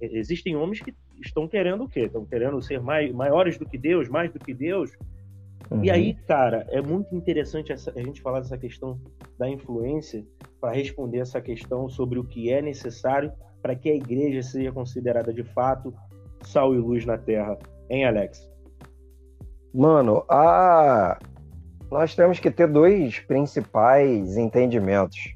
existem 0.00 0.54
homens 0.54 0.80
que 0.80 0.94
estão 1.26 1.48
querendo 1.48 1.84
o 1.84 1.88
quê? 1.88 2.00
Estão 2.00 2.24
querendo 2.24 2.60
ser 2.62 2.80
mais, 2.80 3.12
maiores 3.12 3.58
do 3.58 3.66
que 3.66 3.78
Deus, 3.78 4.08
mais 4.08 4.32
do 4.32 4.38
que 4.38 4.52
Deus. 4.52 4.90
Uhum. 5.70 5.84
E 5.84 5.90
aí, 5.90 6.14
cara, 6.26 6.66
é 6.70 6.80
muito 6.80 7.14
interessante 7.14 7.72
essa, 7.72 7.92
a 7.96 8.02
gente 8.02 8.20
falar 8.20 8.40
dessa 8.40 8.58
questão 8.58 9.00
da 9.38 9.48
influência 9.48 10.24
para 10.60 10.72
responder 10.72 11.18
essa 11.18 11.40
questão 11.40 11.88
sobre 11.88 12.18
o 12.18 12.24
que 12.24 12.52
é 12.52 12.60
necessário 12.60 13.32
para 13.62 13.74
que 13.74 13.88
a 13.88 13.94
igreja 13.94 14.42
seja 14.42 14.72
considerada 14.72 15.32
de 15.32 15.44
fato 15.44 15.94
sal 16.42 16.74
e 16.74 16.78
luz 16.78 17.06
na 17.06 17.16
terra. 17.16 17.58
Hein, 17.88 18.04
Alex? 18.04 18.50
Mano, 19.72 20.24
a... 20.28 21.18
nós 21.90 22.14
temos 22.14 22.38
que 22.38 22.50
ter 22.50 22.66
dois 22.66 23.20
principais 23.20 24.36
entendimentos. 24.36 25.34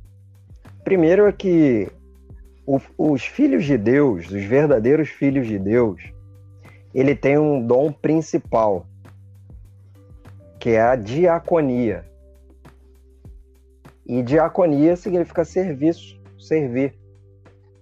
Primeiro 0.84 1.26
é 1.26 1.32
que 1.32 1.88
o, 2.66 2.80
os 2.98 3.24
filhos 3.24 3.64
de 3.64 3.78
Deus, 3.78 4.26
os 4.26 4.42
verdadeiros 4.42 5.08
filhos 5.08 5.46
de 5.46 5.58
Deus, 5.58 6.12
ele 6.92 7.14
tem 7.14 7.38
um 7.38 7.64
dom 7.64 7.92
principal, 7.92 8.86
que 10.58 10.70
é 10.70 10.80
a 10.80 10.96
diaconia. 10.96 12.04
E 14.04 14.22
diaconia 14.22 14.96
significa 14.96 15.44
serviço, 15.44 16.20
servir. 16.38 16.94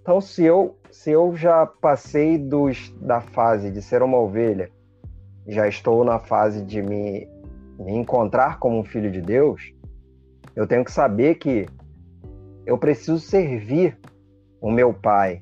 Então, 0.01 0.21
se 0.21 0.43
eu, 0.43 0.77
se 0.91 1.11
eu 1.11 1.35
já 1.35 1.65
passei 1.65 2.37
dos, 2.37 2.93
da 3.01 3.21
fase 3.21 3.71
de 3.71 3.81
ser 3.81 4.03
uma 4.03 4.17
ovelha, 4.17 4.69
já 5.47 5.67
estou 5.67 6.03
na 6.03 6.19
fase 6.19 6.63
de 6.63 6.81
me, 6.81 7.27
me 7.79 7.93
encontrar 7.93 8.59
como 8.59 8.79
um 8.79 8.83
filho 8.83 9.11
de 9.11 9.21
Deus, 9.21 9.73
eu 10.55 10.67
tenho 10.67 10.85
que 10.85 10.91
saber 10.91 11.35
que 11.35 11.67
eu 12.65 12.77
preciso 12.77 13.19
servir 13.19 13.97
o 14.65 14.71
meu 14.71 14.91
pai, 14.91 15.41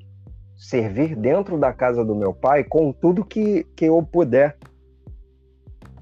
servir 0.53 1.15
dentro 1.15 1.57
da 1.57 1.71
casa 1.71 2.03
do 2.03 2.13
meu 2.13 2.34
pai 2.34 2.61
com 2.61 2.91
tudo 2.91 3.24
que, 3.24 3.63
que 3.74 3.86
eu 3.86 4.03
puder. 4.03 4.57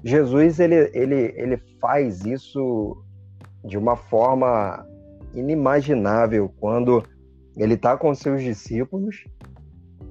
Jesus 0.02 0.58
ele, 0.58 0.90
ele, 0.92 1.32
ele 1.36 1.56
faz 1.80 2.24
isso 2.24 3.00
de 3.64 3.78
uma 3.78 3.94
forma 3.94 4.84
inimaginável 5.32 6.52
quando 6.58 7.04
ele 7.56 7.74
está 7.74 7.96
com 7.96 8.12
seus 8.12 8.42
discípulos 8.42 9.24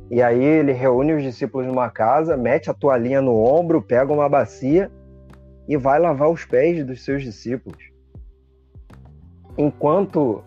e 0.10 0.22
aí 0.22 0.42
ele 0.42 0.72
reúne 0.72 1.12
os 1.12 1.22
discípulos 1.22 1.68
numa 1.68 1.90
casa, 1.90 2.38
mete 2.38 2.70
a 2.70 2.74
toalhinha 2.74 3.22
no 3.22 3.36
ombro, 3.36 3.82
pega 3.82 4.14
uma 4.14 4.30
bacia 4.30 4.90
e 5.68 5.76
vai 5.76 6.00
lavar 6.00 6.30
os 6.30 6.46
pés 6.46 6.86
dos 6.86 7.04
seus 7.04 7.24
discípulos. 7.24 7.92
Enquanto, 9.58 10.46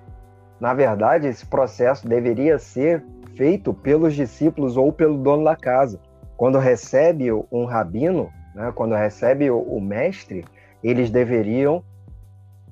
na 0.61 0.73
verdade, 0.73 1.27
esse 1.27 1.45
processo 1.45 2.09
deveria 2.09 2.59
ser 2.59 3.05
feito 3.37 3.75
pelos 3.75 4.15
discípulos 4.15 4.77
ou 4.77 4.93
pelo 4.93 5.19
dono 5.19 5.45
da 5.45 5.57
casa. 5.57 6.01
Quando 6.37 6.59
recebe 6.59 7.31
um 7.51 7.65
rabino, 7.65 8.31
né, 8.55 8.73
quando 8.75 8.95
recebe 8.95 9.51
o 9.51 9.81
mestre, 9.81 10.45
eles 10.83 11.11
deveriam 11.11 11.83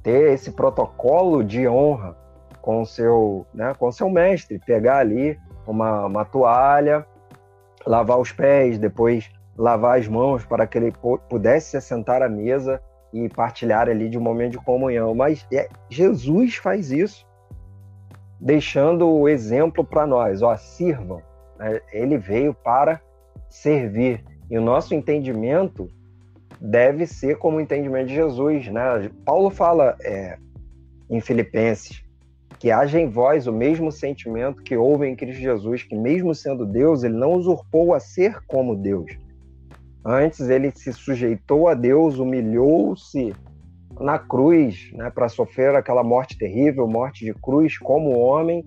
ter 0.03 0.33
esse 0.33 0.53
protocolo 0.53 1.43
de 1.43 1.67
honra 1.67 2.17
com 2.61 2.85
seu, 2.85 3.47
né, 3.53 3.73
com 3.79 3.91
seu 3.91 4.09
mestre, 4.09 4.59
pegar 4.59 4.99
ali 4.99 5.39
uma, 5.67 6.07
uma 6.07 6.25
toalha, 6.25 7.07
lavar 7.87 8.19
os 8.19 8.33
pés, 8.33 8.79
depois 8.79 9.31
lavar 9.57 9.99
as 9.99 10.09
mãos 10.09 10.45
para 10.45 10.67
que 10.67 10.79
ele 10.79 10.93
pudesse 11.29 11.71
se 11.71 11.81
sentar 11.81 12.23
à 12.23 12.29
mesa 12.29 12.81
e 13.13 13.29
partilhar 13.29 13.89
ali 13.89 14.09
de 14.09 14.17
um 14.17 14.21
momento 14.21 14.53
de 14.53 14.59
comunhão. 14.59 15.15
Mas 15.15 15.47
é, 15.53 15.69
Jesus 15.91 16.57
faz 16.57 16.91
isso, 16.91 17.27
deixando 18.43 19.09
o 19.09 19.29
exemplo 19.29 19.85
para 19.85 20.05
nós. 20.05 20.43
Ó, 20.43 20.55
sirvam. 20.57 21.23
Né? 21.59 21.81
Ele 21.93 22.19
veio 22.19 22.53
para 22.53 23.01
servir. 23.49 24.23
E 24.51 24.59
o 24.59 24.61
nosso 24.61 24.95
entendimento 24.95 25.89
deve 26.61 27.07
ser 27.07 27.39
como 27.39 27.59
o 27.59 27.61
entendimento 27.61 28.09
de 28.09 28.15
Jesus. 28.15 28.67
Né? 28.67 29.11
Paulo 29.25 29.49
fala 29.49 29.97
é, 30.03 30.37
em 31.09 31.21
Filipenses 31.21 32.03
que 32.59 32.71
haja 32.71 33.01
em 33.01 33.09
vós 33.09 33.47
o 33.47 33.53
mesmo 33.53 33.91
sentimento 33.91 34.63
que 34.63 34.77
houve 34.77 35.09
em 35.09 35.17
Cristo 35.17 35.41
Jesus, 35.41 35.83
que 35.83 35.97
mesmo 35.97 36.33
sendo 36.33 36.65
Deus, 36.65 37.03
ele 37.03 37.15
não 37.15 37.33
usurpou 37.33 37.93
a 37.93 37.99
ser 37.99 38.41
como 38.47 38.77
Deus. 38.77 39.11
Antes 40.05 40.49
ele 40.49 40.71
se 40.71 40.93
sujeitou 40.93 41.67
a 41.67 41.75
Deus, 41.75 42.19
humilhou-se 42.19 43.35
na 44.01 44.19
cruz, 44.19 44.91
né, 44.95 45.11
para 45.11 45.29
sofrer 45.29 45.75
aquela 45.75 46.03
morte 46.03 46.37
terrível, 46.37 46.87
morte 46.89 47.25
de 47.25 47.35
cruz 47.35 47.79
como 47.79 48.19
homem, 48.19 48.65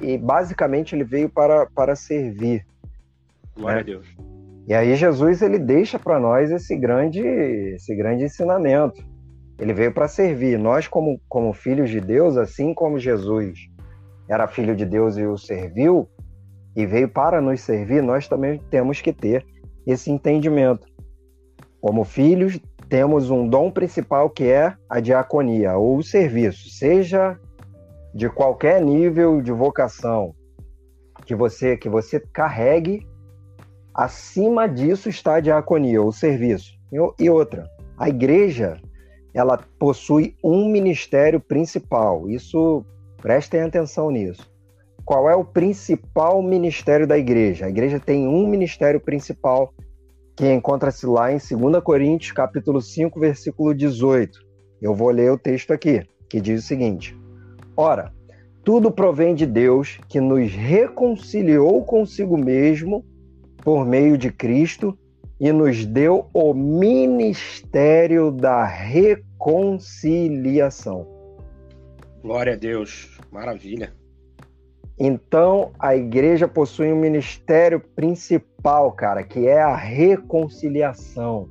e 0.00 0.16
basicamente 0.16 0.94
ele 0.94 1.04
veio 1.04 1.28
para, 1.28 1.66
para 1.66 1.94
servir. 1.94 2.64
Glória 3.56 3.76
né? 3.76 3.80
a 3.80 3.84
Deus. 3.84 4.06
E 4.66 4.74
aí 4.74 4.94
Jesus 4.94 5.42
ele 5.42 5.58
deixa 5.58 5.98
para 5.98 6.20
nós 6.20 6.50
esse 6.50 6.76
grande 6.76 7.20
esse 7.20 7.94
grande 7.94 8.24
ensinamento. 8.24 9.04
Ele 9.58 9.74
veio 9.74 9.92
para 9.92 10.08
servir. 10.08 10.58
Nós, 10.58 10.88
como, 10.88 11.20
como 11.28 11.52
filhos 11.52 11.90
de 11.90 12.00
Deus, 12.00 12.36
assim 12.36 12.72
como 12.72 12.98
Jesus 12.98 13.58
era 14.28 14.46
filho 14.46 14.74
de 14.74 14.86
Deus 14.86 15.18
e 15.18 15.26
o 15.26 15.36
serviu, 15.36 16.08
e 16.74 16.86
veio 16.86 17.08
para 17.08 17.40
nos 17.40 17.60
servir, 17.60 18.02
nós 18.02 18.28
também 18.28 18.58
temos 18.70 19.00
que 19.00 19.12
ter 19.12 19.44
esse 19.86 20.10
entendimento. 20.10 20.86
Como 21.80 22.04
filhos, 22.04 22.58
temos 22.90 23.30
um 23.30 23.48
dom 23.48 23.70
principal 23.70 24.28
que 24.28 24.44
é 24.44 24.74
a 24.88 24.98
diaconia, 24.98 25.76
ou 25.76 25.98
o 25.98 26.02
serviço, 26.02 26.68
seja 26.68 27.38
de 28.12 28.28
qualquer 28.28 28.82
nível 28.82 29.40
de 29.40 29.52
vocação 29.52 30.34
que 31.24 31.32
você 31.32 31.76
que 31.76 31.88
você 31.88 32.18
carregue, 32.18 33.06
acima 33.94 34.68
disso 34.68 35.08
está 35.08 35.36
a 35.36 35.40
diaconia, 35.40 36.02
o 36.02 36.10
serviço. 36.10 36.72
E 37.18 37.30
outra, 37.30 37.70
a 37.96 38.08
igreja 38.08 38.80
ela 39.32 39.56
possui 39.78 40.34
um 40.42 40.68
ministério 40.68 41.38
principal. 41.38 42.28
Isso, 42.28 42.84
prestem 43.18 43.60
atenção 43.60 44.10
nisso. 44.10 44.50
Qual 45.04 45.30
é 45.30 45.36
o 45.36 45.44
principal 45.44 46.42
ministério 46.42 47.06
da 47.06 47.16
igreja? 47.16 47.66
A 47.66 47.68
igreja 47.68 48.00
tem 48.00 48.26
um 48.26 48.48
ministério 48.48 48.98
principal 48.98 49.72
que 50.36 50.52
encontra-se 50.52 51.06
lá 51.06 51.32
em 51.32 51.38
2 51.38 51.82
Coríntios, 51.82 52.32
capítulo 52.32 52.80
5, 52.80 53.20
versículo 53.20 53.74
18. 53.74 54.40
Eu 54.80 54.94
vou 54.94 55.10
ler 55.10 55.30
o 55.30 55.38
texto 55.38 55.72
aqui, 55.72 56.06
que 56.28 56.40
diz 56.40 56.64
o 56.64 56.66
seguinte: 56.66 57.14
Ora, 57.76 58.12
tudo 58.64 58.90
provém 58.90 59.34
de 59.34 59.44
Deus, 59.46 60.00
que 60.08 60.20
nos 60.20 60.50
reconciliou 60.52 61.84
consigo 61.84 62.36
mesmo 62.36 63.04
por 63.58 63.86
meio 63.86 64.16
de 64.16 64.32
Cristo 64.32 64.98
e 65.38 65.52
nos 65.52 65.84
deu 65.86 66.28
o 66.34 66.54
ministério 66.54 68.30
da 68.30 68.64
reconciliação. 68.64 71.06
Glória 72.22 72.52
a 72.52 72.56
Deus, 72.56 73.18
maravilha. 73.32 73.98
Então, 75.02 75.72
a 75.78 75.96
igreja 75.96 76.46
possui 76.46 76.92
um 76.92 77.00
ministério 77.00 77.80
principal, 77.80 78.92
cara, 78.92 79.24
que 79.24 79.48
é 79.48 79.60
a 79.60 79.74
reconciliação. 79.74 81.48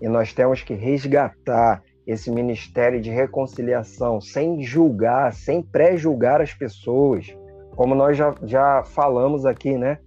E 0.00 0.08
nós 0.08 0.32
temos 0.32 0.62
que 0.62 0.74
resgatar 0.74 1.82
esse 2.06 2.30
ministério 2.30 3.00
de 3.00 3.10
reconciliação, 3.10 4.20
sem 4.20 4.62
julgar, 4.62 5.32
sem 5.32 5.60
pré-julgar 5.60 6.40
as 6.40 6.54
pessoas. 6.54 7.36
Como 7.74 7.94
nós 7.94 8.16
já, 8.16 8.32
já 8.44 8.84
falamos 8.84 9.44
aqui, 9.44 9.76
né? 9.76 9.98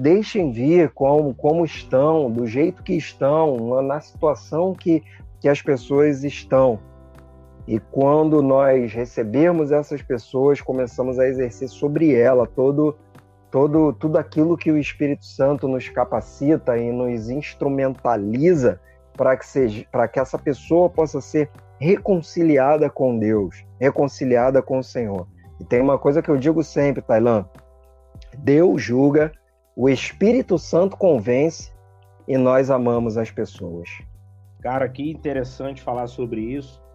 deixem 0.00 0.52
vir 0.52 0.90
como, 0.90 1.34
como 1.34 1.64
estão, 1.64 2.30
do 2.30 2.46
jeito 2.46 2.82
que 2.82 2.94
estão, 2.94 3.82
na 3.82 4.00
situação 4.00 4.74
que, 4.74 5.02
que 5.40 5.48
as 5.48 5.62
pessoas 5.62 6.22
estão. 6.22 6.78
E 7.66 7.80
quando 7.80 8.42
nós 8.42 8.92
recebermos 8.92 9.72
essas 9.72 10.00
pessoas, 10.00 10.60
começamos 10.60 11.18
a 11.18 11.26
exercer 11.26 11.68
sobre 11.68 12.14
ela 12.14 12.46
todo, 12.46 12.96
todo 13.50 13.92
tudo 13.92 14.18
aquilo 14.18 14.56
que 14.56 14.70
o 14.70 14.78
Espírito 14.78 15.24
Santo 15.24 15.66
nos 15.66 15.88
capacita 15.88 16.78
e 16.78 16.92
nos 16.92 17.28
instrumentaliza 17.28 18.80
para 19.16 19.36
que 19.36 19.46
seja, 19.46 19.84
que 20.12 20.20
essa 20.20 20.38
pessoa 20.38 20.88
possa 20.88 21.20
ser 21.20 21.50
reconciliada 21.80 22.88
com 22.88 23.18
Deus, 23.18 23.64
reconciliada 23.80 24.62
com 24.62 24.78
o 24.78 24.84
Senhor. 24.84 25.26
E 25.58 25.64
tem 25.64 25.80
uma 25.80 25.98
coisa 25.98 26.22
que 26.22 26.28
eu 26.28 26.36
digo 26.36 26.62
sempre, 26.62 27.02
Tailã: 27.02 27.46
Deus 28.38 28.80
julga 28.80 29.32
o 29.74 29.88
Espírito 29.88 30.58
Santo 30.58 30.96
convence 30.96 31.72
e 32.28 32.38
nós 32.38 32.70
amamos 32.70 33.18
as 33.18 33.30
pessoas. 33.30 33.88
Cara, 34.60 34.88
que 34.88 35.10
interessante 35.10 35.82
falar 35.82 36.06
sobre 36.06 36.40
isso. 36.40 36.85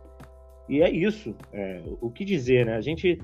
E 0.70 0.82
é 0.82 0.90
isso. 0.90 1.36
É, 1.52 1.82
o 2.00 2.10
que 2.10 2.24
dizer, 2.24 2.66
né? 2.66 2.76
A 2.76 2.82
gente 2.82 3.20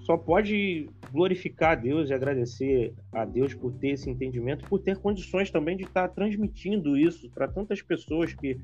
só 0.00 0.16
pode 0.16 0.88
glorificar 1.12 1.72
a 1.72 1.74
Deus 1.74 2.10
e 2.10 2.14
agradecer 2.14 2.92
a 3.12 3.24
Deus 3.24 3.54
por 3.54 3.72
ter 3.72 3.90
esse 3.90 4.10
entendimento, 4.10 4.68
por 4.68 4.78
ter 4.80 4.98
condições 4.98 5.50
também 5.50 5.76
de 5.76 5.84
estar 5.84 6.08
transmitindo 6.08 6.96
isso 6.96 7.30
para 7.30 7.48
tantas 7.48 7.80
pessoas 7.80 8.34
que 8.34 8.58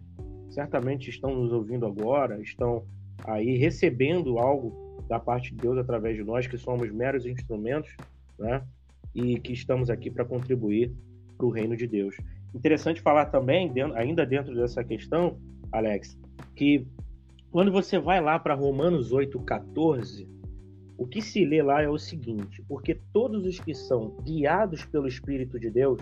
certamente 0.51 1.09
estão 1.09 1.35
nos 1.35 1.53
ouvindo 1.53 1.87
agora, 1.87 2.41
estão 2.43 2.85
aí 3.25 3.57
recebendo 3.57 4.39
algo 4.39 5.05
da 5.09 5.19
parte 5.19 5.51
de 5.51 5.57
Deus 5.63 5.79
através 5.79 6.17
de 6.17 6.25
nós, 6.25 6.47
que 6.47 6.59
somos 6.59 6.91
meros 6.91 7.25
instrumentos, 7.25 7.95
né? 8.39 8.63
e 9.15 9.39
que 9.39 9.53
estamos 9.53 9.91
aqui 9.91 10.11
para 10.11 10.25
contribuir 10.25 10.93
para 11.37 11.47
o 11.47 11.51
reino 11.51 11.77
de 11.77 11.87
Deus. 11.87 12.17
Interessante 12.55 13.01
falar 13.01 13.27
também, 13.27 13.73
ainda 13.95 14.27
dentro 14.27 14.55
dessa 14.55 14.85
questão, 14.85 15.39
Alex, 15.73 16.19
que 16.55 16.87
quando 17.51 17.73
você 17.73 17.99
vai 17.99 18.21
lá 18.21 18.39
para 18.39 18.55
Romanos 18.55 19.13
8,14, 19.13 20.29
o 20.97 21.07
que 21.07 21.21
se 21.21 21.45
lê 21.45 21.63
lá 21.63 21.83
é 21.83 21.89
o 21.89 21.99
seguinte: 21.99 22.63
porque 22.69 23.01
todos 23.13 23.45
os 23.45 23.59
que 23.59 23.75
são 23.75 24.17
guiados 24.23 24.85
pelo 24.85 25.09
Espírito 25.09 25.59
de 25.59 25.71
Deus, 25.71 26.01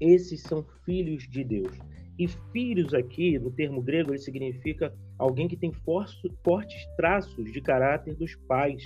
esses 0.00 0.42
são 0.42 0.64
filhos 0.84 1.26
de 1.28 1.42
Deus. 1.42 1.78
E 2.18 2.26
filhos 2.52 2.94
aqui, 2.94 3.38
no 3.38 3.50
termo 3.50 3.82
grego, 3.82 4.10
ele 4.10 4.18
significa 4.18 4.92
alguém 5.18 5.46
que 5.48 5.56
tem 5.56 5.70
fortes 5.72 6.86
traços 6.96 7.52
de 7.52 7.60
caráter 7.60 8.14
dos 8.14 8.34
pais. 8.34 8.84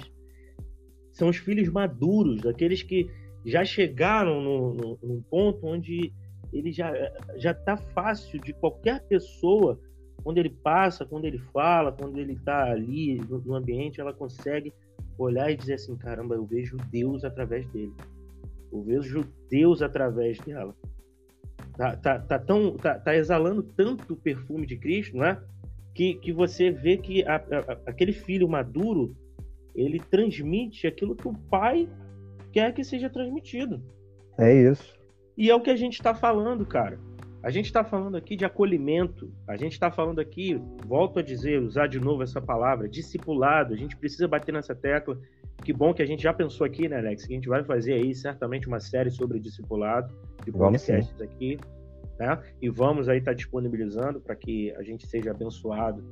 São 1.12 1.28
os 1.28 1.36
filhos 1.36 1.68
maduros, 1.68 2.44
aqueles 2.44 2.82
que 2.82 3.08
já 3.44 3.64
chegaram 3.64 4.40
no, 4.40 4.74
no, 4.74 4.98
num 5.02 5.22
ponto 5.22 5.66
onde 5.66 6.12
ele 6.52 6.72
já 6.72 6.92
já 7.36 7.52
está 7.52 7.76
fácil 7.76 8.40
de 8.40 8.52
qualquer 8.52 9.00
pessoa 9.06 9.80
quando 10.20 10.38
ele 10.38 10.50
passa, 10.50 11.04
quando 11.04 11.24
ele 11.24 11.38
fala, 11.52 11.92
quando 11.92 12.18
ele 12.18 12.34
está 12.34 12.64
ali 12.70 13.16
no, 13.16 13.38
no, 13.40 13.54
ambiente, 13.54 14.00
ela 14.00 14.12
consegue 14.12 14.72
olhar 15.18 15.50
e 15.50 15.56
dizer 15.56 15.74
assim, 15.74 15.96
caramba, 15.96 16.34
eu 16.34 16.44
vejo 16.44 16.76
Deus 16.90 17.24
através 17.24 17.66
dele. 17.68 17.92
Eu 18.72 18.82
vejo 18.82 19.24
Deus 19.50 19.82
através 19.82 20.38
dela. 20.40 20.74
Tá, 21.76 21.96
tá, 21.96 22.18
tá, 22.18 22.38
tão, 22.38 22.76
tá, 22.76 22.98
tá 22.98 23.16
exalando 23.16 23.62
tanto 23.62 24.14
o 24.14 24.16
perfume 24.16 24.66
de 24.66 24.76
Cristo, 24.76 25.16
não 25.16 25.24
é? 25.24 25.40
Que, 25.94 26.14
que 26.14 26.32
você 26.32 26.70
vê 26.70 26.96
que 26.96 27.24
a, 27.24 27.36
a, 27.36 27.72
aquele 27.86 28.12
filho 28.12 28.48
maduro, 28.48 29.16
ele 29.74 29.98
transmite 29.98 30.86
aquilo 30.86 31.16
que 31.16 31.26
o 31.26 31.32
pai 31.32 31.88
quer 32.52 32.72
que 32.72 32.84
seja 32.84 33.08
transmitido. 33.08 33.82
É 34.38 34.54
isso. 34.54 34.98
E 35.36 35.50
é 35.50 35.54
o 35.54 35.60
que 35.60 35.70
a 35.70 35.76
gente 35.76 35.94
está 35.94 36.14
falando, 36.14 36.66
cara. 36.66 36.98
A 37.42 37.50
gente 37.50 37.66
está 37.66 37.82
falando 37.82 38.16
aqui 38.16 38.36
de 38.36 38.44
acolhimento, 38.44 39.32
a 39.48 39.56
gente 39.56 39.72
está 39.72 39.90
falando 39.90 40.20
aqui, 40.20 40.60
volto 40.86 41.18
a 41.18 41.22
dizer, 41.22 41.60
usar 41.60 41.86
de 41.86 41.98
novo 41.98 42.22
essa 42.22 42.40
palavra, 42.40 42.86
discipulado. 42.86 43.72
A 43.72 43.76
gente 43.76 43.96
precisa 43.96 44.28
bater 44.28 44.52
nessa 44.52 44.74
tecla. 44.74 45.18
Que 45.64 45.72
bom 45.72 45.94
que 45.94 46.02
a 46.02 46.06
gente 46.06 46.22
já 46.22 46.34
pensou 46.34 46.66
aqui, 46.66 46.86
né, 46.86 46.98
Alex? 46.98 47.24
Que 47.24 47.32
a 47.32 47.36
gente 47.36 47.48
vai 47.48 47.64
fazer 47.64 47.94
aí 47.94 48.14
certamente 48.14 48.68
uma 48.68 48.80
série 48.80 49.10
sobre 49.10 49.38
discipulado, 49.38 50.14
de 50.44 50.52
podcasts 50.52 51.18
aqui, 51.20 51.58
né? 52.18 52.38
E 52.60 52.68
vamos 52.68 53.08
aí 53.08 53.18
estar 53.18 53.30
tá 53.30 53.36
disponibilizando 53.36 54.20
para 54.20 54.36
que 54.36 54.70
a 54.72 54.82
gente 54.82 55.06
seja 55.06 55.30
abençoado 55.30 56.04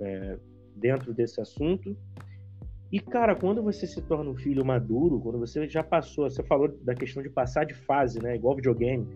é, 0.00 0.38
dentro 0.76 1.12
desse 1.12 1.40
assunto. 1.40 1.96
E, 2.90 3.00
cara, 3.00 3.34
quando 3.34 3.62
você 3.62 3.86
se 3.86 4.00
torna 4.00 4.30
um 4.30 4.36
filho 4.36 4.64
maduro, 4.64 5.20
quando 5.20 5.38
você 5.38 5.68
já 5.68 5.82
passou, 5.82 6.28
você 6.28 6.42
falou 6.42 6.68
da 6.82 6.94
questão 6.94 7.22
de 7.22 7.28
passar 7.28 7.64
de 7.64 7.74
fase, 7.74 8.22
né? 8.22 8.36
Igual 8.36 8.56
videogame. 8.56 9.06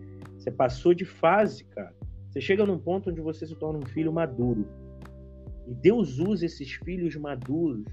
Você 0.43 0.51
passou 0.51 0.93
de 0.93 1.05
fase, 1.05 1.63
cara. 1.63 1.95
Você 2.29 2.41
chega 2.41 2.65
num 2.65 2.77
ponto 2.77 3.09
onde 3.09 3.21
você 3.21 3.47
se 3.47 3.55
torna 3.55 3.79
um 3.79 3.85
filho 3.85 4.11
maduro. 4.11 4.67
E 5.65 5.73
Deus 5.73 6.19
usa 6.19 6.45
esses 6.45 6.73
filhos 6.73 7.15
maduros 7.15 7.85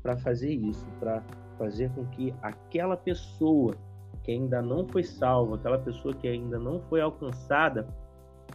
para 0.00 0.16
fazer 0.16 0.52
isso, 0.52 0.86
para 1.00 1.20
fazer 1.58 1.90
com 1.90 2.06
que 2.06 2.32
aquela 2.42 2.96
pessoa 2.96 3.74
que 4.22 4.30
ainda 4.30 4.62
não 4.62 4.86
foi 4.86 5.02
salva, 5.02 5.56
aquela 5.56 5.78
pessoa 5.78 6.14
que 6.14 6.28
ainda 6.28 6.60
não 6.60 6.80
foi 6.82 7.00
alcançada, 7.00 7.88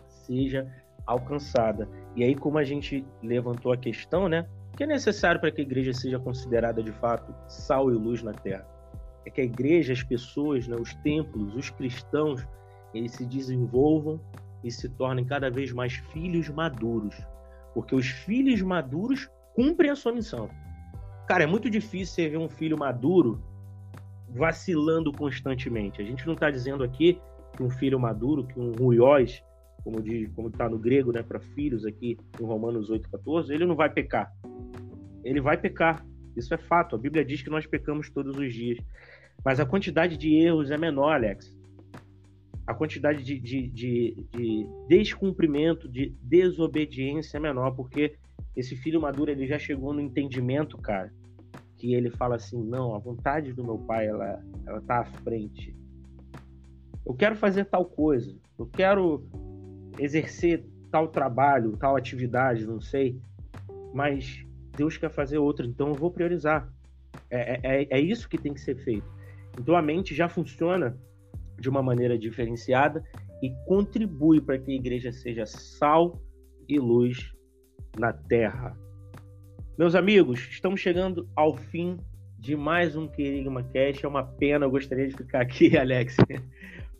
seja 0.07 0.65
alcançada. 1.05 1.89
E 2.15 2.23
aí, 2.23 2.36
como 2.36 2.57
a 2.57 2.63
gente 2.63 3.05
levantou 3.21 3.73
a 3.73 3.77
questão, 3.77 4.29
né? 4.29 4.47
O 4.71 4.77
que 4.77 4.83
é 4.86 4.88
necessário 4.88 5.41
para 5.41 5.51
que 5.51 5.59
a 5.59 5.63
igreja 5.65 5.93
seja 5.93 6.19
considerada 6.19 6.81
de 6.81 6.93
fato 6.93 7.36
sal 7.49 7.91
e 7.91 7.95
luz 7.95 8.23
na 8.23 8.31
terra? 8.31 8.65
É 9.25 9.29
que 9.29 9.41
a 9.41 9.43
igreja, 9.43 9.91
as 9.91 10.03
pessoas, 10.03 10.69
né, 10.69 10.77
os 10.79 10.93
templos, 10.95 11.53
os 11.53 11.69
cristãos, 11.69 12.47
eles 12.97 13.11
se 13.11 13.25
desenvolvam 13.25 14.19
e 14.63 14.71
se 14.71 14.89
tornem 14.89 15.25
cada 15.25 15.49
vez 15.49 15.71
mais 15.71 15.93
filhos 15.93 16.49
maduros. 16.49 17.15
Porque 17.73 17.93
os 17.93 18.07
filhos 18.07 18.61
maduros 18.61 19.29
cumprem 19.53 19.91
a 19.91 19.95
sua 19.95 20.11
missão. 20.11 20.49
Cara, 21.27 21.43
é 21.43 21.47
muito 21.47 21.69
difícil 21.69 22.15
você 22.15 22.29
ver 22.29 22.37
um 22.37 22.49
filho 22.49 22.77
maduro 22.77 23.41
vacilando 24.29 25.11
constantemente. 25.11 26.01
A 26.01 26.05
gente 26.05 26.25
não 26.25 26.33
está 26.33 26.49
dizendo 26.49 26.83
aqui 26.83 27.19
que 27.55 27.63
um 27.63 27.69
filho 27.69 27.99
maduro, 27.99 28.45
que 28.45 28.59
um 28.59 28.71
ruiós, 28.71 29.43
como 29.83 30.01
diz, 30.01 30.29
como 30.33 30.47
está 30.47 30.67
no 30.67 30.77
grego, 30.77 31.11
né, 31.11 31.21
para 31.21 31.39
filhos 31.39 31.85
aqui 31.85 32.17
em 32.39 32.43
Romanos 32.43 32.89
8:14, 32.89 33.51
ele 33.51 33.65
não 33.65 33.75
vai 33.75 33.89
pecar 33.89 34.31
ele 35.25 35.41
vai 35.41 35.57
pecar. 35.57 36.05
Isso 36.37 36.53
é 36.53 36.57
fato. 36.57 36.95
A 36.95 36.99
Bíblia 36.99 37.25
diz 37.25 37.41
que 37.41 37.49
nós 37.49 37.65
pecamos 37.65 38.09
todos 38.09 38.37
os 38.37 38.53
dias. 38.53 38.77
Mas 39.43 39.59
a 39.59 39.65
quantidade 39.65 40.15
de 40.15 40.35
erros 40.35 40.69
é 40.69 40.77
menor, 40.77 41.13
Alex. 41.15 41.54
A 42.66 42.74
quantidade 42.74 43.24
de, 43.24 43.39
de, 43.39 43.68
de, 43.68 44.28
de 44.32 44.68
descumprimento, 44.88 45.88
de 45.88 46.16
desobediência 46.22 47.38
é 47.38 47.39
menor, 47.39 47.72
porque 47.72 48.16
esse 48.55 48.76
filho 48.76 49.01
maduro 49.01 49.32
ele 49.32 49.45
já 49.45 49.59
chegou 49.59 49.93
no 49.93 50.01
entendimento, 50.01 50.78
cara, 50.78 51.13
que 51.78 51.93
ele 51.93 52.09
fala 52.09 52.36
assim: 52.36 52.61
não, 52.63 52.95
a 52.95 52.99
vontade 52.99 53.53
do 53.53 53.63
meu 53.63 53.78
pai 53.78 54.07
ela, 54.07 54.43
ela 54.66 54.82
tá 54.82 55.01
à 55.01 55.05
frente. 55.05 55.76
Eu 57.05 57.13
quero 57.13 57.36
fazer 57.36 57.66
tal 57.66 57.86
coisa, 57.86 58.36
eu 58.57 58.66
quero 58.66 59.24
exercer 59.99 60.66
tal 60.89 61.07
trabalho, 61.07 61.78
tal 61.78 61.95
atividade, 61.95 62.66
não 62.66 62.82
sei, 62.82 63.20
mas 63.93 64.45
Deus 64.76 64.97
quer 64.97 65.11
fazer 65.11 65.38
outra, 65.38 65.66
então 65.66 65.89
eu 65.89 65.93
vou 65.93 66.09
priorizar. 66.09 66.72
É, 67.30 67.53
é, 67.53 67.59
é, 67.63 67.88
é 67.91 67.99
isso 67.99 68.28
que 68.30 68.38
tem 68.38 68.53
que 68.53 68.61
ser 68.61 68.76
feito. 68.78 69.09
Então 69.59 69.76
a 69.76 69.82
mente 69.82 70.16
já 70.16 70.28
funciona 70.28 70.97
de 71.59 71.69
uma 71.69 71.81
maneira 71.81 72.17
diferenciada 72.17 73.03
e 73.41 73.51
contribui 73.65 74.41
para 74.41 74.57
que 74.57 74.71
a 74.71 74.75
igreja 74.75 75.11
seja 75.11 75.45
sal 75.45 76.19
e 76.67 76.79
luz 76.79 77.31
na 77.97 78.11
terra. 78.11 78.75
Meus 79.77 79.93
amigos, 79.93 80.47
estamos 80.49 80.79
chegando 80.79 81.29
ao 81.35 81.55
fim 81.55 81.97
de 82.39 82.55
mais 82.55 82.95
um 82.95 83.07
Querigma 83.07 83.63
Cast. 83.63 84.05
É 84.05 84.07
uma 84.07 84.23
pena, 84.23 84.65
eu 84.65 84.71
gostaria 84.71 85.07
de 85.07 85.15
ficar 85.15 85.41
aqui, 85.41 85.75
Alex, 85.77 86.15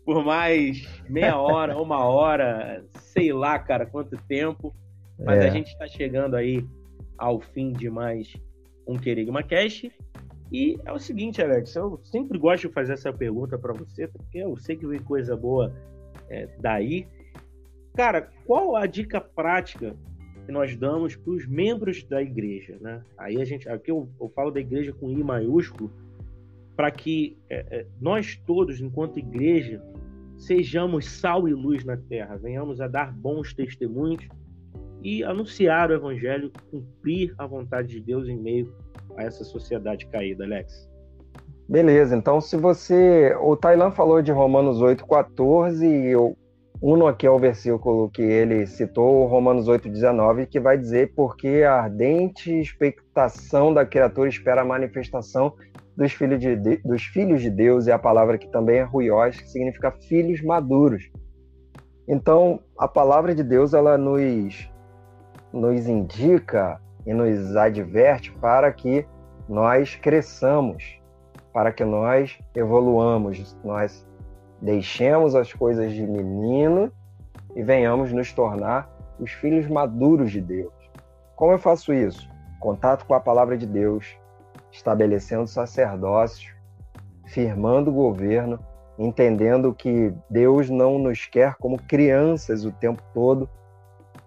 por 0.04 0.24
mais 0.24 0.86
meia 1.08 1.38
hora, 1.38 1.80
uma 1.80 2.04
hora, 2.04 2.84
sei 2.98 3.32
lá, 3.32 3.58
cara, 3.58 3.86
quanto 3.86 4.16
tempo. 4.28 4.74
Mas 5.18 5.38
é. 5.38 5.48
a 5.48 5.50
gente 5.50 5.68
está 5.68 5.86
chegando 5.86 6.36
aí 6.36 6.66
ao 7.16 7.40
fim 7.40 7.72
de 7.72 7.88
mais 7.88 8.32
um 8.86 8.96
Querigma 8.96 9.42
Cast. 9.42 9.90
E 10.52 10.78
é 10.84 10.92
o 10.92 10.98
seguinte, 10.98 11.42
Alex, 11.42 11.74
eu 11.74 11.98
sempre 12.04 12.38
gosto 12.38 12.68
de 12.68 12.74
fazer 12.74 12.92
essa 12.92 13.12
pergunta 13.12 13.58
para 13.58 13.72
você, 13.72 14.06
porque 14.06 14.38
eu 14.38 14.56
sei 14.56 14.76
que 14.76 14.86
vem 14.86 15.00
coisa 15.00 15.36
boa 15.36 15.72
é, 16.28 16.48
daí. 16.60 17.06
Cara, 17.94 18.30
qual 18.44 18.76
a 18.76 18.86
dica 18.86 19.20
prática 19.20 19.96
que 20.44 20.52
nós 20.52 20.76
damos 20.76 21.16
para 21.16 21.32
os 21.32 21.46
membros 21.46 22.04
da 22.04 22.22
igreja, 22.22 22.78
né? 22.80 23.02
Aí 23.18 23.40
a 23.40 23.44
gente, 23.44 23.68
aqui 23.68 23.90
eu, 23.90 24.08
eu 24.20 24.28
falo 24.28 24.52
da 24.52 24.60
igreja 24.60 24.92
com 24.92 25.10
I 25.10 25.24
maiúsculo, 25.24 25.90
para 26.76 26.90
que 26.90 27.36
é, 27.50 27.66
é, 27.70 27.86
nós 28.00 28.36
todos, 28.46 28.80
enquanto 28.80 29.18
igreja, 29.18 29.82
sejamos 30.36 31.06
sal 31.06 31.48
e 31.48 31.54
luz 31.54 31.84
na 31.84 31.96
terra, 31.96 32.36
venhamos 32.36 32.80
a 32.80 32.86
dar 32.86 33.12
bons 33.12 33.52
testemunhos 33.52 34.28
e 35.02 35.24
anunciar 35.24 35.90
o 35.90 35.94
evangelho, 35.94 36.52
cumprir 36.70 37.34
a 37.38 37.46
vontade 37.46 37.88
de 37.88 38.00
Deus 38.00 38.28
em 38.28 38.36
meio 38.36 38.72
a 39.16 39.22
essa 39.22 39.44
sociedade 39.44 40.06
caída, 40.06 40.44
Alex. 40.44 40.88
Beleza, 41.68 42.16
então 42.16 42.40
se 42.40 42.56
você. 42.56 43.34
O 43.40 43.56
Tailan 43.56 43.90
falou 43.90 44.22
de 44.22 44.30
Romanos 44.30 44.80
8,14 44.80 45.82
e 45.82 46.12
eu 46.12 46.36
uno 46.80 47.06
aqui 47.06 47.26
ao 47.26 47.38
versículo 47.38 48.10
que 48.10 48.22
ele 48.22 48.66
citou, 48.66 49.26
Romanos 49.26 49.66
8,19, 49.66 50.46
que 50.46 50.60
vai 50.60 50.78
dizer: 50.78 51.12
Porque 51.14 51.64
a 51.66 51.74
ardente 51.82 52.52
expectação 52.52 53.72
da 53.72 53.84
criatura 53.84 54.28
espera 54.28 54.60
a 54.60 54.64
manifestação 54.64 55.54
dos 55.96 56.12
filhos 56.12 56.38
de, 56.38 56.56
dos 56.56 57.02
filhos 57.04 57.40
de 57.40 57.50
Deus, 57.50 57.86
e 57.86 57.92
a 57.92 57.98
palavra 57.98 58.36
que 58.36 58.48
também 58.48 58.78
é 58.78 58.82
ruiós, 58.82 59.40
que 59.40 59.48
significa 59.48 59.90
filhos 59.90 60.42
maduros. 60.42 61.10
Então, 62.06 62.60
a 62.78 62.86
palavra 62.86 63.34
de 63.34 63.42
Deus 63.42 63.72
ela 63.72 63.96
nos 63.96 64.70
nos 65.52 65.88
indica 65.88 66.78
e 67.06 67.14
nos 67.14 67.56
adverte 67.56 68.32
para 68.32 68.70
que 68.72 69.06
nós 69.48 69.94
cresçamos, 69.94 71.00
para 71.52 71.72
que 71.72 71.84
nós 71.84 72.38
evoluamos, 72.54 73.56
nós 73.64 74.06
deixemos 74.60 75.34
as 75.34 75.52
coisas 75.52 75.92
de 75.92 76.06
menino 76.06 76.92
e 77.54 77.62
venhamos 77.62 78.12
nos 78.12 78.32
tornar 78.32 78.90
os 79.20 79.30
filhos 79.30 79.66
maduros 79.68 80.30
de 80.30 80.40
Deus. 80.40 80.72
Como 81.36 81.52
eu 81.52 81.58
faço 81.58 81.92
isso? 81.92 82.28
Contato 82.60 83.06
com 83.06 83.14
a 83.14 83.20
palavra 83.20 83.56
de 83.56 83.66
Deus, 83.66 84.18
estabelecendo 84.72 85.46
sacerdócio, 85.46 86.54
firmando 87.26 87.90
o 87.90 87.94
governo, 87.94 88.58
entendendo 88.98 89.74
que 89.74 90.12
Deus 90.28 90.68
não 90.70 90.98
nos 90.98 91.26
quer 91.26 91.54
como 91.56 91.80
crianças 91.82 92.64
o 92.64 92.72
tempo 92.72 93.02
todo, 93.12 93.48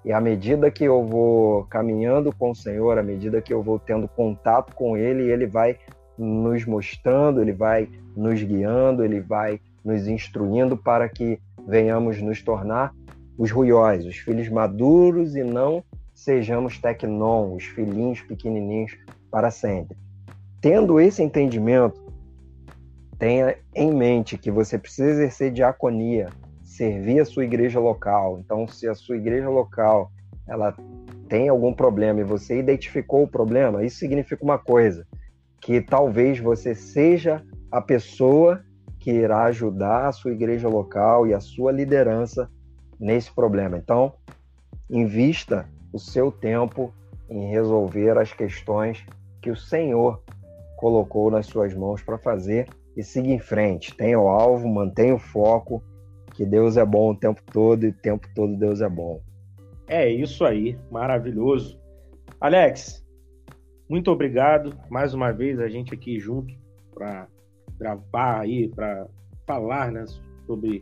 e 0.04 0.12
à 0.12 0.22
medida 0.22 0.72
que 0.72 0.84
eu 0.84 1.04
vou 1.04 1.66
caminhando 1.66 2.34
com 2.34 2.52
o 2.52 2.56
Senhor, 2.56 2.98
à 2.98 3.04
medida 3.04 3.42
que 3.42 3.54
eu 3.54 3.62
vou 3.62 3.78
tendo 3.78 4.08
contato 4.08 4.74
com 4.74 4.96
Ele, 4.96 5.30
Ele 5.30 5.46
vai 5.46 5.78
nos 6.18 6.66
mostrando, 6.66 7.42
Ele 7.42 7.54
vai 7.54 7.90
nos 8.16 8.42
guiando, 8.42 9.04
Ele 9.04 9.20
vai 9.20 9.60
nos 9.84 10.08
instruindo 10.08 10.78
para 10.78 11.08
que 11.10 11.40
venhamos 11.68 12.22
nos 12.22 12.42
tornar 12.42 12.94
os 13.38 13.52
ruióis, 13.52 14.06
os 14.06 14.18
filhos 14.18 14.50
maduros 14.50 15.36
e 15.36 15.44
não 15.44 15.84
sejamos 16.14 16.78
tecnon, 16.78 17.56
os 17.56 17.64
filhinhos 17.64 18.22
pequenininhos 18.22 18.98
para 19.32 19.50
sempre. 19.50 19.98
Tendo 20.60 21.00
esse 21.00 21.24
entendimento, 21.24 22.12
tenha 23.18 23.56
em 23.74 23.94
mente 23.94 24.38
que 24.38 24.52
você 24.52 24.78
precisa 24.78 25.10
exercer 25.10 25.52
diaconia, 25.52 26.30
servir 26.80 27.20
a 27.20 27.26
sua 27.26 27.44
igreja 27.44 27.78
local. 27.78 28.40
Então, 28.40 28.66
se 28.66 28.88
a 28.88 28.96
sua 28.96 29.18
igreja 29.18 29.50
local 29.50 30.10
ela 30.48 30.74
tem 31.28 31.50
algum 31.50 31.74
problema 31.74 32.22
e 32.22 32.24
você 32.24 32.58
identificou 32.58 33.24
o 33.24 33.28
problema, 33.28 33.84
isso 33.84 33.98
significa 33.98 34.46
uma 34.46 34.58
coisa, 34.58 35.06
que 35.60 35.82
talvez 35.82 36.40
você 36.40 36.74
seja 36.74 37.44
a 37.70 37.82
pessoa 37.82 38.64
que 38.98 39.12
irá 39.12 39.44
ajudar 39.44 40.08
a 40.08 40.12
sua 40.14 40.32
igreja 40.32 40.70
local 40.70 41.28
e 41.28 41.34
a 41.34 41.42
sua 41.42 41.74
liderança 41.74 42.50
nesse 42.98 43.30
problema. 43.30 43.78
Então, 43.78 44.14
invista 44.90 45.68
o 45.92 46.00
seu 46.00 46.32
tempo 46.32 46.94
em 47.30 47.52
resolver 47.52 48.18
as 48.18 48.32
questões 48.32 49.06
que 49.42 49.52
o 49.52 49.56
Senhor 49.56 50.24
colocou 50.78 51.30
nas 51.30 51.46
suas 51.46 51.74
mãos 51.74 52.02
para 52.02 52.18
fazer 52.18 52.70
e 52.96 53.04
siga 53.04 53.28
em 53.28 53.40
frente. 53.40 53.94
Tenha 53.96 54.18
o 54.20 54.30
alvo, 54.30 54.68
mantenha 54.68 55.14
o 55.14 55.20
foco, 55.20 55.84
que 56.40 56.46
Deus 56.46 56.78
é 56.78 56.86
bom 56.86 57.12
o 57.12 57.16
tempo 57.18 57.42
todo 57.52 57.84
e 57.84 57.90
o 57.90 57.94
tempo 57.94 58.26
todo 58.34 58.56
Deus 58.56 58.80
é 58.80 58.88
bom. 58.88 59.22
É 59.90 60.10
isso 60.10 60.46
aí, 60.46 60.80
maravilhoso. 60.90 61.78
Alex, 62.40 63.06
muito 63.90 64.10
obrigado 64.10 64.74
mais 64.90 65.14
uma 65.14 65.34
vez 65.34 65.60
a 65.60 65.68
gente 65.68 65.94
aqui 65.94 66.18
junto 66.18 66.56
para 66.94 67.28
gravar 67.78 68.40
aí, 68.40 68.70
para 68.70 69.06
falar 69.46 69.92
né, 69.92 70.06
sobre 70.46 70.82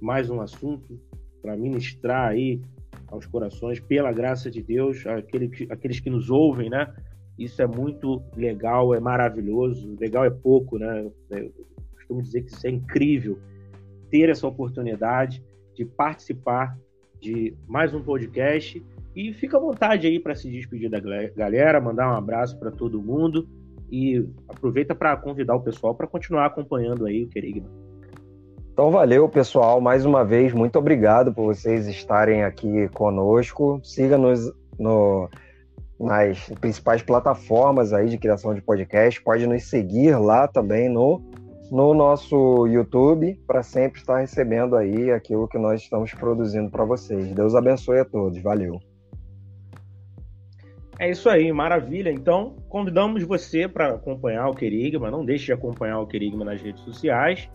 mais 0.00 0.30
um 0.30 0.40
assunto, 0.40 0.98
para 1.42 1.54
ministrar 1.54 2.30
aí 2.30 2.62
aos 3.08 3.26
corações, 3.26 3.80
pela 3.80 4.10
graça 4.10 4.50
de 4.50 4.62
Deus, 4.62 5.06
aquele, 5.06 5.50
aqueles 5.68 6.00
que 6.00 6.08
nos 6.08 6.30
ouvem, 6.30 6.70
né? 6.70 6.90
Isso 7.38 7.60
é 7.60 7.66
muito 7.66 8.22
legal, 8.34 8.94
é 8.94 9.00
maravilhoso. 9.00 9.98
Legal 10.00 10.24
é 10.24 10.30
pouco, 10.30 10.78
né? 10.78 11.10
Eu 11.28 11.52
costumo 11.92 12.22
dizer 12.22 12.40
que 12.40 12.52
isso 12.52 12.66
é 12.66 12.70
incrível 12.70 13.38
ter 14.14 14.28
essa 14.28 14.46
oportunidade 14.46 15.42
de 15.74 15.84
participar 15.84 16.78
de 17.20 17.52
mais 17.66 17.92
um 17.92 18.00
podcast. 18.00 18.80
E 19.16 19.32
fica 19.32 19.56
à 19.56 19.60
vontade 19.60 20.06
aí 20.06 20.20
para 20.20 20.36
se 20.36 20.48
despedir 20.48 20.88
da 20.88 21.00
galera, 21.34 21.80
mandar 21.80 22.12
um 22.12 22.16
abraço 22.16 22.56
para 22.56 22.70
todo 22.70 23.02
mundo 23.02 23.48
e 23.90 24.24
aproveita 24.48 24.94
para 24.94 25.16
convidar 25.16 25.56
o 25.56 25.62
pessoal 25.62 25.96
para 25.96 26.06
continuar 26.06 26.46
acompanhando 26.46 27.06
aí 27.06 27.24
o 27.24 27.28
Querigma. 27.28 27.68
Então 28.72 28.92
valeu, 28.92 29.28
pessoal. 29.28 29.80
Mais 29.80 30.06
uma 30.06 30.24
vez, 30.24 30.52
muito 30.52 30.78
obrigado 30.78 31.34
por 31.34 31.46
vocês 31.46 31.88
estarem 31.88 32.44
aqui 32.44 32.88
conosco. 32.90 33.80
Siga-nos 33.82 34.52
no, 34.78 35.28
nas 35.98 36.48
principais 36.60 37.02
plataformas 37.02 37.92
aí 37.92 38.08
de 38.08 38.18
criação 38.18 38.54
de 38.54 38.62
podcast. 38.62 39.20
Pode 39.20 39.44
nos 39.44 39.64
seguir 39.64 40.16
lá 40.16 40.46
também 40.46 40.88
no, 40.88 41.20
no 41.70 41.94
nosso 41.94 42.66
YouTube 42.66 43.34
para 43.46 43.62
sempre 43.62 44.00
estar 44.00 44.18
recebendo 44.18 44.76
aí 44.76 45.10
aquilo 45.10 45.48
que 45.48 45.58
nós 45.58 45.82
estamos 45.82 46.12
produzindo 46.12 46.70
para 46.70 46.84
vocês. 46.84 47.32
Deus 47.32 47.54
abençoe 47.54 48.00
a 48.00 48.04
todos. 48.04 48.40
Valeu. 48.42 48.78
É 50.98 51.10
isso 51.10 51.28
aí, 51.28 51.52
maravilha. 51.52 52.10
Então, 52.10 52.54
convidamos 52.68 53.24
você 53.24 53.66
para 53.66 53.94
acompanhar 53.94 54.48
o 54.48 54.54
Querigma. 54.54 55.10
Não 55.10 55.24
deixe 55.24 55.46
de 55.46 55.52
acompanhar 55.52 55.98
o 55.98 56.06
Querigma 56.06 56.44
nas 56.44 56.62
redes 56.62 56.82
sociais. 56.82 57.50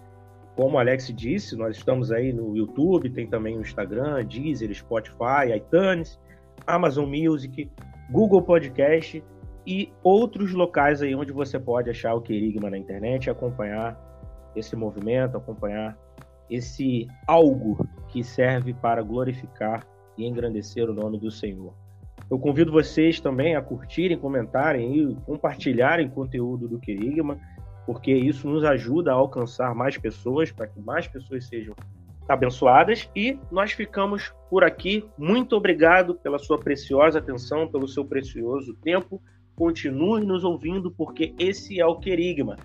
Como 0.55 0.76
o 0.76 0.80
Alex 0.80 1.14
disse, 1.16 1.55
nós 1.55 1.78
estamos 1.78 2.12
aí 2.12 2.34
no 2.34 2.57
YouTube, 2.57 3.10
tem 3.10 3.28
também 3.28 3.57
o 3.57 3.62
Instagram, 3.62 4.26
Deezer, 4.26 4.74
Spotify, 4.76 5.55
iTunes, 5.55 6.20
Amazon 6.68 7.10
Music, 7.10 7.72
Google 8.12 8.41
Podcast 8.41 9.24
e 9.70 9.93
outros 10.03 10.51
locais 10.51 10.99
aí 10.99 11.13
onde 11.13 11.32
você 11.32 11.59
pode 11.59 11.91
achar 11.91 12.15
o 12.15 12.22
Querigma 12.22 12.72
na 12.72 12.78
internet 12.78 13.30
acompanhar 13.30 13.95
esse 14.55 14.76
movimento, 14.76 15.38
acompanhar 15.38 15.95
esse 16.49 17.07
algo 17.28 17.88
que 18.07 18.24
serve 18.24 18.74
para 18.74 19.03
glorificar 19.03 19.86
e 20.17 20.26
engrandecer 20.26 20.89
o 20.89 20.93
nome 20.93 21.20
do 21.20 21.30
Senhor. 21.30 21.72
Eu 22.32 22.39
convido 22.39 22.72
vocês 22.72 23.20
também 23.20 23.55
a 23.55 23.61
curtirem, 23.61 24.17
comentarem 24.17 24.95
e 24.95 25.15
compartilharem 25.26 26.09
conteúdo 26.09 26.67
do 26.67 26.80
Querigma 26.80 27.39
porque 27.86 28.13
isso 28.13 28.47
nos 28.47 28.63
ajuda 28.63 29.11
a 29.11 29.15
alcançar 29.15 29.74
mais 29.74 29.97
pessoas, 29.97 30.51
para 30.51 30.67
que 30.67 30.80
mais 30.80 31.07
pessoas 31.07 31.45
sejam 31.45 31.76
abençoadas. 32.28 33.09
E 33.15 33.39
nós 33.51 33.72
ficamos 33.72 34.32
por 34.47 34.63
aqui. 34.63 35.03
Muito 35.17 35.55
obrigado 35.55 36.13
pela 36.13 36.38
sua 36.38 36.59
preciosa 36.59 37.17
atenção, 37.17 37.67
pelo 37.67 37.88
seu 37.88 38.05
precioso 38.05 38.76
tempo. 38.76 39.20
Continue 39.60 40.26
nos 40.26 40.45
ouvindo, 40.45 40.89
porque 40.89 41.36
esse 41.38 41.82
é 41.82 41.86
o 41.86 41.97
Querigma, 41.97 42.55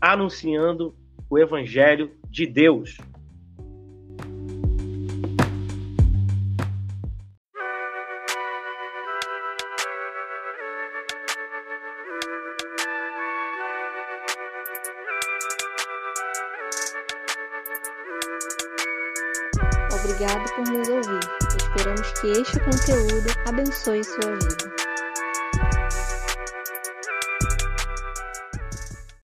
anunciando 0.00 0.96
o 1.28 1.38
Evangelho 1.38 2.12
de 2.30 2.46
Deus. 2.46 2.96
Obrigado 19.92 20.54
por 20.56 20.72
nos 20.72 20.88
ouvir. 20.88 21.20
Esperamos 21.54 22.12
que 22.18 22.28
este 22.28 22.58
conteúdo 22.60 23.28
abençoe 23.46 24.02
sua 24.02 24.36
vida. 24.36 24.89